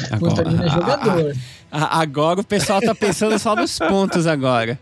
[0.00, 1.34] É jogador.
[1.72, 4.78] a- agora o pessoal tá pensando só nos pontos agora.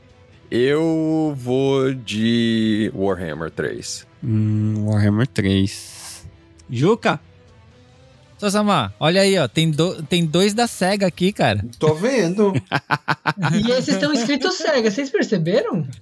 [0.51, 4.07] Eu vou de Warhammer 3.
[4.23, 6.25] Hum, Warhammer 3.
[6.69, 7.19] Juca?
[8.39, 9.49] Sosama, olha aí, ó.
[9.49, 11.65] Tem, do- tem dois da SEGA aqui, cara.
[11.79, 12.53] Tô vendo.
[13.55, 15.87] E esses estão escritos cega, vocês perceberam?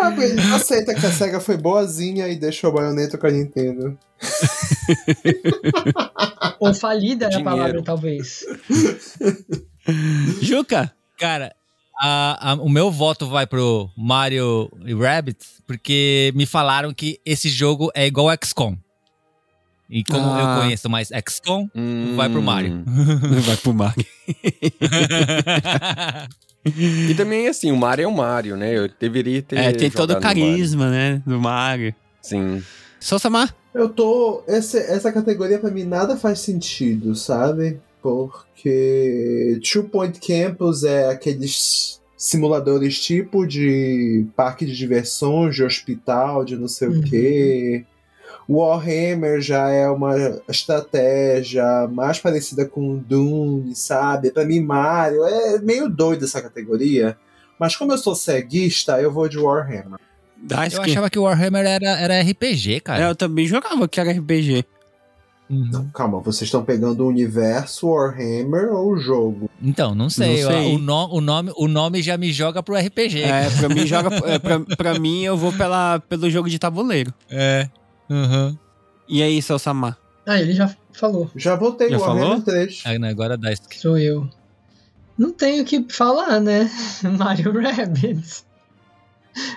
[0.00, 3.98] Ah, ele aceita que a SEGA foi boazinha e deixou a baioneta com a Nintendo.
[6.58, 8.44] Ou falida é a palavra, talvez.
[10.40, 10.92] Juca?
[11.18, 11.52] Cara,
[12.00, 17.48] a- a- o meu voto vai pro Mario e Rabbids, porque me falaram que esse
[17.48, 18.76] jogo é igual XCOM.
[19.90, 20.40] E como Ah.
[20.56, 21.66] eu conheço mais XCOM,
[22.14, 22.84] vai pro Mario.
[23.46, 24.04] Vai pro Mario.
[26.76, 28.76] E também, assim, o Mario é o Mario, né?
[28.76, 29.56] Eu deveria ter.
[29.56, 31.22] É, tem todo o carisma, né?
[31.26, 31.94] Do Mario.
[32.20, 32.62] Sim.
[33.00, 33.54] Sosamar?
[33.72, 34.42] Eu tô.
[34.46, 37.80] Essa, essa categoria pra mim nada faz sentido, sabe?
[38.02, 46.56] Porque Two Point Campus é aqueles simuladores tipo de parque de diversões, de hospital, de
[46.56, 46.98] não sei Uhum.
[46.98, 47.84] o quê.
[48.48, 50.14] Warhammer já é uma
[50.48, 54.30] estratégia mais parecida com Dune, sabe?
[54.30, 57.16] Pra mim, Mario é meio doido essa categoria.
[57.58, 59.98] Mas como eu sou ceguista, eu vou de Warhammer.
[60.48, 63.08] Eu achava que o Warhammer era, era RPG, É, cara.
[63.08, 64.64] eu também jogava que era RPG.
[65.50, 65.68] Uhum.
[65.72, 69.48] Não, calma, vocês estão pegando o universo Warhammer ou o jogo?
[69.62, 70.42] Então, não sei.
[70.44, 70.74] Não sei.
[70.76, 73.22] O, no- o nome, o nome já me joga pro RPG.
[73.22, 74.14] É, pra mim joga.
[74.26, 77.14] É, pra, pra mim, eu vou pela, pelo jogo de tabuleiro.
[77.30, 77.68] É.
[78.10, 78.56] Uhum.
[79.08, 79.96] E aí, seu Samar?
[80.26, 81.30] Ah, ele já falou.
[81.34, 82.42] Já votei Já Warhammer falou?
[82.42, 82.82] 3.
[82.84, 83.62] Aí, né, Agora dá isso.
[83.74, 84.28] Sou eu.
[85.16, 86.70] Não tenho o que falar, né?
[87.18, 88.44] Mario Rabbids.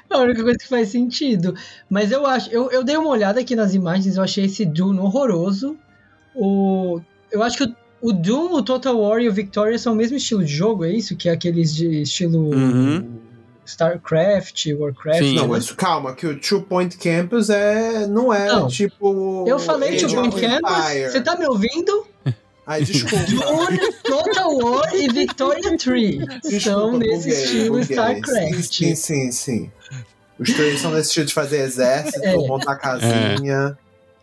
[0.09, 1.55] É a única coisa que faz sentido.
[1.89, 2.49] Mas eu acho.
[2.49, 5.77] Eu, eu dei uma olhada aqui nas imagens, eu achei esse Dune horroroso.
[6.35, 7.01] O,
[7.31, 10.17] eu acho que o, o Doom, o Total War e o Victoria são o mesmo
[10.17, 11.15] estilo de jogo, é isso?
[11.15, 13.19] Que é aqueles de estilo Uhum.
[13.65, 15.19] StarCraft, Warcraft.
[15.19, 15.35] Sim.
[15.35, 18.67] Não, mas calma, que o Two Point Campus é, não é Não.
[18.67, 19.45] tipo.
[19.47, 21.11] Eu falei Age Two Point Campus.
[21.11, 22.05] Você tá me ouvindo?
[22.71, 23.25] Ai, desculpa.
[24.03, 27.81] Total War e Victoria 3 Desculpa, são nesse buguei, estilo buguei.
[27.97, 28.73] StarCraft.
[28.73, 29.71] Sim, sim, sim.
[30.39, 32.35] Os três são nesse estilo de fazer exército, É.
[32.35, 33.77] montar casinha.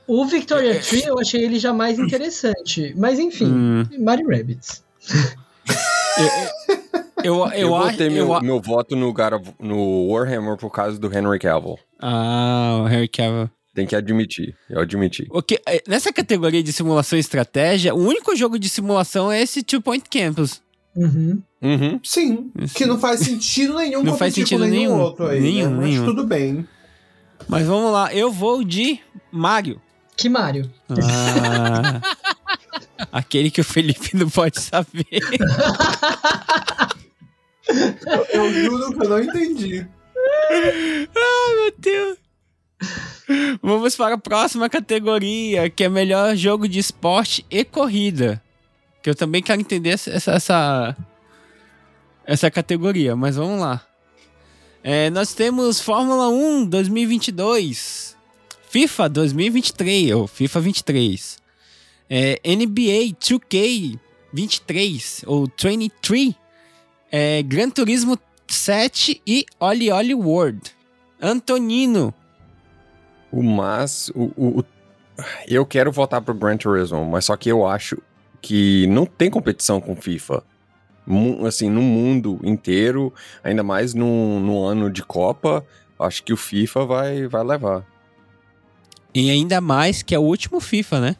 [0.07, 2.95] O Victoria Tree eu achei ele já mais interessante.
[2.97, 4.83] Mas enfim, Hum, Mario Rabbids.
[7.23, 8.03] eu, eu, Eu, acho.
[8.03, 11.79] eu meu, meu voto no, God of- no Warhammer por causa do Henry Cavill.
[12.01, 13.51] Ah, o Harry Cavill.
[13.79, 14.57] Tem que admitir.
[14.69, 15.25] Eu admiti.
[15.31, 19.41] O que- é, nessa categoria de simulação e estratégia, o único jogo de simulação é
[19.41, 20.61] esse Two Point Campus.
[20.97, 21.41] Uhum.
[21.63, 22.01] Uhum.
[22.03, 25.01] Sim, que não faz sentido nenhum Não faz sentido nenhum, nenhum.
[25.01, 25.41] outro aí.
[25.41, 25.77] Nenhum, né?
[25.77, 26.05] Mas nenhum.
[26.07, 26.67] tudo bem.
[27.47, 28.99] Mas vamos lá, eu vou de
[29.31, 29.81] Mario.
[30.17, 30.69] Que Mario?
[30.91, 32.01] Ah,
[33.13, 35.07] aquele que o Felipe não pode saber.
[38.33, 39.87] Eu juro que eu não entendi.
[41.15, 42.17] Meu Deus.
[43.63, 48.43] Vamos para a próxima categoria, que é melhor jogo de esporte e corrida.
[49.03, 50.97] Que eu também quero entender essa, essa,
[52.25, 53.85] essa, categoria, mas vamos lá.
[54.83, 58.17] É, nós temos Fórmula 1 2022,
[58.69, 61.39] FIFA 2023, ou FIFA 23,
[62.09, 63.99] é, NBA 2K
[64.33, 66.35] 23, ou 23,
[67.11, 70.77] é, Gran Turismo 7 e Oli Oli World.
[71.21, 72.15] Antonino,
[73.31, 74.11] O mas.
[74.15, 74.65] O, o- o-
[75.49, 77.99] eu quero votar pro Gran Turismo, mas só que eu acho
[78.41, 80.43] que não tem competição com FIFA.
[81.47, 85.65] Assim, no mundo inteiro, ainda mais no, no ano de Copa,
[85.99, 87.85] acho que o FIFA vai, vai levar.
[89.15, 91.17] e ainda mais que é o último FIFA, né?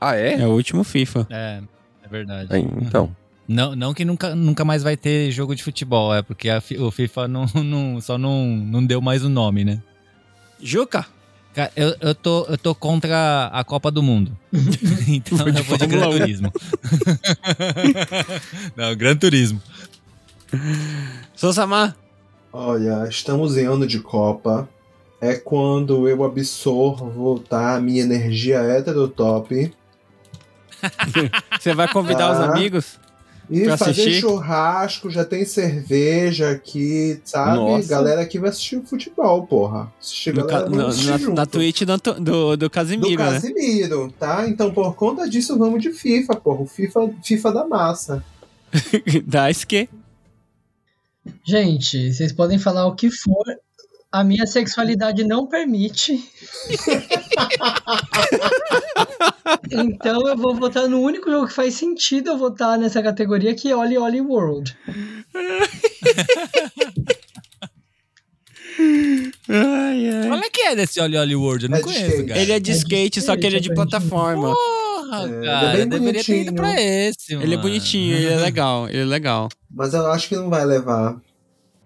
[0.00, 0.40] Ah, é?
[0.40, 1.26] É o último FIFA.
[1.30, 1.62] É,
[2.04, 2.48] é verdade.
[2.52, 3.14] Aí, então.
[3.46, 6.90] Não, não que nunca, nunca mais vai ter jogo de futebol, é porque a o
[6.90, 9.80] FIFA não, não- só não, não deu mais o nome, né?
[10.62, 11.06] Juca,
[11.54, 14.34] Cara, eu, eu, tô, eu tô contra a Copa do Mundo.
[15.06, 16.18] então eu vou de Gran 1.
[16.18, 16.52] Turismo.
[18.74, 19.60] não, Gran Turismo.
[21.36, 21.94] Sousamar.
[22.50, 24.66] Olha, estamos em ano de Copa.
[25.20, 27.76] É quando eu absorvo, tá?
[27.76, 29.72] A minha energia heterotop.
[31.60, 32.46] Você vai convidar os Ah.
[32.50, 32.98] amigos?
[33.50, 34.20] E Pra fazer assistir?
[34.20, 37.56] churrasco, já tem cerveja aqui, sabe?
[37.56, 37.88] Nossa.
[37.88, 39.92] Galera aqui vai assistir o futebol, porra.
[40.00, 41.34] Assistir No galera, no- assistir na, junto.
[41.34, 43.32] na Twitch do, do, do Do Casimiro, né?
[43.32, 44.48] Casimiro, tá?
[44.48, 46.62] Então, por conta disso, vamos de FIFA, porra.
[46.62, 48.24] O FIFA, FIFA da massa.
[49.26, 49.88] Daisuke.
[51.44, 53.44] Gente, vocês podem falar o que for.
[54.12, 56.22] A minha sexualidade não permite.
[59.70, 63.70] então eu vou votar no único jogo que faz sentido eu votar nessa categoria, que
[63.70, 64.76] é Oli Oli World.
[69.48, 70.28] Ai, ai.
[70.28, 71.64] Qual é que é desse Oli Oli World?
[71.64, 72.28] Eu não É conheço, skate.
[72.28, 72.40] cara.
[72.40, 74.54] Ele é de É de skate, só que ele é de skate, plataforma.
[74.54, 75.68] Porra, É, ele é cara.
[75.72, 77.62] bem eu deveria ter ido pra esse, Ele é mano.
[77.62, 79.48] bonitinho, ele é legal, ele é legal.
[79.70, 81.16] Mas eu acho que não vai levar.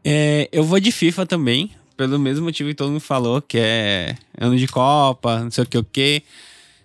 [0.05, 4.17] É, eu vou de FIFA também, pelo mesmo motivo que todo mundo falou, que é
[4.39, 6.23] ano de Copa, não sei o que o que.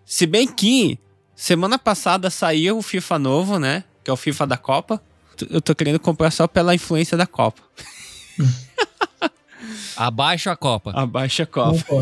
[0.06, 0.98] Se bem que
[1.36, 3.84] semana passada saiu o FIFA novo, né?
[4.04, 5.02] Que é o FIFA da Copa.
[5.50, 7.62] Eu tô querendo comprar só pela influência da Copa.
[9.96, 10.92] Abaixo a Copa.
[10.96, 11.86] Abaixa a Copa.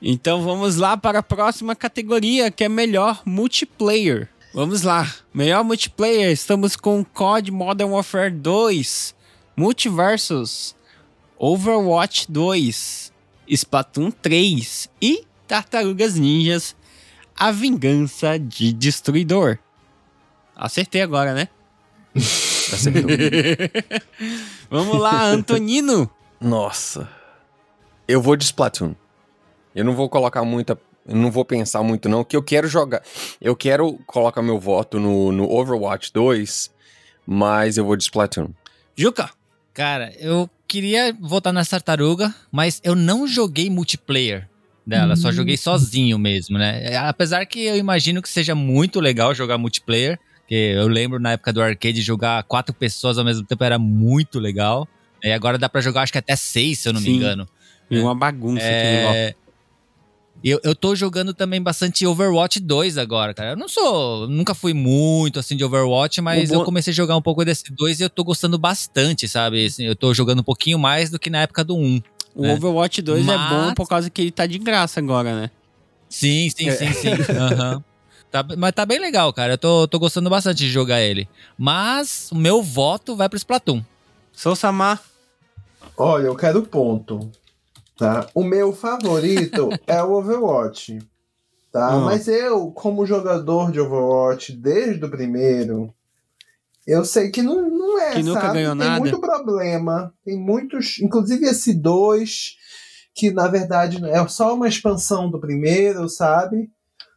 [0.00, 4.28] Então vamos lá para a próxima categoria, que é melhor multiplayer.
[4.54, 5.12] Vamos lá.
[5.34, 9.14] Melhor multiplayer, estamos com COD Modern Warfare 2,
[9.56, 10.74] Multiversus,
[11.38, 13.12] Overwatch 2,
[13.48, 16.74] Splatoon 3 e Tartarugas Ninjas
[17.38, 19.58] A Vingança de Destruidor.
[20.56, 21.48] Acertei agora, né?
[22.16, 23.02] Acertou.
[24.68, 26.10] Vamos lá, Antonino.
[26.40, 27.08] Nossa.
[28.08, 28.94] Eu vou de Splatoon.
[29.74, 30.76] Eu não vou colocar muita.
[31.06, 33.02] Eu não vou pensar muito, não, que eu quero jogar.
[33.40, 36.74] Eu quero colocar meu voto no, no Overwatch 2,
[37.24, 38.50] mas eu vou de Splatoon.
[38.96, 39.30] Juca.
[39.72, 44.48] Cara, eu queria votar na tartaruga, mas eu não joguei multiplayer
[44.86, 46.92] dela, só joguei sozinho mesmo, né?
[46.92, 51.32] É, Apesar que eu imagino que seja muito legal jogar multiplayer, que eu lembro na
[51.32, 54.88] época do arcade jogar quatro pessoas ao mesmo tempo era muito legal.
[55.22, 57.10] E agora dá pra jogar acho que até seis, se eu não Sim.
[57.10, 57.48] me engano.
[57.90, 59.16] E uma bagunça aquele negócio.
[59.16, 59.34] É...
[60.42, 63.50] Eu, eu tô jogando também bastante Overwatch 2 agora, cara.
[63.50, 64.28] Eu não sou.
[64.28, 67.64] Nunca fui muito assim de Overwatch, mas bom- eu comecei a jogar um pouco desse
[67.72, 69.66] 2 e eu tô gostando bastante, sabe?
[69.66, 72.00] Assim, eu tô jogando um pouquinho mais do que na época do 1.
[72.36, 72.54] O né?
[72.54, 75.50] Overwatch 2 é Mas- bom por causa que ele tá de graça agora, né?
[76.08, 77.08] Sim, sim, sim, sim.
[77.36, 77.82] Aham.
[78.30, 79.54] Tá- mas tá bem legal, cara.
[79.54, 81.28] Eu tô, tô gostando bastante de jogar ele.
[81.56, 83.82] Mas o meu voto vai pro Splatoon.
[84.32, 85.02] Sou Samar.
[85.96, 87.28] Olha, eu quero ponto.
[87.98, 88.28] Tá?
[88.32, 91.00] O meu favorito é o Overwatch.
[91.72, 91.96] Tá?
[91.96, 92.04] Hum.
[92.04, 95.92] Mas eu, como jogador de Overwatch desde o primeiro,
[96.86, 98.54] eu sei que não, não é, Que nunca sabe?
[98.54, 99.00] ganhou Tem nada.
[99.00, 100.14] muito problema.
[100.24, 101.00] Tem muitos.
[101.00, 102.56] Inclusive esse 2,
[103.14, 106.70] que na verdade é só uma expansão do primeiro, sabe?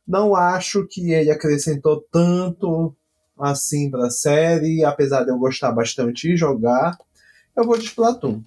[0.07, 2.93] Não acho que ele acrescentou tanto
[3.39, 6.97] assim pra série, apesar de eu gostar bastante de jogar.
[7.55, 8.41] Eu vou de Splatoon.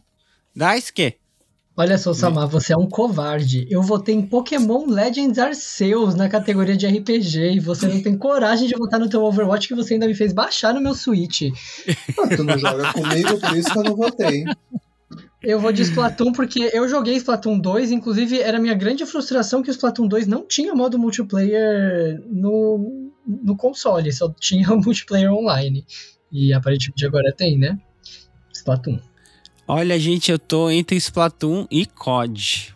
[0.55, 1.17] Daisuke.
[1.77, 3.67] Olha só, Samar, você é um covarde.
[3.69, 8.69] Eu votei em Pokémon Legends Arceus na categoria de RPG e você não tem coragem
[8.69, 11.43] de votar no teu Overwatch que você ainda me fez baixar no meu Switch.
[12.17, 14.45] Ah, tu não joga comigo, por isso que eu não votei.
[15.43, 19.69] Eu vou de Splatoon porque eu joguei Splatoon 2, inclusive era minha grande frustração que
[19.69, 25.85] o Splatoon 2 não tinha modo multiplayer no, no console, só tinha multiplayer online.
[26.31, 27.77] E aparentemente agora tem, né?
[28.53, 29.01] Splatoon.
[29.67, 32.75] Olha, gente, eu tô entre Splatoon e COD.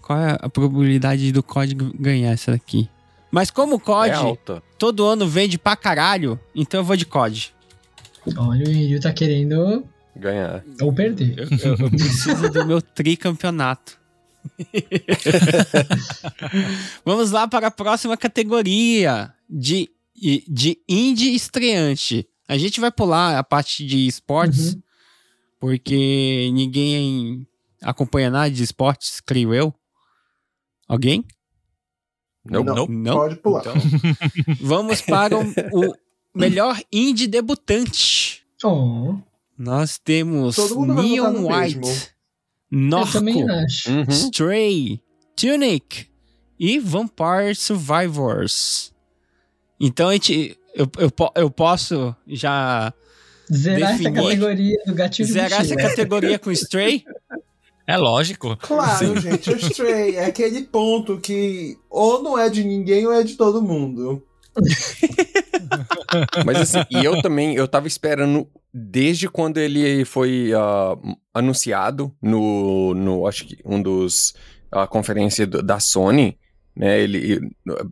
[0.00, 2.88] Qual é a probabilidade do COD ganhar essa daqui?
[3.30, 7.52] Mas como o COD É todo ano vende pra caralho, então eu vou de COD.
[8.36, 9.84] Olha, o Ryu tá querendo
[10.16, 10.64] Ganhar.
[10.80, 11.38] ou perder.
[11.38, 13.98] Eu, eu- eu preciso do meu tricampeonato.
[17.04, 19.90] Vamos lá para a próxima categoria de,
[20.48, 22.26] de indie estreante.
[22.48, 24.82] A gente vai pular a parte de esportes, Uhum.
[25.60, 27.46] Porque ninguém
[27.82, 29.74] acompanha nada de esportes, creio eu.
[30.88, 31.24] Alguém?
[32.44, 32.86] Não, Não.
[32.86, 33.16] não.
[33.16, 33.60] Pode pular.
[33.60, 33.74] Então,
[34.60, 35.94] vamos para o, o
[36.34, 38.42] melhor indie debutante.
[38.64, 39.16] Oh,
[39.56, 42.10] Nós temos Neon White,
[42.70, 43.18] Norco.
[43.18, 44.04] Uhum.
[44.08, 45.00] Stray,
[45.36, 46.08] Tunic
[46.58, 48.92] e Vampire Survivors.
[49.78, 52.92] Então a gente, eu, eu, eu posso já
[53.52, 55.88] Zerar essa Definir- categoria do gatilho zerar essa mochila.
[55.90, 57.04] categoria com Stray?
[57.86, 58.56] É lógico.
[58.56, 63.22] Claro, gente, o Stray é aquele ponto que ou não é de ninguém ou é
[63.24, 64.22] de todo mundo.
[66.44, 70.96] Mas assim, e eu também, eu tava esperando desde quando ele foi ah,
[71.34, 74.34] anunciado no, no, acho que um dos,
[74.70, 76.38] a conferência do- da Sony,
[76.76, 77.40] né, ele,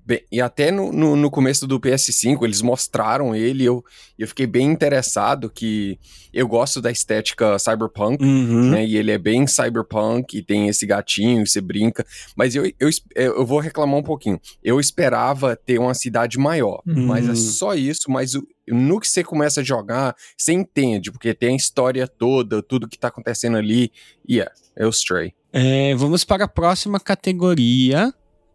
[0.09, 3.85] e- e até no, no, no começo do PS5 eles mostraram ele, eu,
[4.19, 5.99] eu fiquei bem interessado que
[6.33, 8.71] eu gosto da estética cyberpunk, Uhum.
[8.71, 8.85] né?
[8.87, 12.07] E ele é bem cyberpunk, e tem esse gatinho, você brinca.
[12.37, 14.39] Mas eu, eu, eu vou reclamar um pouquinho.
[14.63, 16.81] Eu esperava ter uma cidade maior.
[16.87, 17.07] Uhum.
[17.07, 18.11] Mas é só isso.
[18.11, 22.63] Mas o- no que você começa a jogar, você entende, porque tem a história toda,
[22.63, 23.91] tudo que tá acontecendo ali.
[24.29, 25.33] E é, é o Stray.
[25.53, 28.13] É, vamos para a próxima categoria,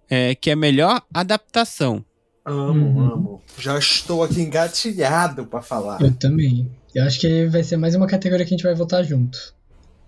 [0.09, 2.03] é, que é melhor adaptação.
[2.45, 2.99] Amo, Uhum.
[3.13, 3.41] amo.
[3.57, 6.01] Já estou aqui engatilhado pra falar.
[6.01, 6.69] Eu também.
[6.93, 9.37] Eu acho que vai ser mais uma categoria que a gente vai votar junto.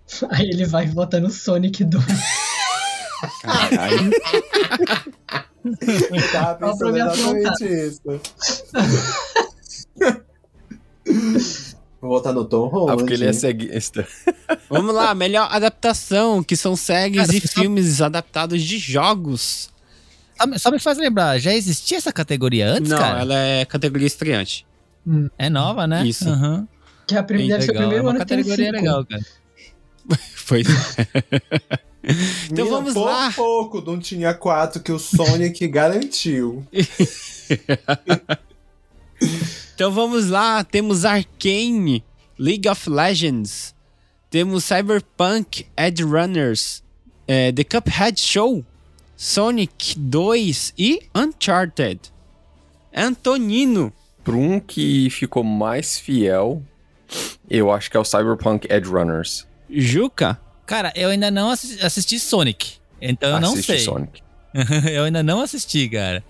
[0.30, 2.04] Aí ele vai votar no Sonic 2.
[3.42, 4.10] Caralho.
[6.30, 8.20] Tava Só pra pensando me exatamente isso.
[12.00, 12.92] Vou votar no Tom Holland.
[12.92, 14.06] Ah, porque ele é ceguista.
[14.68, 19.70] Vamos lá, melhor adaptação, que são séries Cara, e filmes adaptados de jogos.
[20.38, 23.20] Só me, só me faz lembrar, já existia essa categoria antes, Não, cara?
[23.20, 24.66] ela é categoria estreante.
[25.38, 26.06] É nova, né?
[26.06, 26.28] Isso.
[26.28, 26.66] Aham.
[27.06, 27.48] Que é a prim...
[27.48, 28.76] Deve ser o é primeiro uma ano que tem categoria cinco.
[28.78, 29.22] legal, cara.
[30.48, 31.86] Pois é.
[32.48, 33.32] Então vamos por lá.
[33.32, 36.64] pouco não tinha quatro que o Sonic garantiu.
[39.74, 42.04] Então vamos lá, temos Arcane,
[42.38, 43.74] League of Legends,
[44.30, 46.82] temos Cyberpunk, Edge Runners,
[47.26, 48.64] é, The Cuphead Show,
[49.16, 52.00] Sonic 2 e Uncharted.
[52.94, 53.92] Antonino.
[54.24, 56.62] Por um que ficou mais fiel,
[57.48, 59.46] eu acho que é o Cyberpunk Edge Runners.
[59.70, 60.40] Juca.
[60.66, 62.74] Cara, eu ainda não assi- assisti Sonic.
[63.00, 63.78] Então eu não Assiste sei.
[63.78, 64.20] Sonic.
[64.92, 66.24] eu ainda não assisti, cara.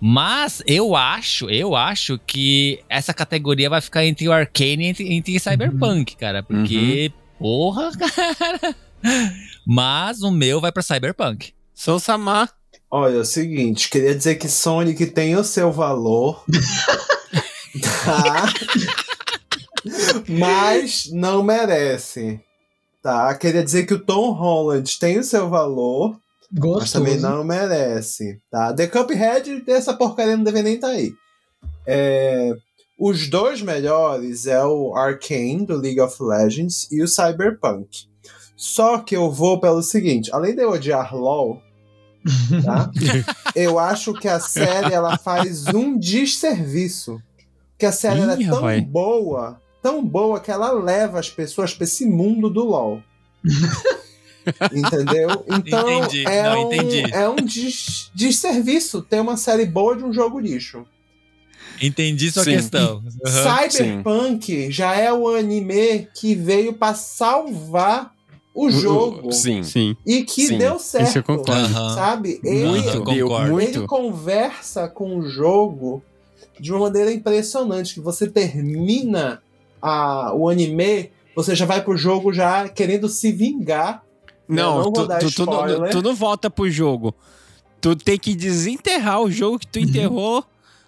[0.00, 5.12] Mas eu acho, eu acho que essa categoria vai ficar entre o Arcane e entre,
[5.12, 6.42] entre Cyberpunk, cara.
[6.42, 8.76] Porque, porra, cara.
[9.66, 11.52] Mas o meu vai pra Cyberpunk.
[11.74, 12.52] Sou Samar.
[12.90, 16.44] Olha, é o seguinte, queria dizer que Sonic tem o seu valor.
[18.04, 18.52] tá?
[20.28, 22.40] Mas não merece.
[23.02, 23.32] Tá?
[23.34, 26.18] Queria dizer que o Tom Holland tem o seu valor,
[26.50, 26.92] mas Gostoso.
[26.92, 28.40] também não merece.
[28.50, 28.72] Tá?
[28.72, 31.12] The Cuphead, essa porcaria não deve nem estar aí.
[31.86, 32.52] É,
[32.98, 38.09] os dois melhores é o Arcane, do League of Legends, e o Cyberpunk.
[38.62, 41.62] Só que eu vou pelo seguinte: além de eu odiar LOL,
[42.62, 42.90] tá?
[43.56, 47.18] eu acho que a série ela faz um desserviço.
[47.78, 48.84] Que a série é Ih, tão rapaz.
[48.84, 53.02] boa, tão boa que ela leva as pessoas pra esse mundo do LOL.
[54.74, 55.42] Entendeu?
[55.48, 57.12] Então Entendi, é não, um, entendi.
[57.14, 60.84] é um des- desserviço ter uma série boa de um jogo lixo.
[61.80, 62.52] Entendi sua Sim.
[62.52, 63.02] questão.
[63.24, 68.12] Cyberpunk já é o anime que veio pra salvar
[68.66, 69.62] o jogo Sim.
[69.62, 69.96] Sim.
[70.06, 70.58] e que Sim.
[70.58, 71.08] deu certo.
[71.08, 71.68] Isso eu concordo.
[71.94, 72.40] Sabe?
[72.44, 73.04] Ele, Muito.
[73.50, 73.78] Muito.
[73.78, 76.02] ele conversa com o jogo
[76.58, 77.94] de uma maneira impressionante.
[77.94, 79.42] Que você termina
[79.80, 84.02] a, o anime, você já vai pro jogo já querendo se vingar.
[84.48, 87.14] Eu Não, não tu, tu, tu, não- tu não volta pro jogo.
[87.80, 90.44] Tu tem que desenterrar o jogo que tu enterrou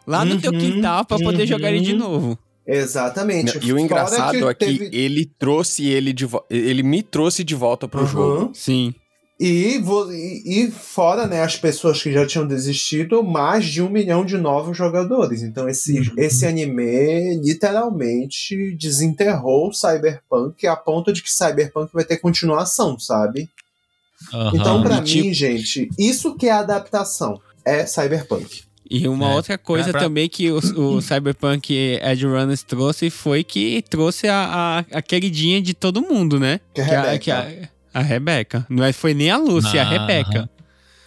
[0.06, 1.46] lá no teu Uhum, quintal pra poder uhum.
[1.46, 2.36] jogar ele de novo.
[2.66, 3.58] Exatamente.
[3.62, 6.46] E o engraçado é que teve- ele trouxe ele de volta.
[6.54, 8.06] Ele me trouxe de volta pro Uhum.
[8.06, 8.50] jogo.
[8.54, 8.94] Sim.
[9.40, 13.88] E, vo- e, e fora, né, as pessoas que já tinham desistido, mais de um
[13.88, 15.42] milhão de novos jogadores.
[15.42, 16.14] Então esse, Uhum.
[16.16, 23.48] esse anime literalmente desenterrou o Cyberpunk a ponto de que Cyberpunk vai ter continuação, sabe?
[24.32, 24.52] Aham.
[24.54, 27.40] Então, pra e tipo- mim, gente, isso que é adaptação.
[27.64, 28.62] É Cyberpunk.
[28.90, 29.34] E uma É.
[29.34, 31.72] outra coisa Pra- pra- também que o, o Cyberpunk
[32.02, 36.60] Edge Runners trouxe foi que trouxe a, a, a queridinha de todo mundo, né?
[36.74, 37.18] Que é Que a, Rebeca.
[37.18, 38.66] que a, a Rebeca.
[38.68, 40.50] Não é- foi nem a Lucy, a Ah, Rebeca.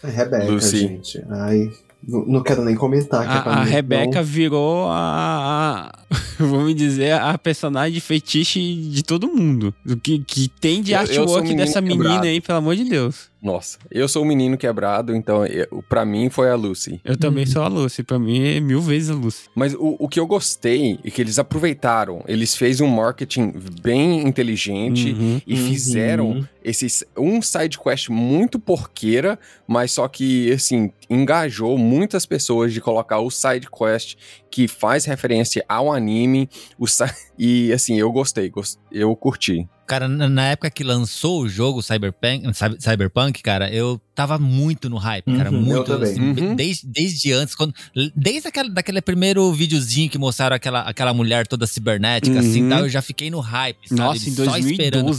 [0.04, 0.78] É Rebeca, Lucy.
[0.80, 1.24] gente.
[1.30, 1.70] Ai,
[2.08, 3.22] não, não quero nem comentar.
[3.28, 6.00] que é pra A, a mim, Rebeca não- virou a, a-
[6.40, 9.74] Vamos dizer, a personagem fetiche de todo mundo.
[9.88, 12.28] O que, que tem de Eu- eu artwork um menino dessa menina quebrado.
[12.28, 13.30] aí, pelo amor de Deus.
[13.46, 15.42] Nossa, eu sou um menino quebrado, então
[15.88, 17.00] pra mim foi a Lucy.
[17.06, 18.02] Eu também sou a Lucy.
[18.02, 19.44] Pra mim é mil vezes a Lucy.
[19.54, 23.54] Mas o, o que eu gostei é que eles aproveitaram, eles fez um marketing
[23.84, 25.40] bem inteligente Uhum.
[25.46, 25.68] e Uhum.
[25.68, 32.82] fizeram esses um side quest muito porqueira, mas só que assim engajou muitas pessoas de
[32.82, 34.16] colocar o side quest
[34.50, 36.50] que faz referência ao anime,
[36.80, 37.04] o si-
[37.38, 39.68] e assim eu gostei, gos- eu curti.
[39.88, 44.98] Cara, na época que lançou o jogo Cyberpunk, Cyber- Cyberpunk, cara, eu tava muito no
[44.98, 45.94] hype, cara, Uhum, muito.
[45.94, 46.56] assim, Uhum.
[46.56, 47.72] desde, desde antes, quando,
[48.16, 52.70] desde aquele, daquele primeiro videozinho que mostraram aquela, aquela mulher toda cibernética, assim, Uhum.
[52.70, 54.02] tal, eu já fiquei no hype, sabe?
[54.02, 55.16] Nossa, em Só esperando.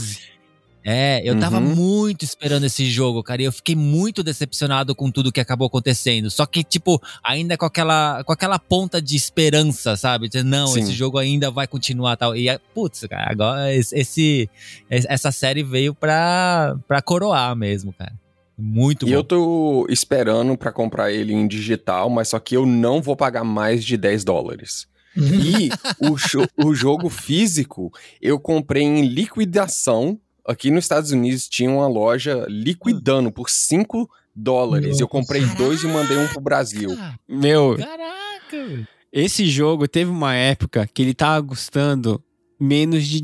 [0.87, 0.89] 2012.
[0.89, 1.75] É, eu tava Uhum.
[1.75, 6.31] muito esperando esse jogo, cara, e eu fiquei muito decepcionado com tudo que acabou acontecendo.
[6.31, 10.29] Só que, tipo, ainda com aquela, com aquela ponta de esperança, sabe?
[10.45, 10.79] Não, Sim.
[10.81, 12.35] esse jogo ainda vai continuar tal.
[12.35, 14.49] E, putz, cara, agora esse,
[14.89, 18.13] essa série veio pra, pra coroar mesmo, cara.
[18.57, 19.15] Muito E bom.
[19.15, 23.43] eu tô esperando pra comprar ele em digital, mas só que eu não vou pagar
[23.43, 24.87] mais de 10 dólares.
[25.15, 25.69] E
[25.99, 27.91] o, o jogo físico
[28.21, 30.19] eu comprei em liquidação.
[30.47, 34.99] Aqui nos Estados Unidos tinha uma loja liquidando por 5 dólares.
[34.99, 36.95] Eu comprei dois e mandei um pro Brasil.
[36.95, 38.87] Caraca, Meu, Caraca!
[39.11, 42.23] esse jogo teve uma época que ele tava custando
[42.59, 43.21] menos de,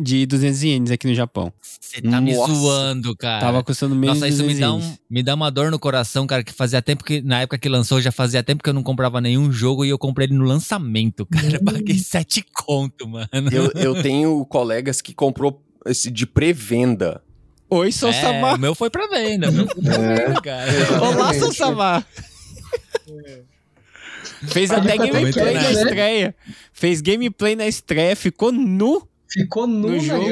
[0.00, 1.52] de 200 ienes aqui no Japão.
[1.60, 2.54] Você tá me Nossa.
[2.54, 3.40] zoando, cara.
[3.40, 5.78] Tava custando menos Nossa, de isso 200 me dá, um, me dá uma dor no
[5.78, 8.74] coração, cara, que fazia tempo que, na época que lançou, já fazia tempo que eu
[8.74, 11.56] não comprava nenhum jogo e eu comprei ele no lançamento, cara.
[11.56, 13.28] Eu paguei sete conto, mano.
[13.50, 17.22] Eu, eu tenho colegas que comprou esse de pré-venda.
[17.68, 18.56] Oi, sou É, Samar.
[18.56, 20.26] o meu foi pra venda, o meu foi pra É.
[20.26, 20.72] venda, cara.
[21.02, 22.04] Olá, sou Samar.
[24.48, 25.72] Fez Ele até gameplay na né?
[25.72, 26.34] estreia.
[26.72, 29.06] Fez gameplay na estreia, ficou nu.
[29.28, 30.24] Ficou nu No jogo,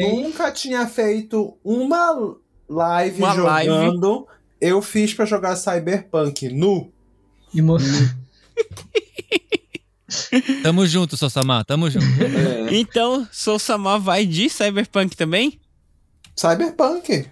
[0.00, 2.36] Eu nunca tinha feito uma
[2.68, 3.68] live Uma live.
[3.70, 4.26] jogando.
[4.60, 6.90] Eu fiz pra jogar Cyberpunk nu.
[7.52, 7.76] E mo-
[10.62, 12.06] Tamo junto, Sossamar, tamo junto.
[12.70, 15.60] Então, sou Samar vai de Cyberpunk também?
[16.36, 17.28] Cyberpunk.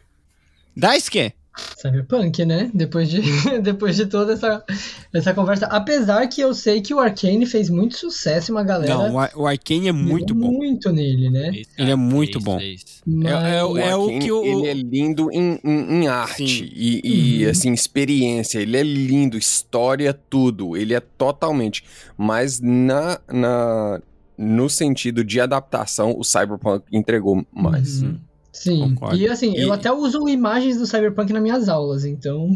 [0.76, 1.32] Daisuke,
[1.76, 2.70] Cyberpunk, né?
[2.74, 3.20] Depois de,
[3.62, 4.64] depois de toda essa,
[5.12, 5.66] essa conversa.
[5.66, 8.94] Apesar que eu sei que o Arcane fez muito sucesso e uma galera.
[8.94, 10.50] Não, o, Ar- o Arcane é muito bom.
[10.52, 11.52] muito nele, né?
[11.78, 12.58] Ele é muito bom.
[13.06, 14.44] Mas- É, é, o- é o Joaquim, que o.
[14.44, 16.70] Ele é lindo em, em- em arte Sim.
[16.74, 17.00] e,
[17.40, 17.50] e, Uhum.
[17.50, 18.58] assim, experiência.
[18.58, 20.76] Ele é lindo, história, tudo.
[20.76, 21.84] Ele é totalmente.
[22.16, 24.00] Mas na, na,
[24.36, 28.02] no sentido de adaptação, o Cyberpunk entregou mais.
[28.02, 28.18] Uhum.
[28.54, 28.78] Sim.
[28.80, 29.16] Concordo.
[29.16, 32.54] E assim, eu E- até uso imagens do Cyberpunk nas minhas aulas, então.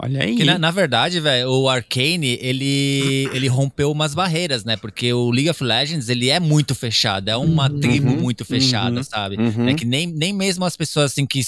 [0.00, 0.44] Olha aí.
[0.44, 4.76] Na, na verdade, velho, o Arcane, ele, ele rompeu umas barreiras, né?
[4.76, 7.28] Porque o League of Legends, ele é muito fechado.
[7.28, 7.80] É uma Uhum.
[7.80, 8.16] tribo Uhum.
[8.20, 9.02] muito fechada, Uhum.
[9.02, 9.36] sabe?
[9.36, 9.68] Uhum.
[9.68, 11.42] É que nem, nem mesmo as pessoas, assim, que,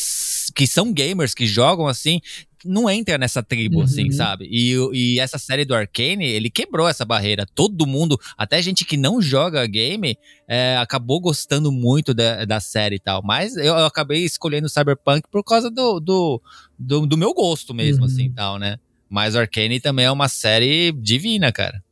[0.55, 2.21] que são gamers, que jogam, assim,
[2.65, 3.85] não entra nessa tribo, Uhum.
[3.85, 4.47] assim, sabe?
[4.51, 7.47] E, e essa série do Arcane, ele quebrou essa barreira.
[7.55, 10.17] Todo mundo, até gente que não joga game,
[10.47, 13.23] é, acabou gostando muito da, da série e tal.
[13.25, 16.43] Mas eu, eu acabei escolhendo o Cyberpunk por causa do, do,
[16.79, 18.11] do, do meu gosto mesmo, Uhum.
[18.11, 18.79] assim, e tal, né?
[19.09, 21.83] Mas o Arcane também é uma série divina, cara.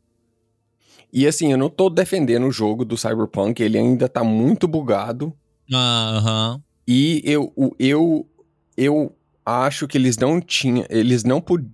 [1.10, 5.32] E assim, eu não tô defendendo o jogo do Cyberpunk, ele ainda tá muito bugado.
[5.72, 6.60] Aham.
[6.86, 8.26] E eu, eu,
[8.78, 9.12] eu
[9.44, 10.86] acho que eles não tinham.
[10.88, 11.68] Eles não pod-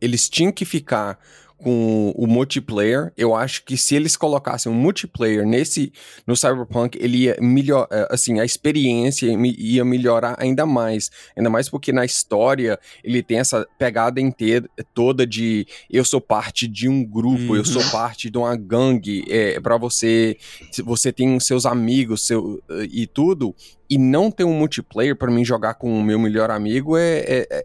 [0.00, 1.18] Eles tinham que ficar
[1.58, 3.12] com o multiplayer.
[3.16, 5.92] Eu acho que se eles colocassem um multiplayer nesse
[6.26, 9.26] no Cyberpunk, ele ia melhor, eh, assim, a experiência
[9.58, 15.26] ia melhorar ainda mais, ainda mais porque na história ele tem essa pegada inteira toda
[15.26, 19.76] de eu sou parte de um grupo, eu sou parte de uma gangue, é para
[19.76, 20.36] você,
[20.84, 23.54] você tem seus amigos, seu e tudo,
[23.88, 27.48] e não ter um multiplayer pra mim jogar com o meu melhor amigo é é,
[27.50, 27.64] é,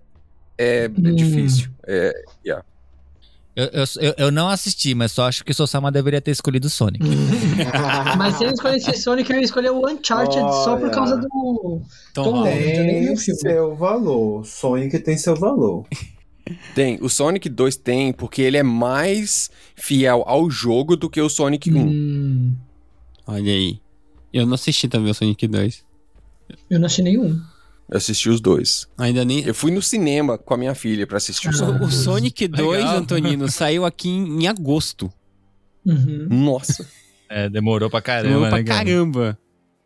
[0.86, 1.16] é Hum.
[1.16, 1.70] difícil.
[1.88, 2.14] É,
[2.46, 2.62] Eu,
[3.74, 6.70] eu, eu- eu não assisti, mas só acho que o Sosama deveria ter escolhido o
[6.70, 7.04] Sonic.
[8.18, 10.92] Mas se eu escolhesse Sonic, eu ia escolher o Uncharted só por Olha.
[10.94, 11.28] causa do.
[12.14, 14.46] Tom Tom Tem seu valor.
[14.46, 15.86] Sonic tem seu valor.
[16.76, 21.30] Tem, o Sonic 2 tem, porque ele é mais fiel ao jogo do que o
[21.30, 21.78] Sonic 1.
[21.80, 22.54] Hum,
[23.28, 23.80] Olha aí.
[24.34, 25.84] Eu não assisti também o Sonic 2.
[26.70, 27.40] eu não achei nenhum.
[27.92, 28.88] Eu assisti os dois.
[28.98, 29.44] Ainda nem.
[29.44, 31.94] Eu fui no cinema com a minha filha pra assistir o O, Sonic o 2.
[31.94, 32.98] Sonic 2, Legal.
[32.98, 35.12] Antonino, saiu aqui em, em agosto.
[35.86, 36.28] Uhum.
[36.30, 36.88] Nossa.
[37.30, 38.86] É, demorou pra caramba, Demorou pra né, cara?
[38.86, 39.38] caramba.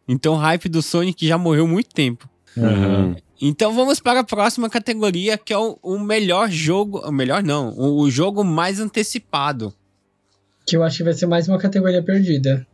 [0.08, 2.30] Então o hype do Sonic já morreu muito tempo.
[2.56, 3.16] Uhum.
[3.42, 7.00] Então vamos para a próxima categoria, que é o, o melhor jogo.
[7.00, 9.74] O melhor não, o, o jogo mais antecipado.
[10.68, 12.66] Que eu acho que vai ser mais uma categoria perdida.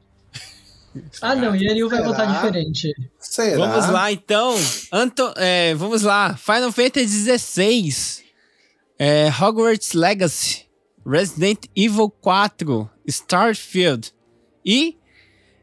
[1.21, 2.93] Ah, não, e vai votar diferente.
[3.19, 3.57] Será?
[3.57, 4.55] Vamos lá, então.
[4.91, 6.35] Anto, é, vamos lá.
[6.35, 8.23] Final Fantasy XVI.
[8.99, 10.65] É, Hogwarts Legacy.
[11.05, 12.89] Resident Evil 4.
[13.07, 14.13] Starfield.
[14.65, 14.97] E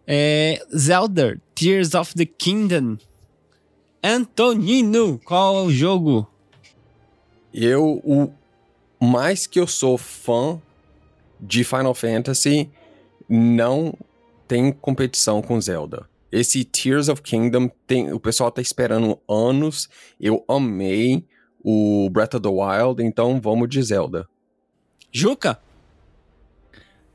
[0.06, 2.96] é, Zelda Tears of the Kingdom.
[4.02, 6.26] Antonino, qual é o jogo?
[7.52, 8.32] Eu, o
[9.00, 10.60] mais que eu sou fã
[11.40, 12.70] de Final Fantasy,
[13.28, 13.94] não
[14.48, 16.08] tem competição com Zelda.
[16.32, 19.88] Esse Tears of Kingdom, tem, o pessoal tá esperando anos.
[20.18, 21.24] Eu amei
[21.62, 24.26] o Breath of the Wild, então vamos de Zelda.
[25.12, 25.58] Juca?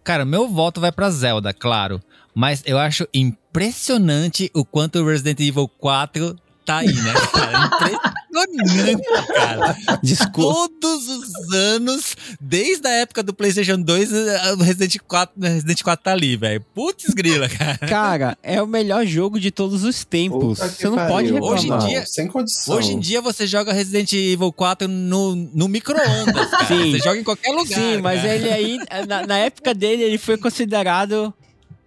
[0.03, 2.01] Cara, meu voto vai pra Zelda, claro.
[2.35, 6.35] Mas eu acho impressionante o quanto o Resident Evil 4
[6.65, 7.69] tá aí, né, cara?
[8.41, 9.03] Impressionante,
[9.33, 9.77] cara.
[10.03, 10.53] Desculpa.
[10.81, 14.09] Todos os anos, desde a época do PlayStation 2,
[14.57, 16.65] o Resident 4, o Resident 4 tá ali, velho.
[16.73, 17.77] Putz, grila, cara.
[17.77, 20.59] Cara, é o melhor jogo de todos os tempos.
[20.59, 21.13] Você não pariu.
[21.13, 21.53] pode reclamar.
[21.57, 22.75] Hoje em dia- Sem condição.
[22.75, 26.49] Hoje em dia você joga Resident Evil 4 no, no micro-ondas.
[26.67, 26.91] Sim.
[26.91, 27.79] Você joga em qualquer lugar.
[27.79, 28.35] Sim, mas cara.
[28.35, 31.33] ele aí, na, na época dele, ele foi considerado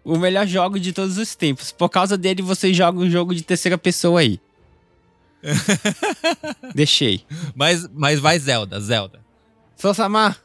[0.05, 1.73] o melhor jogo de todos os tempos.
[1.73, 4.39] Por causa dele, você joga um jogo de terceira pessoa aí.
[6.75, 7.25] Deixei.
[7.55, 9.21] Mas, mas vai Zelda, Zelda.
[9.77, 10.39] Sosamar,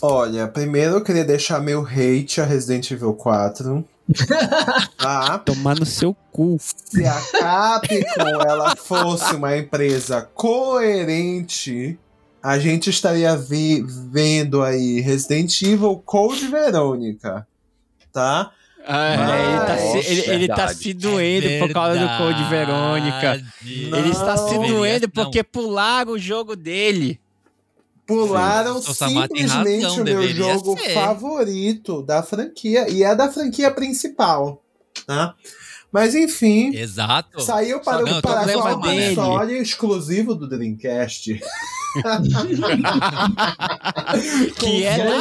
[0.00, 3.84] Olha, primeiro eu queria deixar meu hate a Resident Evil 4.
[4.96, 5.38] tá?
[5.38, 6.56] tomar no seu cu.
[6.60, 11.98] Se a Capcom ela fosse uma empresa coerente,
[12.40, 17.44] a gente estaria vi- vendo aí Resident Evil Code Verônica.
[18.12, 18.52] Tá?
[18.90, 23.44] Ah, ele, tá se, ele, ele tá se doendo por causa do Code Verônica.
[23.62, 23.98] Não.
[23.98, 25.24] Ele está se doendo não.
[25.24, 27.20] porque pularam o jogo dele.
[28.06, 30.94] Pularam Sim, simplesmente razão, o meu jogo ser.
[30.94, 32.88] favorito da franquia.
[32.88, 34.64] E é da franquia principal.
[35.06, 35.34] Tá?
[35.92, 36.74] Mas enfim.
[36.74, 37.42] Exato.
[37.42, 41.38] Saiu para, Não, o para console exclusivo do Dreamcast.
[44.58, 45.18] Que é da-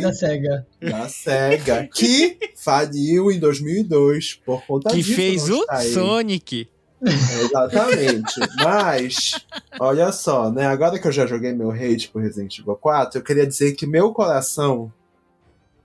[0.00, 0.12] da?
[0.12, 0.66] SEGA.
[0.80, 5.14] da SEGA, que faliu em 2002 por conta Que disso.
[5.14, 5.64] fez não o.
[5.92, 6.68] Sonic.
[7.04, 8.34] Exatamente.
[8.62, 9.32] Mas,
[9.80, 10.66] olha só, né?
[10.66, 13.86] Agora que eu já joguei meu hate por Resident Evil 4, eu queria dizer que
[13.86, 14.92] meu coração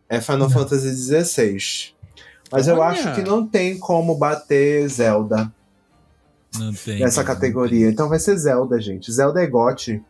[0.09, 1.93] é Final Fantasy XVI.
[2.51, 2.83] Mas eu Olha.
[2.91, 5.51] acho que não tem como bater Zelda
[6.57, 6.99] Não tem.
[6.99, 7.89] nessa não categoria.
[7.89, 9.11] Então vai ser Zelda, gente.
[9.11, 10.01] Zelda é GOT.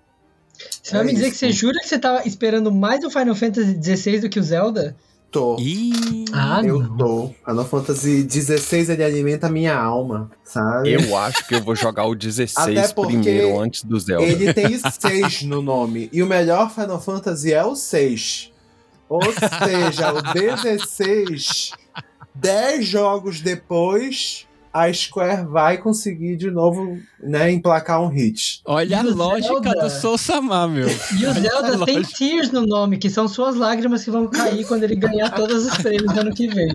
[0.82, 1.34] Você vai É me dizer isso.
[1.34, 4.44] que você jura que você tava esperando mais o Final Fantasy XVI do que o
[4.44, 4.96] Zelda?
[5.30, 5.58] Tô.
[5.60, 6.98] Ih, Ah, eu não.
[6.98, 7.32] tô.
[7.46, 10.94] Final Fantasy XVI ele alimenta a minha alma, sabe?
[10.94, 14.24] Eu acho que eu vou jogar o 16 Até porque primeiro, antes do Zelda.
[14.24, 16.10] Ele tem 6 no nome.
[16.14, 18.54] E o melhor Final Fantasy é o 6.
[19.10, 21.72] Ou seja, o 16,
[22.34, 24.47] 10 jogos depois,
[24.86, 28.62] a Square vai conseguir de novo né, emplacar um hit.
[28.66, 29.82] olha a E o lógica Zelda?
[29.82, 30.88] do Soul Samar, meu.
[30.88, 32.02] E o Zelda tem.
[32.04, 35.78] Tears no nome, que são suas lágrimas que vão cair quando ele ganhar todos os
[35.78, 36.74] prêmios ano que vem.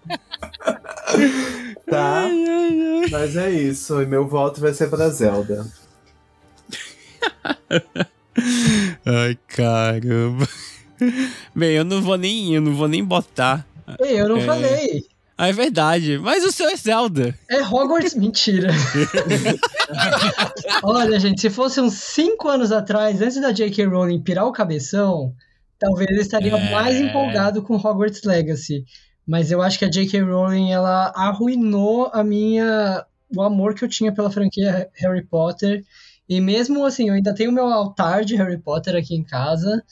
[1.89, 2.29] Tá?
[3.11, 4.01] Mas é isso.
[4.01, 5.67] E meu voto vai ser pra Zelda.
[9.05, 10.49] Ai, caramba.
[11.55, 13.67] Bem, eu não vou nem, eu não vou nem botar.
[14.01, 14.47] Ei, eu não É.
[14.47, 15.05] falei.
[15.43, 16.19] Ah, é verdade.
[16.19, 17.37] Mas o seu é Zelda.
[17.51, 18.69] É Hogwarts, mentira.
[20.85, 23.87] Olha, gente, se fosse uns 5 anos atrás, antes da J.K.
[23.87, 25.35] Rowling pirar o cabeção,
[25.81, 26.71] talvez eu estaria É.
[26.71, 28.85] mais empolgado com Hogwarts Legacy.
[29.27, 30.21] Mas eu acho que a J.K.
[30.21, 33.05] Rowling, ela arruinou a minha...
[33.37, 35.85] o amor que eu tinha pela franquia Harry Potter.
[36.29, 39.83] E mesmo assim, eu ainda tenho meu altar de Harry Potter aqui em casa,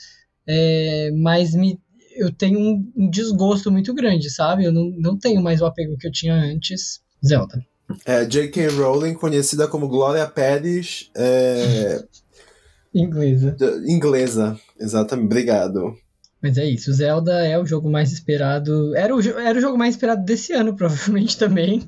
[0.47, 1.77] é, mas me,
[2.17, 4.65] eu tenho um, um desgosto muito grande, sabe?
[4.65, 7.01] Eu não, não tenho mais o apego que eu tinha antes.
[7.25, 7.65] Zelda.
[8.05, 8.69] É, J.K.
[8.69, 12.03] Rowling, conhecida como Glória Pérez, é,
[12.95, 13.53] Inglesa.
[13.53, 14.59] d- inglesa.
[14.79, 15.27] Exatamente.
[15.27, 15.95] Obrigado.
[16.43, 18.95] Mas é isso, Zelda é o jogo mais esperado.
[18.97, 21.83] Era o, era o jogo mais esperado desse ano, provavelmente também.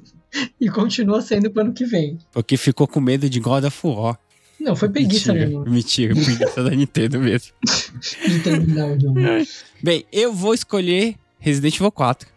[0.61, 2.19] E continua sendo pro ano que vem.
[2.32, 4.19] Porque ficou com medo de God of War.
[4.62, 7.52] Não, foi preguiça Mentira, mesmo mentira, preguiça da Nintendo mesmo.
[8.26, 9.14] de terminar o jogo.
[9.82, 12.30] Bem, eu vou escolher Resident Evil 4.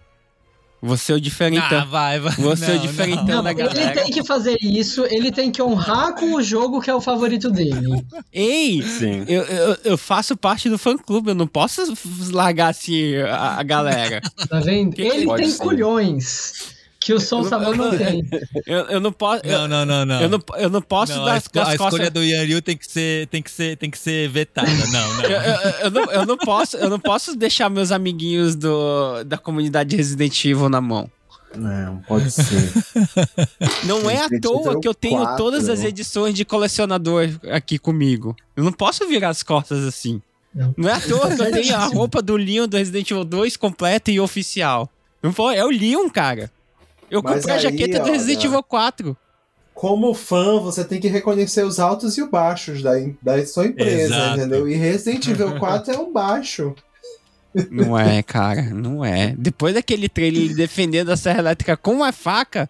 [0.82, 1.80] Você é o diferentão.
[1.80, 2.32] Ah, vai, vai.
[2.36, 4.04] Você é o Não, diferentão Não, da ele galera.
[4.04, 7.50] tem que fazer isso, ele tem que honrar com o jogo que é o favorito
[7.50, 8.04] dele.
[8.32, 9.24] Ei, Sim.
[9.28, 11.82] eu, eu, eu faço parte do fã clube, eu não posso
[12.32, 14.22] largar assim a, a galera.
[14.48, 14.96] Tá vendo?
[14.96, 15.58] Que- Ele Pode tem ser.
[15.64, 16.54] culhões
[17.06, 18.28] que o Saban eu- não tem.
[18.66, 19.42] Eu, eu não posso.
[19.46, 20.22] Não, não, não, não.
[20.22, 22.62] eu não, eu não posso Não, dar a, as esco- a escolha do Yan Ryu
[22.62, 24.68] tem que ser, tem que ser, tem que ser vetada.
[24.72, 25.22] Não, não.
[25.30, 29.38] Eu, eu- eu não, eu não posso, eu não posso deixar meus amiguinhos do, da
[29.38, 31.10] comunidade Resident Evil na mão.
[31.56, 32.74] Não, pode ser.
[33.86, 35.38] Não é à toa que eu tenho 4.
[35.38, 38.36] todas as edições de colecionador aqui comigo.
[38.58, 40.22] Eu não posso virar as costas assim.
[40.54, 40.74] Não.
[40.78, 43.56] Não é à toa que eu tenho a roupa do Leon do Resident Evil 2
[43.58, 44.90] completa e oficial.
[45.24, 46.52] Não foi, é o Leon, cara.
[47.10, 49.18] Eu Mas comprei a aí, jaqueta do Resident Evil 4.
[49.74, 54.16] Como fã, você tem que reconhecer os altos e os baixos da, da sua empresa,
[54.16, 54.38] Exato.
[54.38, 54.68] entendeu?
[54.68, 56.74] E Resident Evil 4 é um baixo.
[57.70, 59.36] Não é, cara, não é.
[59.38, 62.70] Depois daquele trailer defendendo a serra elétrica com uma faca.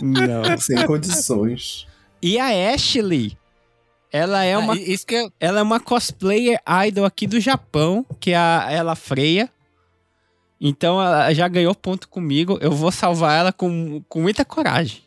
[0.00, 0.26] Não.
[0.26, 0.58] não.
[0.58, 1.86] Sem condições.
[2.22, 3.36] E a Ashley,
[4.10, 8.06] ela é uma Ah, isso que é, Ela é uma cosplayer idol aqui do Japão,
[8.20, 9.50] que é a ela Freia.
[10.66, 12.58] Então ela já ganhou ponto comigo.
[12.58, 15.02] Eu vou salvar ela com, com muita coragem.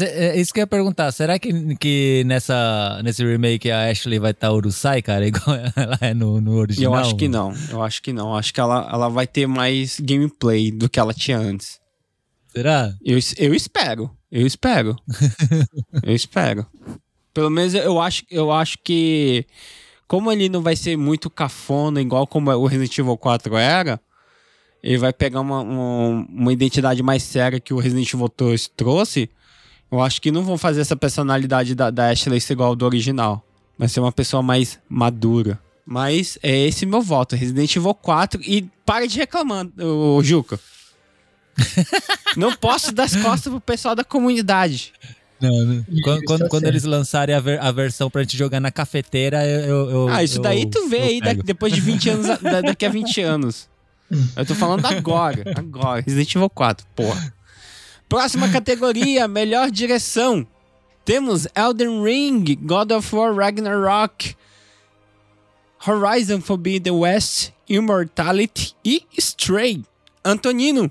[0.00, 1.12] é isso que eu ia perguntar.
[1.12, 5.26] Será que, que nessa, nesse remake a Ashley vai estar Urusai, cara?
[5.28, 6.94] Igual ela é no, no original?
[6.94, 7.52] eu acho que não.
[7.70, 8.30] Eu acho que não.
[8.30, 11.78] Eu acho que ela, ela vai ter mais gameplay do que ela tinha antes.
[12.48, 12.94] Será?
[13.04, 14.10] Eu, eu espero.
[14.32, 14.96] Eu espero.
[16.02, 16.66] eu espero.
[17.34, 19.44] Pelo menos eu acho, eu acho que.
[20.08, 24.00] Como ele não vai ser muito cafona, igual como o Resident Evil 4 era,
[24.84, 29.30] ele vai pegar uma, uma, uma identidade mais séria que o Resident Evil 2 trouxe.
[29.90, 32.84] Eu acho que não vão fazer essa personalidade da, da Ashley ser igual ao do
[32.84, 33.42] original.
[33.78, 35.58] Vai ser uma pessoa mais madura.
[35.86, 38.40] Mas é esse meu voto, Resident Evil 4.
[38.42, 40.60] E para de reclamar, ô, Juca.
[42.36, 44.92] Não posso dar as costas pro pessoal da comunidade.
[45.40, 45.74] Não, não.
[45.88, 49.44] Isso, Quando, quando, quando eles lançarem a, ver- a versão pra gente jogar na cafeteira,
[49.46, 49.90] eu.
[49.90, 52.86] eu- ah, isso daí eu- tu vê aí da- depois de 20 anos, da- daqui
[52.86, 53.68] a 20 anos.
[54.36, 56.00] Eu tô falando agora, agora.
[56.02, 57.34] Resident Evil 4, porra.
[58.08, 60.46] Próxima categoria, melhor direção.
[61.04, 64.34] Temos Elden Ring, God of War Ragnarok,
[65.86, 69.84] Horizon Forbidden West, Immortality e Stray.
[70.24, 70.90] Antonino.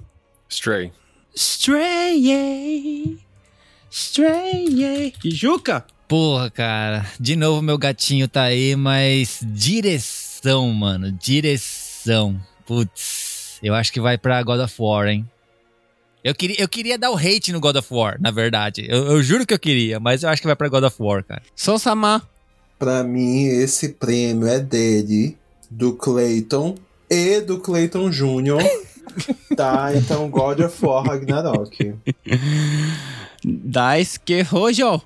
[0.49, 0.91] Stray.
[1.35, 3.19] Stray.
[3.89, 5.13] Stray.
[5.23, 5.85] E Juca?
[6.07, 7.05] Porra, cara.
[7.19, 11.11] De novo, meu gatinho tá aí, mas direção, mano.
[11.11, 12.39] Direção.
[12.65, 13.59] Putz.
[13.61, 15.27] Eu acho que vai pra God of War, hein?
[16.23, 18.85] Eu queria, eu queria dar o hate no God of War, na verdade.
[18.87, 21.23] Eu, eu juro que eu queria, mas eu acho que vai pra God of War,
[21.23, 21.41] cara.
[21.53, 22.25] Sou Samar.
[22.79, 25.37] Pra mim, esse prêmio é dele,
[25.69, 26.75] do Clayton
[27.09, 28.63] e do Clayton Jr.
[29.55, 31.93] tá, então God of War Ragnarok.
[33.43, 35.01] Daisuke Rojo.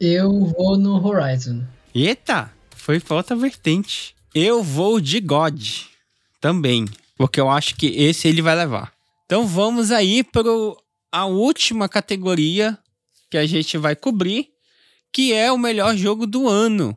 [0.00, 1.62] Eu vou no Horizon.
[1.94, 4.16] Eita, foi outra vertente.
[4.34, 5.91] Eu vou de God
[6.42, 6.86] também,
[7.16, 8.92] porque eu acho que esse ele vai levar.
[9.24, 10.42] Então vamos aí para
[11.10, 12.76] a última categoria
[13.30, 14.48] que a gente vai cobrir,
[15.12, 16.94] que é o melhor jogo do ano.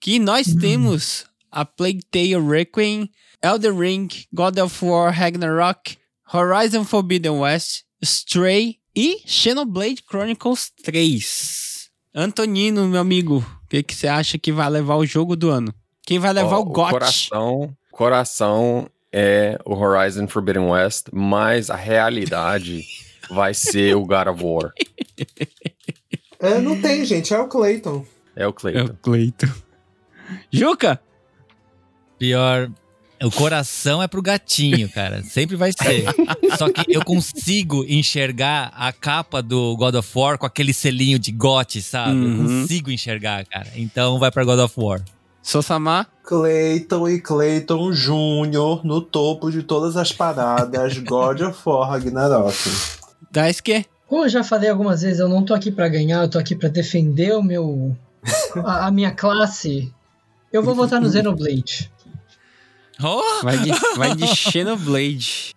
[0.00, 0.58] Que nós Hum.
[0.58, 3.08] temos a Plague Tale Requiem,
[3.42, 5.96] Elden Ring, God of War Ragnarok,
[6.32, 11.88] Horizon Forbidden West, Stray e Xenoblade Chronicles 3.
[12.14, 15.72] Antonino, meu amigo, o que, que você acha que vai levar o jogo do ano?
[16.04, 16.90] Quem vai levar Ó, o GOT?
[16.90, 22.84] coração, coração é o Horizon Forbidden West, mas a realidade
[23.28, 24.72] vai ser o God of War.
[26.38, 28.06] É, não tem, gente, é o Clayton.
[28.36, 29.48] É o É o Clayton.
[30.52, 31.00] Juca?
[32.20, 32.70] Pior.
[33.20, 35.24] O coração é pro gatinho, cara.
[35.24, 36.04] Sempre vai ser.
[36.56, 41.32] Só que eu consigo enxergar a capa do God of War com aquele selinho de
[41.32, 42.12] gote, sabe?
[42.16, 42.60] Eu Uhum.
[42.60, 43.66] consigo enxergar, cara.
[43.74, 45.02] Então vai pra God of War.
[45.48, 46.06] Sosama?
[46.24, 48.84] Clayton e Clayton Jr.
[48.84, 52.54] no topo de todas as paradas, God of War Ragnarok.
[53.30, 53.86] Daisuke?
[54.06, 56.54] Como eu já falei algumas vezes, eu não tô aqui pra ganhar, eu tô aqui
[56.54, 57.96] pra defender o meu
[58.62, 59.90] a, a minha classe.
[60.52, 61.90] Eu vou votar no Xenoblade.
[63.02, 65.54] Oh, Vai de, vai de Xenoblade.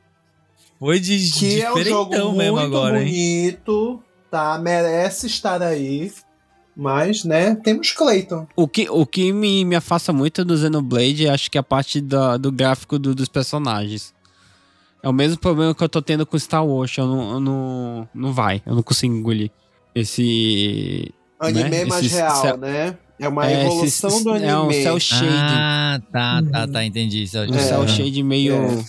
[0.79, 3.05] foi de Que é um jogo diferentão mesmo muito agora, hein?
[3.07, 4.57] bonito, tá?
[4.57, 6.13] Merece estar aí.
[6.81, 8.47] Mas, né, temos Clayton.
[8.55, 12.01] O que, o que me, me afasta muito do Xenoblade, acho que é a parte
[12.01, 14.11] da- do gráfico do- dos personagens.
[15.03, 16.97] É o mesmo problema que eu tô tendo com Star Wars.
[16.97, 19.51] Eu não, eu não, não vai, eu não consigo engolir.
[19.93, 21.11] Esse.
[21.39, 21.85] Anime Né?
[21.85, 22.97] mais Esse real, cel- né?
[23.19, 24.47] É uma é, evolução esse- do anime.
[24.47, 25.27] É um cel shading.
[25.29, 26.71] Ah, tá, tá, Uhum.
[26.71, 27.27] tá, entendi.
[27.27, 27.59] Cel um É.
[27.59, 28.55] cel shade meio.
[28.55, 28.83] É.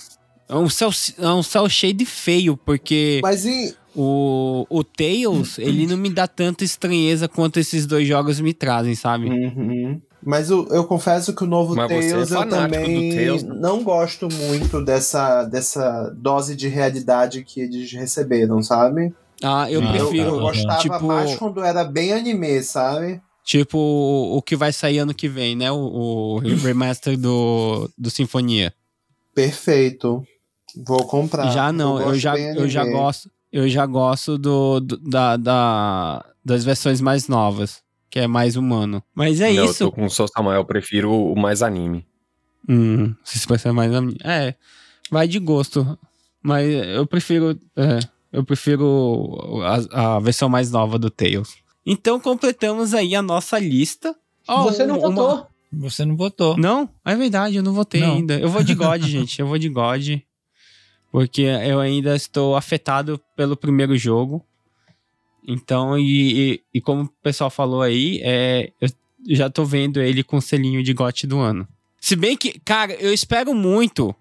[0.49, 5.87] É um cel, é um cel shade feio, porque Mas em, o, o Tails, ele
[5.87, 9.29] não me dá tanta estranheza quanto esses dois jogos me trazem, sabe?
[9.29, 10.01] Uhum.
[10.25, 13.43] Mas eu, eu confesso que o novo Mas é Tails eu fanático do também Tails,
[13.43, 13.55] né?
[13.59, 19.13] não gosto muito dessa, dessa dose de realidade que eles receberam, sabe?
[19.43, 20.31] Ah, eu Ah, Eu, prefiro.
[20.37, 23.21] eu gostava tipo, mais quando era bem anime, sabe?
[23.45, 25.73] Tipo o, que vai sair ano que vem, né?
[25.73, 28.73] O, o remaster do, do Sinfonia.
[29.35, 30.23] Perfeito.
[30.87, 31.51] Vou comprar.
[31.51, 33.29] já não, eu, gosto já, eu já gosto.
[33.53, 39.03] Eu já gosto do, do- da, da- das versões mais novas, que é mais humano.
[39.15, 39.85] Mas é Não, isso.
[39.85, 42.07] Eu tô com o Sosama, eu prefiro o mais anime.
[42.69, 43.93] Hum, se vai ser mais.
[43.93, 44.55] am- É,
[45.11, 45.99] vai de gosto.
[46.43, 47.59] Mas eu prefiro.
[47.77, 47.99] é,
[48.33, 49.61] eu prefiro
[49.93, 51.55] a, a versão mais nova do Tails.
[51.85, 54.15] Então completamos aí a nossa lista.
[54.49, 55.47] Ó, Você não um- uma- votou.
[55.75, 56.57] Você não votou.
[56.57, 58.15] Não, é verdade, eu não votei Não.
[58.17, 58.39] ainda.
[58.39, 59.41] Eu vou de God, gente.
[59.41, 60.19] Eu vou de God.
[61.13, 64.43] Porque eu ainda estou afetado pelo primeiro jogo.
[65.47, 68.89] Então, e, e, e como o pessoal falou aí, é, eu
[69.29, 71.69] já tô vendo ele com o selinho de GOT do ano.
[72.01, 74.15] Se bem que, cara, eu espero muito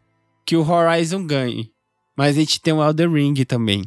[0.45, 1.71] que o Horizon ganhe.
[2.15, 3.83] Mas a gente tem o Elden Ring também.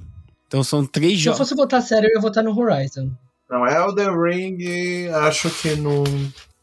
[0.48, 1.38] Então são três Se eu jogos.
[1.38, 3.10] fosse votar sério, eu ia votar no Horizon.
[3.50, 6.04] Não, Elden Ring, acho que não,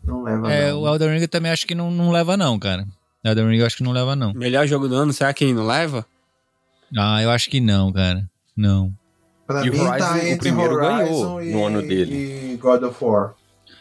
[0.04, 0.52] não leva.
[0.52, 0.82] É, não.
[0.82, 2.88] o Elden Ring eu também acho que não, não leva, não, cara.
[3.24, 4.34] Elden Ring eu acho que não leva, não.
[4.34, 6.06] Melhor jogo do ano, será que ele não leva?
[6.98, 8.30] Ah, eu acho que não, cara.
[8.56, 8.92] Não.
[9.48, 12.52] Pra E o mim Horizon, tá o primeiro Horizon ganhou e, no ano dele.
[12.54, 13.34] e God of War.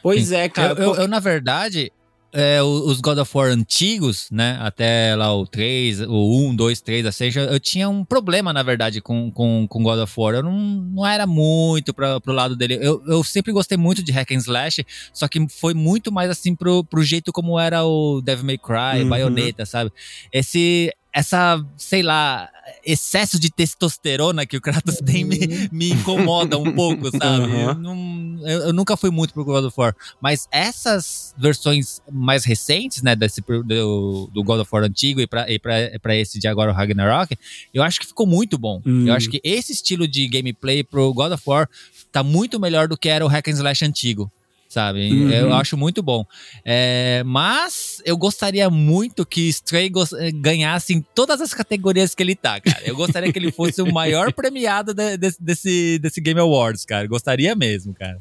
[0.03, 0.73] Pois é, cara.
[0.81, 1.93] eu, eu- eu, na verdade,
[2.33, 4.57] é, os God of War antigos, né?
[4.61, 8.53] Até lá o 3, o 1, 2, 3, a 6, eu, eu tinha um problema,
[8.53, 10.35] na verdade, com, com, com God of War.
[10.37, 12.79] Eu não, não era muito pra, pro lado dele.
[12.81, 16.55] Eu, eu sempre gostei muito de Hack and Slash, só que foi muito mais assim
[16.55, 19.09] pro, pro jeito como era o Devil May Cry, Uhum.
[19.09, 19.93] Bayonetta, sabe?
[20.33, 20.93] Esse.
[21.13, 22.49] Essa, sei lá,
[22.87, 27.47] excesso de testosterona que o Kratos tem me, me incomoda um pouco, sabe?
[27.53, 28.39] Uhum.
[28.43, 29.95] Eu, eu- eu nunca fui muito pro God of War.
[30.21, 35.51] Mas essas versões mais recentes, né, desse, do, do God of War antigo e pra,
[35.51, 37.37] e pra, pra esse de agora, o Ragnarok,
[37.75, 38.81] eu acho que ficou muito bom.
[38.87, 39.09] Hum.
[39.09, 41.69] Eu acho que esse estilo de gameplay pro God of War
[42.13, 44.31] tá muito melhor do que era o Hack and Slash antigo.
[44.71, 45.11] Sabe?
[45.11, 45.31] Uhum.
[45.33, 46.25] Eu acho muito bom.
[46.65, 49.91] É, mas eu gostaria muito que Stray
[50.21, 52.81] eh, ganhasse em todas as categorias que ele tá, cara.
[52.85, 57.05] Eu gostaria que ele fosse o maior premiado de- desse, desse, desse Game Awards, cara.
[57.09, 58.21] Gostaria mesmo, cara.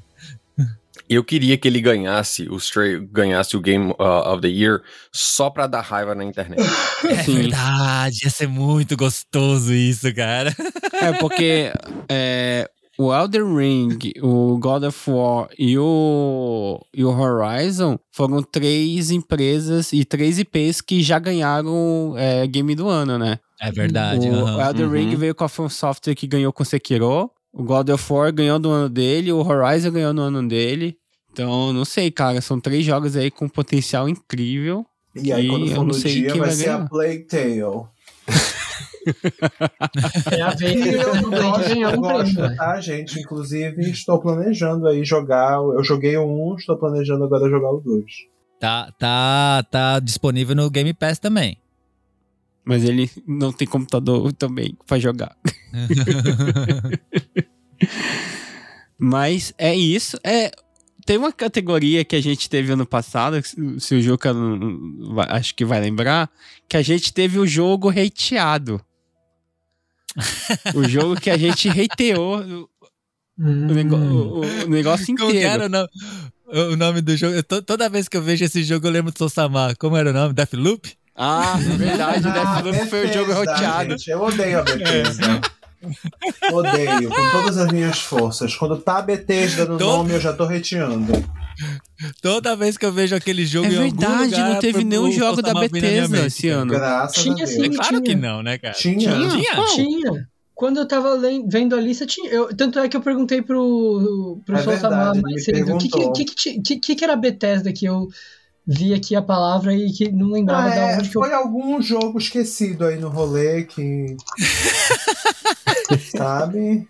[1.07, 4.81] Eu queria que ele ganhasse o Stray, ganhasse o Game uh, of the Year
[5.11, 6.61] só pra dar raiva na internet.
[7.07, 7.35] É Sim.
[7.41, 10.55] verdade, ia ser muito gostoso isso, cara.
[10.93, 11.71] É porque
[12.09, 12.69] é,
[12.99, 19.93] o Elden Ring, o God of War e o, e o Horizon foram três empresas
[19.93, 23.39] e três IPs que já ganharam é, Game do Ano, né?
[23.61, 24.27] É verdade.
[24.29, 24.67] o aham.
[24.69, 24.91] Elden Uhum.
[24.91, 27.31] Ring veio com a From Software que ganhou com Sekiro.
[27.53, 29.31] O God of War ganhou do ano dele.
[29.31, 30.97] O Horizon ganhou no ano dele.
[31.31, 32.41] Então, não sei, cara.
[32.41, 34.85] São três jogos aí com potencial incrível.
[35.15, 36.81] E aí, quando eu for não no sei dia, quem vai vai ser ganhar.
[36.83, 37.61] a Plague Tale.
[40.31, 42.01] É a vez E eu Blake gosto, eu um
[42.49, 42.55] né?
[42.55, 43.19] tá, gente?
[43.19, 45.53] Inclusive, estou planejando aí jogar.
[45.55, 48.03] Eu joguei o 1, estou planejando agora jogar o 2.
[48.59, 51.57] Tá, tá, tá disponível no Game Pass também.
[52.65, 55.35] Mas ele não tem computador também pra jogar.
[58.97, 60.17] Mas é isso.
[60.23, 60.51] É,
[61.05, 63.37] tem uma categoria que a gente teve ano passado,
[63.79, 66.29] se o Juca não- acho que vai lembrar,
[66.67, 68.79] que a gente teve o jogo hateado.
[70.75, 72.69] O jogo que a gente hateou o,
[73.39, 73.67] Hum.
[73.73, 75.65] nego- o- o negócio Como que era inteiro.
[75.65, 77.41] o nome, o nome do jogo?
[77.43, 79.73] To- toda vez que eu vejo esse jogo, eu lembro do Sousama.
[79.79, 80.33] Como era o nome?
[80.33, 80.91] Deathloop?
[81.15, 83.31] Ah, verdade, o Deathloop foi o jogo
[83.89, 85.41] gente, eu odeio a Bethesda.
[86.51, 88.55] Odeio, com todas as minhas forças.
[88.55, 91.11] Quando tá a Bethesda no Todo- nome, eu já tô reteando.
[92.21, 95.11] Toda vez que eu vejo aquele jogo É em algum verdade, lugar, não teve nenhum
[95.11, 96.71] jogo da Bethesda esse ano.
[96.73, 97.49] Graças Tinha a Deus.
[97.49, 97.65] sim.
[97.65, 98.17] É claro que Tinha.
[98.17, 98.73] não, né, cara?
[98.73, 99.11] Tinha.
[99.29, 99.65] Tinha?
[99.75, 100.27] Tinha.
[100.55, 101.17] Quando eu tava
[101.47, 102.29] vendo a lista, tinha.
[102.31, 105.73] eu- tanto é que eu perguntei pro, pro É Sol Samar mais cedo.
[105.75, 108.07] O que que, que, que, que, que que era Bethesda que eu
[108.67, 111.21] vi aqui a palavra e que não lembrava Ah, da é, onde que eu.
[111.23, 114.15] foi algum jogo esquecido aí no rolê que.
[116.15, 116.87] sabe?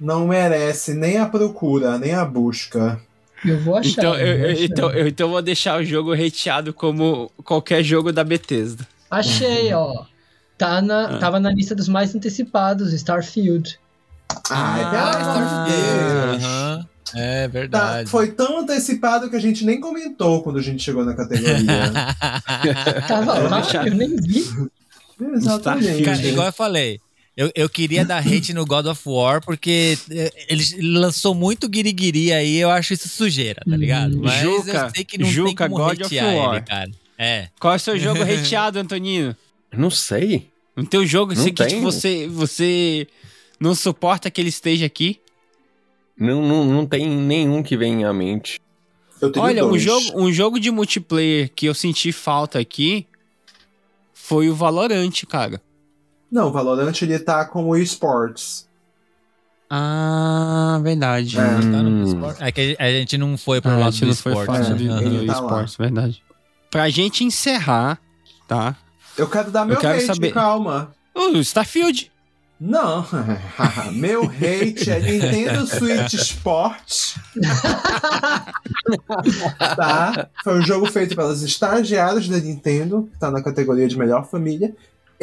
[0.00, 3.00] Não merece nem a procura, nem a busca.
[3.44, 3.90] Eu vou achar.
[3.90, 4.62] Então eu, achar.
[4.64, 8.86] então, eu então vou deixar o jogo hateado como qualquer jogo da Bethesda.
[9.10, 10.04] Achei, ó.
[10.56, 11.18] Tá na, Ah.
[11.18, 13.78] Tava na lista dos mais antecipados, Starfield.
[14.50, 16.44] Ai, pelo amor de Deus.
[16.44, 16.86] Aham.
[17.16, 18.10] É Tá, verdade.
[18.10, 21.92] foi tão antecipado que a gente nem comentou quando a gente chegou na categoria.
[23.06, 24.42] Tava Vou lá, eu nem vi.
[25.34, 26.02] Exatamente.
[26.02, 27.00] Cara, igual eu falei,
[27.36, 30.64] eu, eu queria dar hate no God of War porque eh, ele
[30.98, 34.16] lançou muito guiriguiri aí, eu acho isso sujeira, tá ligado?
[34.18, 36.56] Mas Juca, eu sei que não Juca, tem como God of hatear War.
[36.56, 36.90] ele, cara.
[37.18, 37.48] É.
[37.58, 39.36] Qual é o seu jogo hateado, Antonino?
[39.72, 40.48] Não sei.
[40.76, 43.06] No teu jogo, Não que você, você
[43.60, 45.20] não suporta que ele esteja aqui?
[46.16, 48.60] Não, não, não tem nenhum que vem à mente.
[49.20, 53.06] Eu tenho Olha, um jogo, um jogo de multiplayer que eu senti falta aqui
[54.12, 55.60] foi o Valorant, cara.
[56.34, 58.66] Não, o Valorant ele tá como esports.
[59.70, 61.38] Ah, verdade.
[61.38, 61.42] É.
[61.42, 62.02] Tá no Hum.
[62.02, 62.42] esporte.
[62.42, 64.68] É que a gente não foi pro Ah, a lado gente do foi esporte.
[64.68, 64.74] né?
[64.74, 65.38] do, do tá lá.
[65.38, 66.22] esportes, verdade.
[66.72, 68.00] Pra gente encerrar,
[68.48, 68.74] tá?
[69.16, 70.90] Eu quero dar meu quero hate, saber- calma.
[71.14, 72.10] O Starfield.
[72.60, 73.06] Não,
[73.94, 77.14] meu hate é Nintendo Switch Sport.
[79.76, 80.28] tá?
[80.42, 84.74] Foi um jogo feito pelas estagiárias da Nintendo, que tá na categoria de melhor família.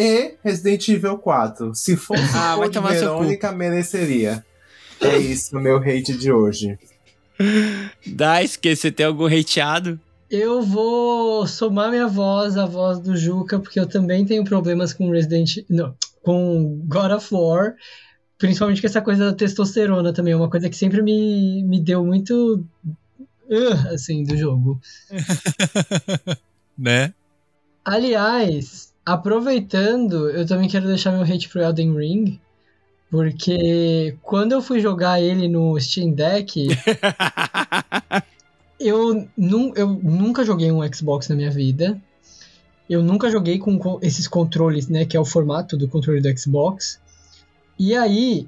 [0.01, 1.75] E Resident Evil 4.
[1.75, 2.87] Se fosse Ah, de cu.
[2.87, 4.43] Verônica, mereceria.
[4.99, 6.79] É isso, meu hate de hoje.
[8.59, 9.99] Que você tem algum hateado?
[10.29, 15.11] Eu vou somar minha voz à voz do Juca, porque eu também tenho problemas com
[15.11, 17.75] Resident não, com God of War,
[18.39, 22.03] principalmente com essa coisa da testosterona também, é uma coisa que sempre me, me deu
[22.03, 22.65] muito
[23.49, 24.79] uh, assim do jogo.
[26.77, 27.13] Né?
[27.85, 32.39] Aliás, aproveitando, eu também quero deixar meu hate pro Elden Ring,
[33.09, 36.67] porque quando eu fui jogar ele no Steam Deck,
[38.79, 41.99] eu, nu eu nunca joguei um Xbox na minha vida.
[42.89, 45.05] Eu nunca joguei com co- esses controles, né?
[45.05, 46.99] Que é o formato do controle do Xbox.
[47.79, 48.47] E aí,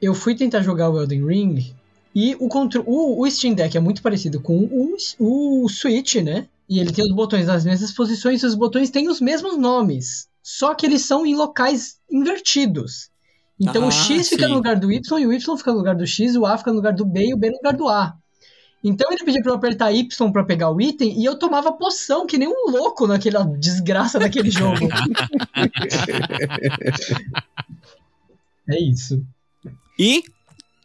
[0.00, 1.74] eu fui tentar jogar o Elden Ring.
[2.14, 2.48] E o,
[2.86, 6.46] o, o Steam Deck é muito parecido com o, o Switch, né?
[6.72, 10.26] E ele tem os botões nas mesmas posições e os botões têm os mesmos nomes.
[10.42, 13.10] Só que eles são em locais invertidos.
[13.60, 14.48] Então Ah, o X fica sim.
[14.48, 16.70] no lugar do Y e o Y fica no lugar do X, o A fica
[16.70, 18.14] no lugar do B e o B no lugar do A.
[18.82, 22.26] Então ele pedia pra eu apertar Y pra pegar o item e eu tomava poção,
[22.26, 24.88] que nem um louco naquela desgraça daquele jogo.
[28.68, 29.24] é isso.
[29.98, 30.24] E,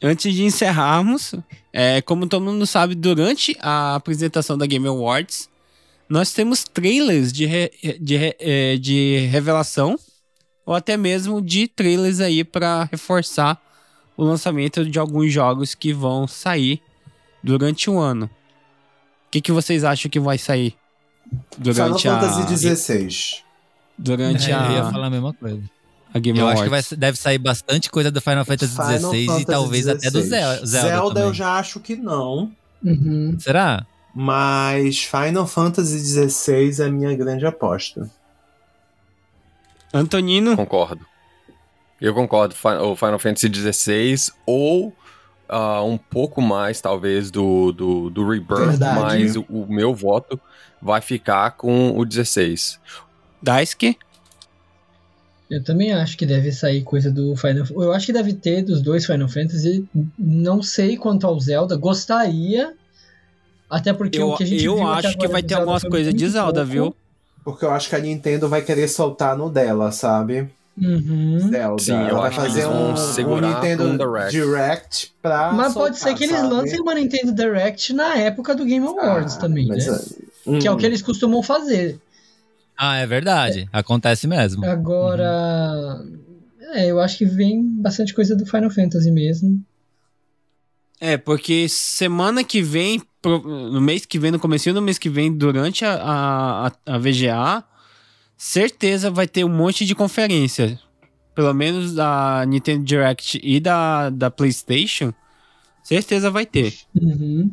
[0.04, 1.34] antes de encerrarmos,
[1.72, 5.50] é, como todo mundo sabe, durante a apresentação da Game Awards,
[6.10, 9.98] nós temos trailers de, re- de, re- é, de revelação,
[10.66, 13.62] ou até mesmo de trailers aí para reforçar
[14.16, 16.82] o lançamento de alguns jogos que vão sair
[17.44, 20.76] durante o ano, o que, que vocês acham que vai sair?
[21.30, 23.44] Final Durante a, Fantasy XVI.
[23.98, 25.62] durante É, eu ia a, falar a mesma coisa.
[26.14, 26.62] a Game Eu Awards.
[26.62, 30.10] acho que vai- deve sair bastante coisa do Final Fantasy Final XVI e talvez até
[30.10, 30.30] do 16.
[30.30, 30.66] Zelda.
[30.66, 31.24] Zelda, Zelda também.
[31.24, 32.52] eu já acho que não.
[32.84, 33.36] Uhum.
[33.40, 33.86] Será?
[34.20, 38.10] Mas Final Fantasy XVI é a minha grande aposta.
[39.94, 41.06] Antonino, Concordo.
[42.02, 42.56] Eu concordo.
[42.82, 44.92] O Final Fantasy XVI ou
[45.48, 49.00] ah, um pouco mais, talvez, do, do, do Rebirth, Verdade.
[49.00, 50.42] mas o, o meu voto
[50.82, 52.80] vai ficar com o 16.
[53.40, 54.00] Daisuke,
[55.48, 58.82] Eu também acho que deve sair coisa do Final Eu acho que deve ter dos
[58.82, 59.88] dois Final Fantasy.
[60.18, 61.78] Não sei quanto ao Zelda.
[61.78, 62.74] Gostaria.
[63.70, 66.30] Até porque eu, o que a gente eu acho que vai ter algumas coisas de
[66.30, 66.72] Zelda, pouco.
[66.72, 66.96] viu?
[67.44, 70.50] Porque eu acho que a Nintendo vai querer soltar no dela, sabe?
[70.78, 71.40] Uhum.
[71.50, 71.82] Zelda.
[71.82, 74.32] Sim, eu Ela vai acho que fazer um, um Nintendo um Direct.
[74.32, 75.52] Direct pra.
[75.54, 76.54] Mas pode soltar, ser que eles sabe?
[76.54, 80.00] lancem uma Nintendo Direct na época do Game Awards Ah, também, mas, né?
[80.46, 82.00] hum, Que é o que eles costumam fazer.
[82.78, 83.68] Ah, é verdade.
[83.74, 84.64] Acontece mesmo.
[84.66, 86.00] Agora.
[86.74, 89.60] É, eu acho que vem bastante coisa do Final Fantasy mesmo.
[91.00, 93.42] É, porque semana que vem, pro-
[93.72, 96.98] no mês que vem, no comecinho do mês que vem, durante a, a, a- a
[96.98, 97.64] VGA,
[98.36, 100.80] certeza vai ter um monte de conferência.
[101.36, 105.14] Pelo menos da Nintendo Direct e da, da PlayStation,
[105.84, 106.74] certeza vai ter.
[107.00, 107.52] Uhum.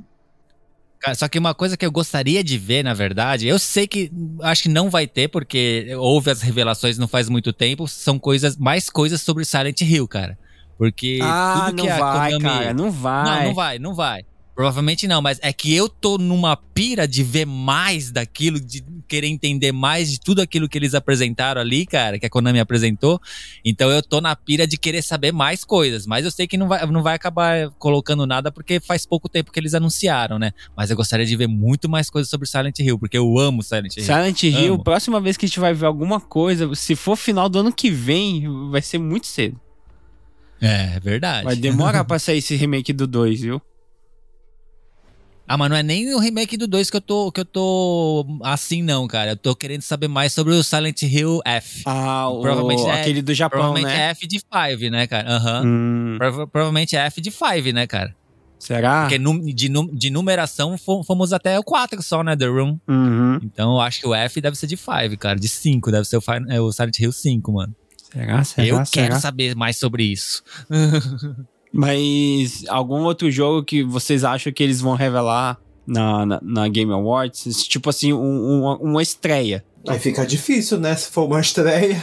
[0.98, 4.10] Cara, só que uma coisa que eu gostaria de ver, na verdade, eu sei que
[4.40, 8.56] acho que não vai ter, porque houve as revelações não faz muito tempo, são coisas,
[8.56, 10.38] mais coisas sobre Silent Hill, cara.
[10.76, 12.42] Porque ah, tudo não que a vai, Konami...
[12.42, 13.24] cara, não vai.
[13.24, 14.24] Não, não vai, não vai.
[14.54, 19.26] Provavelmente não, mas é que eu tô numa pira de ver mais daquilo, de querer
[19.26, 23.20] entender mais de tudo aquilo que eles apresentaram ali, cara, que a Konami apresentou.
[23.64, 26.68] Então eu tô na pira de querer saber mais coisas, mas eu sei que não
[26.68, 30.52] vai, não vai acabar colocando nada porque faz pouco tempo que eles anunciaram, né?
[30.76, 33.96] Mas eu gostaria de ver muito mais coisas sobre Silent Hill, porque eu amo Silent
[33.96, 34.04] Hill.
[34.04, 34.84] Silent Hill, Amo.
[34.84, 37.90] próxima vez que a gente vai ver alguma coisa, se for final do ano que
[37.90, 39.60] vem, vai ser muito cedo.
[40.66, 41.44] É, é verdade.
[41.44, 43.60] Vai demorar pra sair esse remake do 2, viu?
[45.46, 48.26] Ah, mas não é nem o remake do 2 que eu tô que eu tô
[48.42, 49.32] assim não, cara.
[49.32, 51.82] Eu tô querendo saber mais sobre o Silent Hill F.
[51.84, 54.06] Ah, o, Provavelmente é- aquele do Japão, Provavelmente né?
[54.06, 55.28] é F de 5, né, cara?
[55.30, 55.62] Aham.
[55.66, 58.16] Hum, Prova- provavelmente é F de 5, né, cara?
[58.58, 59.02] será?
[59.02, 59.18] Porque
[59.52, 62.78] de, de numeração fo- fomos até o 4 só, né, The Room.
[62.88, 63.38] Uhum.
[63.42, 65.38] Então eu acho que o F deve ser de 5, cara.
[65.38, 67.74] De 5, deve ser o, é, o Silent Hill 5, mano.
[68.14, 68.44] Será?
[68.44, 68.66] Será?
[68.66, 68.86] eu será?
[69.08, 70.42] quero saber mais sobre isso.
[71.72, 76.92] Mas algum outro jogo que vocês acham que eles vão revelar na, na, na Game
[76.92, 77.66] Awards?
[77.66, 79.64] Tipo assim, um- uma, uma estreia.
[79.86, 80.94] Aí fica difícil, né?
[80.94, 82.00] Se for uma estreia.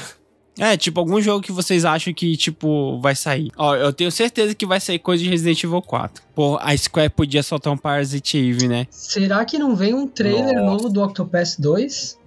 [0.60, 3.50] É, tipo, algum jogo que vocês acham que, tipo, vai sair.
[3.58, 6.22] Ó, eu tenho certeza que vai sair coisa de Resident Evil 4.
[6.36, 8.86] Pô, a Square podia soltar um Parasite Eve, né?
[8.92, 10.66] Será que não vem um trailer Nossa.
[10.66, 12.20] novo do Octopass 2?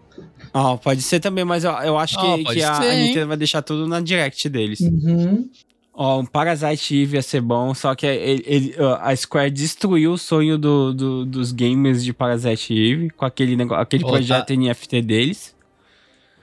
[0.56, 2.94] Ó, pode ser também, mas eu, eu acho que, que a, ser, a?
[2.94, 4.78] Nintendo vai deixar tudo na Direct deles.
[4.80, 5.50] Uhum.
[5.92, 10.18] Ó, um Parasite Eve ia ser bom, só que ele, ele- a Square destruiu o
[10.18, 14.54] sonho do, do- dos gamers de Parasite Eve com aquele, negócio, aquele Ô, projeto tá-
[14.54, 15.54] NFT deles.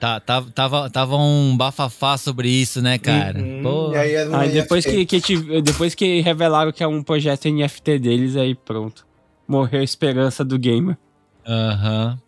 [0.00, 3.38] Tá, tá- tava, tava um bafafá sobre isso, né, cara?
[3.38, 3.62] Uhum.
[3.62, 5.06] Pô, E aí Aí depois NFT.
[5.06, 9.06] que, que tive- depois que revelaram que é um projeto NFT deles, aí pronto.
[9.48, 10.96] Morreu a esperança do gamer.
[11.46, 12.18] Aham.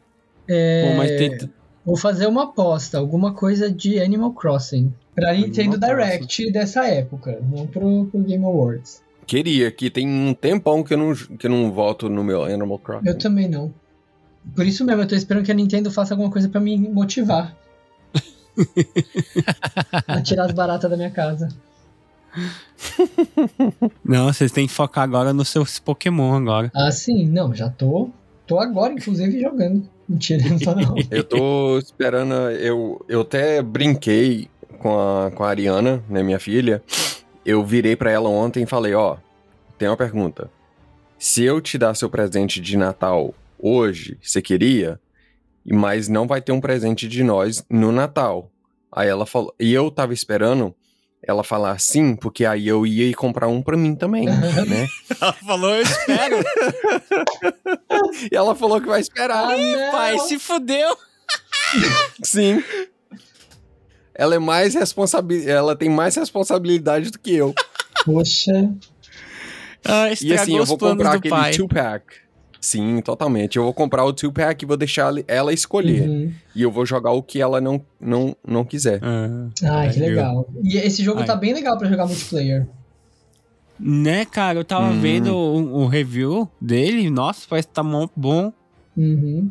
[0.48, 1.50] É, Pô, mas tem,
[1.84, 4.92] Vou fazer uma aposta, alguma coisa de Animal Crossing.
[5.14, 9.02] Pra Nintendo Animal Direct dessa época, não pro, pro Game Awards.
[9.26, 12.78] Queria, que tem um tempão que eu não, que eu não volto no meu Animal
[12.78, 13.08] Crossing.
[13.08, 13.72] Eu também não.
[14.54, 17.56] Por isso mesmo, eu tô esperando que a Nintendo faça alguma coisa pra me motivar.
[20.06, 21.48] a tirar as baratas da minha casa.
[24.04, 26.70] Não, vocês têm que focar agora nos seus Pokémon agora.
[26.74, 28.10] Ah, sim, não, já tô.
[28.46, 29.88] Tô agora, inclusive, jogando.
[30.08, 30.94] Mentira, não tô não.
[31.10, 32.34] Eu tô esperando.
[32.50, 34.48] Eu, eu até brinquei
[34.78, 36.82] com a, com a Ariana, né, minha filha.
[37.44, 39.16] Eu virei pra ela ontem e falei: Ó,
[39.78, 40.50] tem uma pergunta.
[41.18, 45.00] Se eu te dar seu presente de Natal hoje, você queria?
[45.64, 48.50] Mas não vai ter um presente de nós no Natal.
[48.92, 49.54] Aí ela falou.
[49.58, 50.74] E eu tava esperando
[51.26, 54.88] ela falar sim, porque aí eu ia ir comprar um pra mim também, né?
[55.20, 56.36] Ela falou, eu espero.
[58.30, 59.44] E ela falou que vai esperar.
[59.44, 59.92] Ah, não.
[59.92, 60.96] Pai, se fudeu.
[62.22, 62.62] Sim.
[64.14, 65.48] Ela é mais responsabil...
[65.48, 67.54] ela tem mais responsabilidade do que eu.
[68.04, 68.52] Poxa.
[69.84, 72.23] Ah, E assim, eu vou comprar aquele two-pack.
[72.64, 73.58] Sim, totalmente.
[73.58, 76.08] Eu vou comprar o two-pack e vou deixar ela escolher.
[76.08, 76.32] Uhum.
[76.56, 79.00] E eu vou jogar o que ela não, não, não quiser.
[79.02, 79.48] Ah.
[79.62, 80.48] Ah, que legal.
[80.62, 81.26] E esse jogo Ai.
[81.26, 82.66] tá bem legal pra jogar multiplayer.
[83.78, 84.60] Né, cara?
[84.60, 84.98] Eu tava Hum.
[84.98, 87.10] vendo o, o review dele.
[87.10, 88.50] Nossa, parece que tá mó bom.
[88.96, 89.50] Uhum.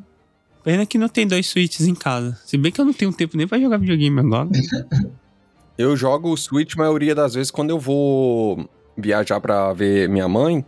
[0.64, 2.36] Pena que não tem dois Switches em casa.
[2.44, 4.50] Se bem que eu não tenho tempo nem pra jogar videogame agora.
[5.78, 10.28] Eu jogo o Switch a maioria das vezes quando eu vou viajar pra ver minha
[10.28, 10.66] mãe.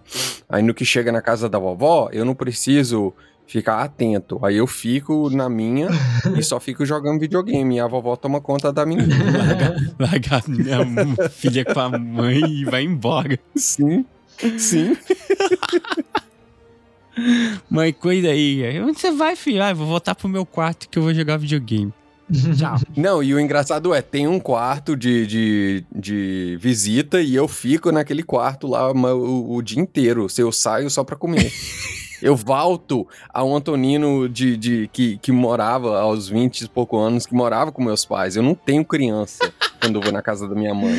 [0.50, 3.14] Aí no que chega na casa da vovó, eu não preciso
[3.48, 4.40] ficar atento.
[4.44, 5.88] Aí eu fico na minha
[6.38, 7.76] e só fico jogando videogame.
[7.76, 9.16] E a vovó toma conta da menina.
[10.00, 13.40] larga, larga minha filha com a mãe e vai embora.
[13.56, 14.06] Sim,
[14.58, 14.96] sim.
[17.70, 18.66] Mãe, cuida aí.
[18.66, 19.64] Aí, Onde você vai, filho?
[19.64, 21.94] Ah, eu vou voltar pro meu quarto que eu vou jogar videogame.
[22.58, 22.78] Tchau.
[22.96, 27.92] Não, e o engraçado é, tem um quarto de, de, de visita e eu fico
[27.92, 30.28] naquele quarto lá o, o dia inteiro.
[30.30, 31.52] Se eu saio só pra comer.
[32.22, 37.36] Eu volto ao Antonino de, de, que, que morava aos 20 e pouco anos, que
[37.36, 38.38] morava com meus pais.
[38.38, 40.96] Eu não tenho criança quando eu vou na casa da minha mãe.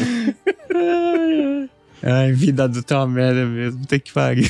[2.02, 3.84] Ai, vida adulta é uma merda mesmo.
[3.86, 4.46] Tem que pariu.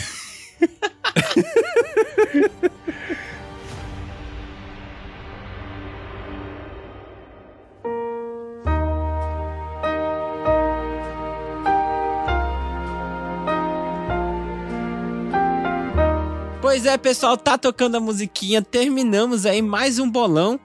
[16.66, 18.60] Pois é, pessoal, tá tocando a musiquinha.
[18.60, 20.58] Terminamos aí mais um bolão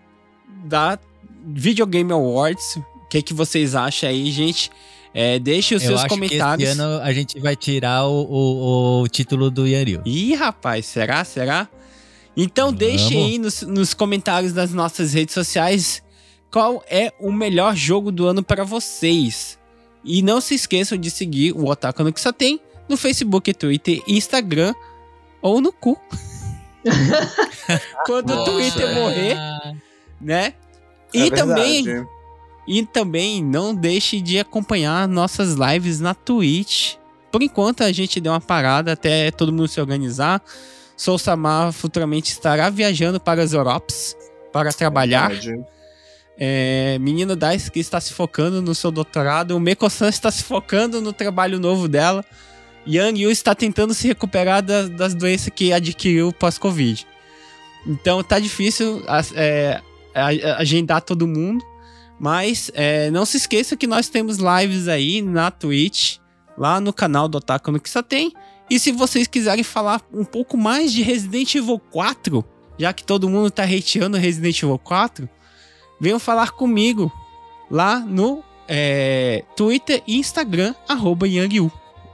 [0.65, 0.98] da
[1.45, 2.78] Video Game Awards.
[2.78, 4.72] O que, que vocês acham aí, gente?
[5.14, 6.68] É, deixe os Eu seus acho comentários.
[6.68, 10.02] que esse ano a gente vai tirar o, o, o título do Yanryu.
[10.03, 11.23] Ih, rapaz, será?
[11.23, 11.69] Será?
[12.36, 12.80] Então Vamos.
[12.80, 16.02] deixe aí nos, nos comentários das nossas redes sociais
[16.49, 19.56] qual é o melhor jogo do ano para vocês.
[20.03, 22.60] E não se esqueçam de seguir o Otaku no que só tem
[22.90, 24.73] no Facebook, Twitter, Instagram
[25.41, 25.99] ou no cu.
[28.05, 28.93] Quando o Nossa, Twitter é.
[28.93, 29.38] morrer,
[30.19, 30.53] né?
[31.13, 32.05] É E também
[32.68, 36.95] e também não deixe de acompanhar nossas lives na Twitch.
[37.31, 40.41] Por enquanto a gente deu uma parada até todo mundo se organizar.
[40.95, 44.15] Sou Samar futuramente estará viajando para as Europes
[44.51, 45.31] para trabalhar.
[46.38, 49.51] É, menino Dice que está se focando no seu doutorado.
[49.51, 52.23] O Meko-san está se focando no trabalho novo dela.
[52.88, 57.06] Yang Yu está tentando se recuperar da- das doenças que adquiriu pós-Covid.
[57.86, 59.03] Então tá difícil
[59.36, 59.82] é,
[60.58, 61.64] agendar todo mundo.
[62.20, 66.18] Mas é, não se esqueça que nós temos lives aí na Twitch,
[66.56, 68.32] lá no canal do Otaku no que só tem.
[68.70, 72.45] E se vocês quiserem falar um pouco mais de Resident Evil 4,
[72.78, 75.28] já que todo mundo tá hateando Resident Evil 4,
[75.99, 77.12] venham falar comigo
[77.72, 81.72] lá no é, Twitter e Instagram, arroba Yangyu.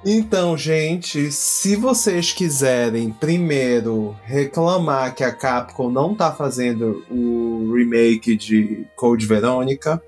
[0.10, 8.38] Então, gente, se vocês quiserem primeiro reclamar que a Capcom não tá fazendo o remake
[8.38, 10.02] de Code Verônica,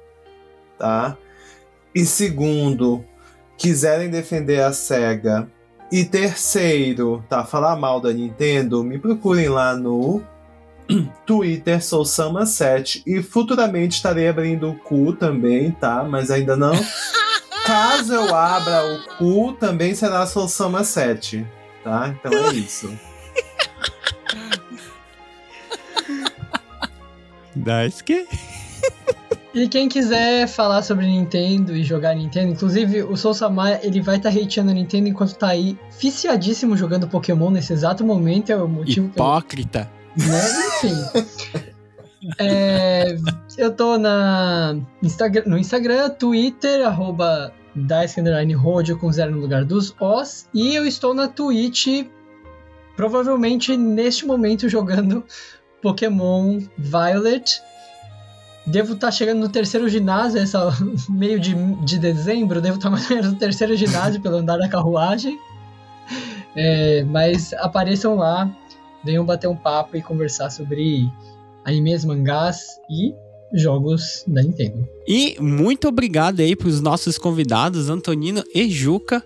[0.77, 1.17] tá?
[1.93, 3.03] E segundo,
[3.57, 5.51] quiserem defender a SEGA.
[5.91, 7.43] E terceiro, tá?
[7.43, 10.23] Falar mal da Nintendo, me procurem lá no
[11.25, 13.03] Twitter, sou Sama7.
[13.05, 16.05] E futuramente estarei abrindo o cu também, tá?
[16.05, 16.71] Mas ainda não.
[17.69, 21.45] Caso eu abra o cu, também será Sou Sama7,
[21.83, 22.15] tá?
[22.19, 22.91] Então é isso.
[27.55, 28.27] Daisuke?
[29.53, 34.17] E quem quiser falar sobre Nintendo e jogar Nintendo, inclusive o Soul Samar, ele vai
[34.17, 38.67] estar hateando a Nintendo enquanto tá aí viciadíssimo jogando Pokémon nesse exato momento, é o
[38.67, 39.87] motivo pelo Hipócrita.
[40.17, 40.25] né?
[40.67, 40.95] Enfim.
[42.39, 43.15] É,
[43.59, 48.21] eu tô na Instagram, no Instagram, Twitter, arroba Dice
[48.95, 50.47] com zero no lugar dos Os.
[50.53, 52.07] E eu estou na Twitch,
[52.95, 55.25] provavelmente neste momento, jogando
[55.81, 57.61] Pokémon Violet.
[58.65, 60.71] Devo estar chegando no terceiro ginásio, essa
[61.09, 61.53] meio de,
[61.83, 65.37] de dezembro, devo estar mais ou menos no terceiro ginásio pelo andar da carruagem.
[66.55, 68.49] É, mas apareçam lá,
[69.03, 71.11] venham bater um papo e conversar sobre
[71.65, 73.13] animes, mangás e
[73.53, 74.87] jogos da Nintendo.
[75.07, 79.23] E muito obrigado aí pros nossos convidados, Antonino e Juca.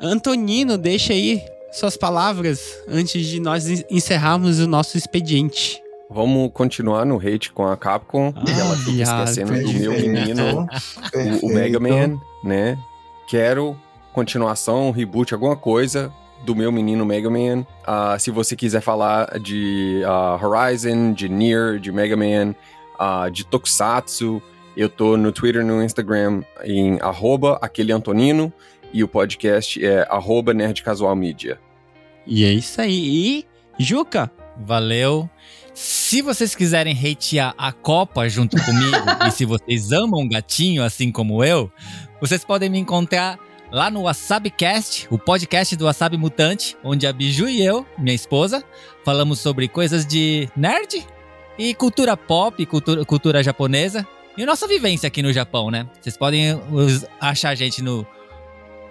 [0.00, 1.40] Antonino, deixa aí
[1.72, 5.80] suas palavras antes de nós en- encerrarmos o nosso expediente.
[6.10, 8.32] Vamos continuar no hate com a Capcom.
[8.36, 10.66] Ah, e ela fica viado, esquecendo do meu menino,
[11.42, 12.76] o, o Mega Man, né?
[13.28, 13.74] Quero
[14.12, 16.12] continuação, reboot, alguma coisa
[16.44, 17.64] do meu menino Mega Man.
[17.86, 22.54] Ah, se você quiser falar de ah, Horizon, de Nier, de Mega Man,
[23.02, 24.40] ah, de Tokusatsu,
[24.76, 28.52] eu tô no Twitter e no Instagram em arroba aquele Antonino
[28.92, 31.58] e o podcast é arroba Nerd Casual Media.
[32.24, 32.94] E é isso aí.
[32.94, 33.46] E,
[33.76, 35.28] Juca, Valeu.
[35.74, 38.96] Se vocês quiserem hatear a Copa junto comigo,
[39.26, 41.72] e se vocês amam gatinho assim como eu,
[42.20, 43.36] vocês podem me encontrar
[43.70, 48.62] lá no WasabiCast, o podcast do Wasabi Mutante, onde a Biju e eu, minha esposa,
[49.04, 51.04] falamos sobre coisas de nerd
[51.58, 54.06] e cultura pop, cultura, cultura japonesa
[54.36, 55.86] e nossa vivência aqui no Japão, né?
[56.00, 56.58] Vocês podem
[57.20, 58.06] achar a gente no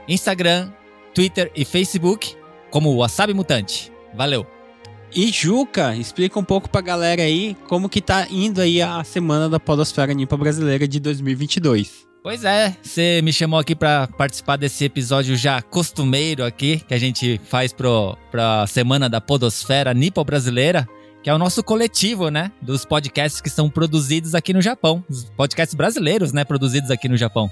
[0.08, 0.72] Instagram,
[1.14, 2.36] Twitter e Facebook
[2.70, 3.92] como Wasabi Mutante.
[4.14, 4.46] Valeu!
[5.14, 9.50] E Juca, explica um pouco pra galera aí como que tá indo aí a semana
[9.50, 12.08] da Podosfera Nipa Brasileira de 2022.
[12.24, 17.00] Pois é, você me chamou aqui pra participar desse episódio já costumeiro aqui, que a
[17.00, 20.88] gente faz pro, pra Semana da Podosfera Nipo Brasileira,
[21.24, 25.26] que é o nosso coletivo, né, dos podcasts que são produzidos aqui no Japão, os
[25.38, 27.52] podcasts brasileiros, né, produzidos aqui no Japão.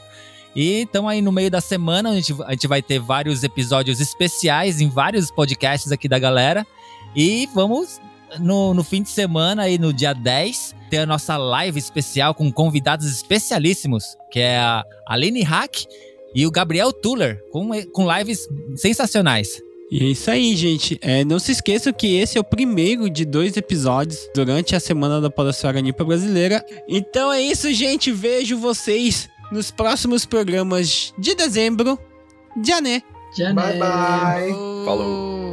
[0.56, 4.02] E então aí no meio da semana a gente, a gente vai ter vários episódios
[4.02, 6.66] especiais em vários podcasts aqui da galera.
[7.16, 8.00] E vamos
[8.40, 12.52] no, no fim de semana, aí no dia 10, ter a nossa live especial com
[12.52, 15.86] convidados especialíssimos, que é a Aline Hack
[16.34, 19.62] e o Gabriel Tuller, com, com lives sensacionais.
[19.91, 20.99] E é isso aí, gente.
[21.01, 25.21] É, não se esqueçam que esse é o primeiro de dois episódios durante a semana
[25.21, 26.65] da Podosfera Nipa Brasileira.
[26.89, 28.11] Então é isso, gente.
[28.11, 31.99] Vejo vocês nos próximos programas de dezembro.
[32.65, 33.03] Jané.
[33.37, 33.81] Já Bye né?
[33.81, 34.53] bye.
[34.85, 35.45] Falou.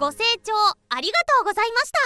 [0.00, 0.52] ご清聴
[0.88, 2.00] ありがとうございました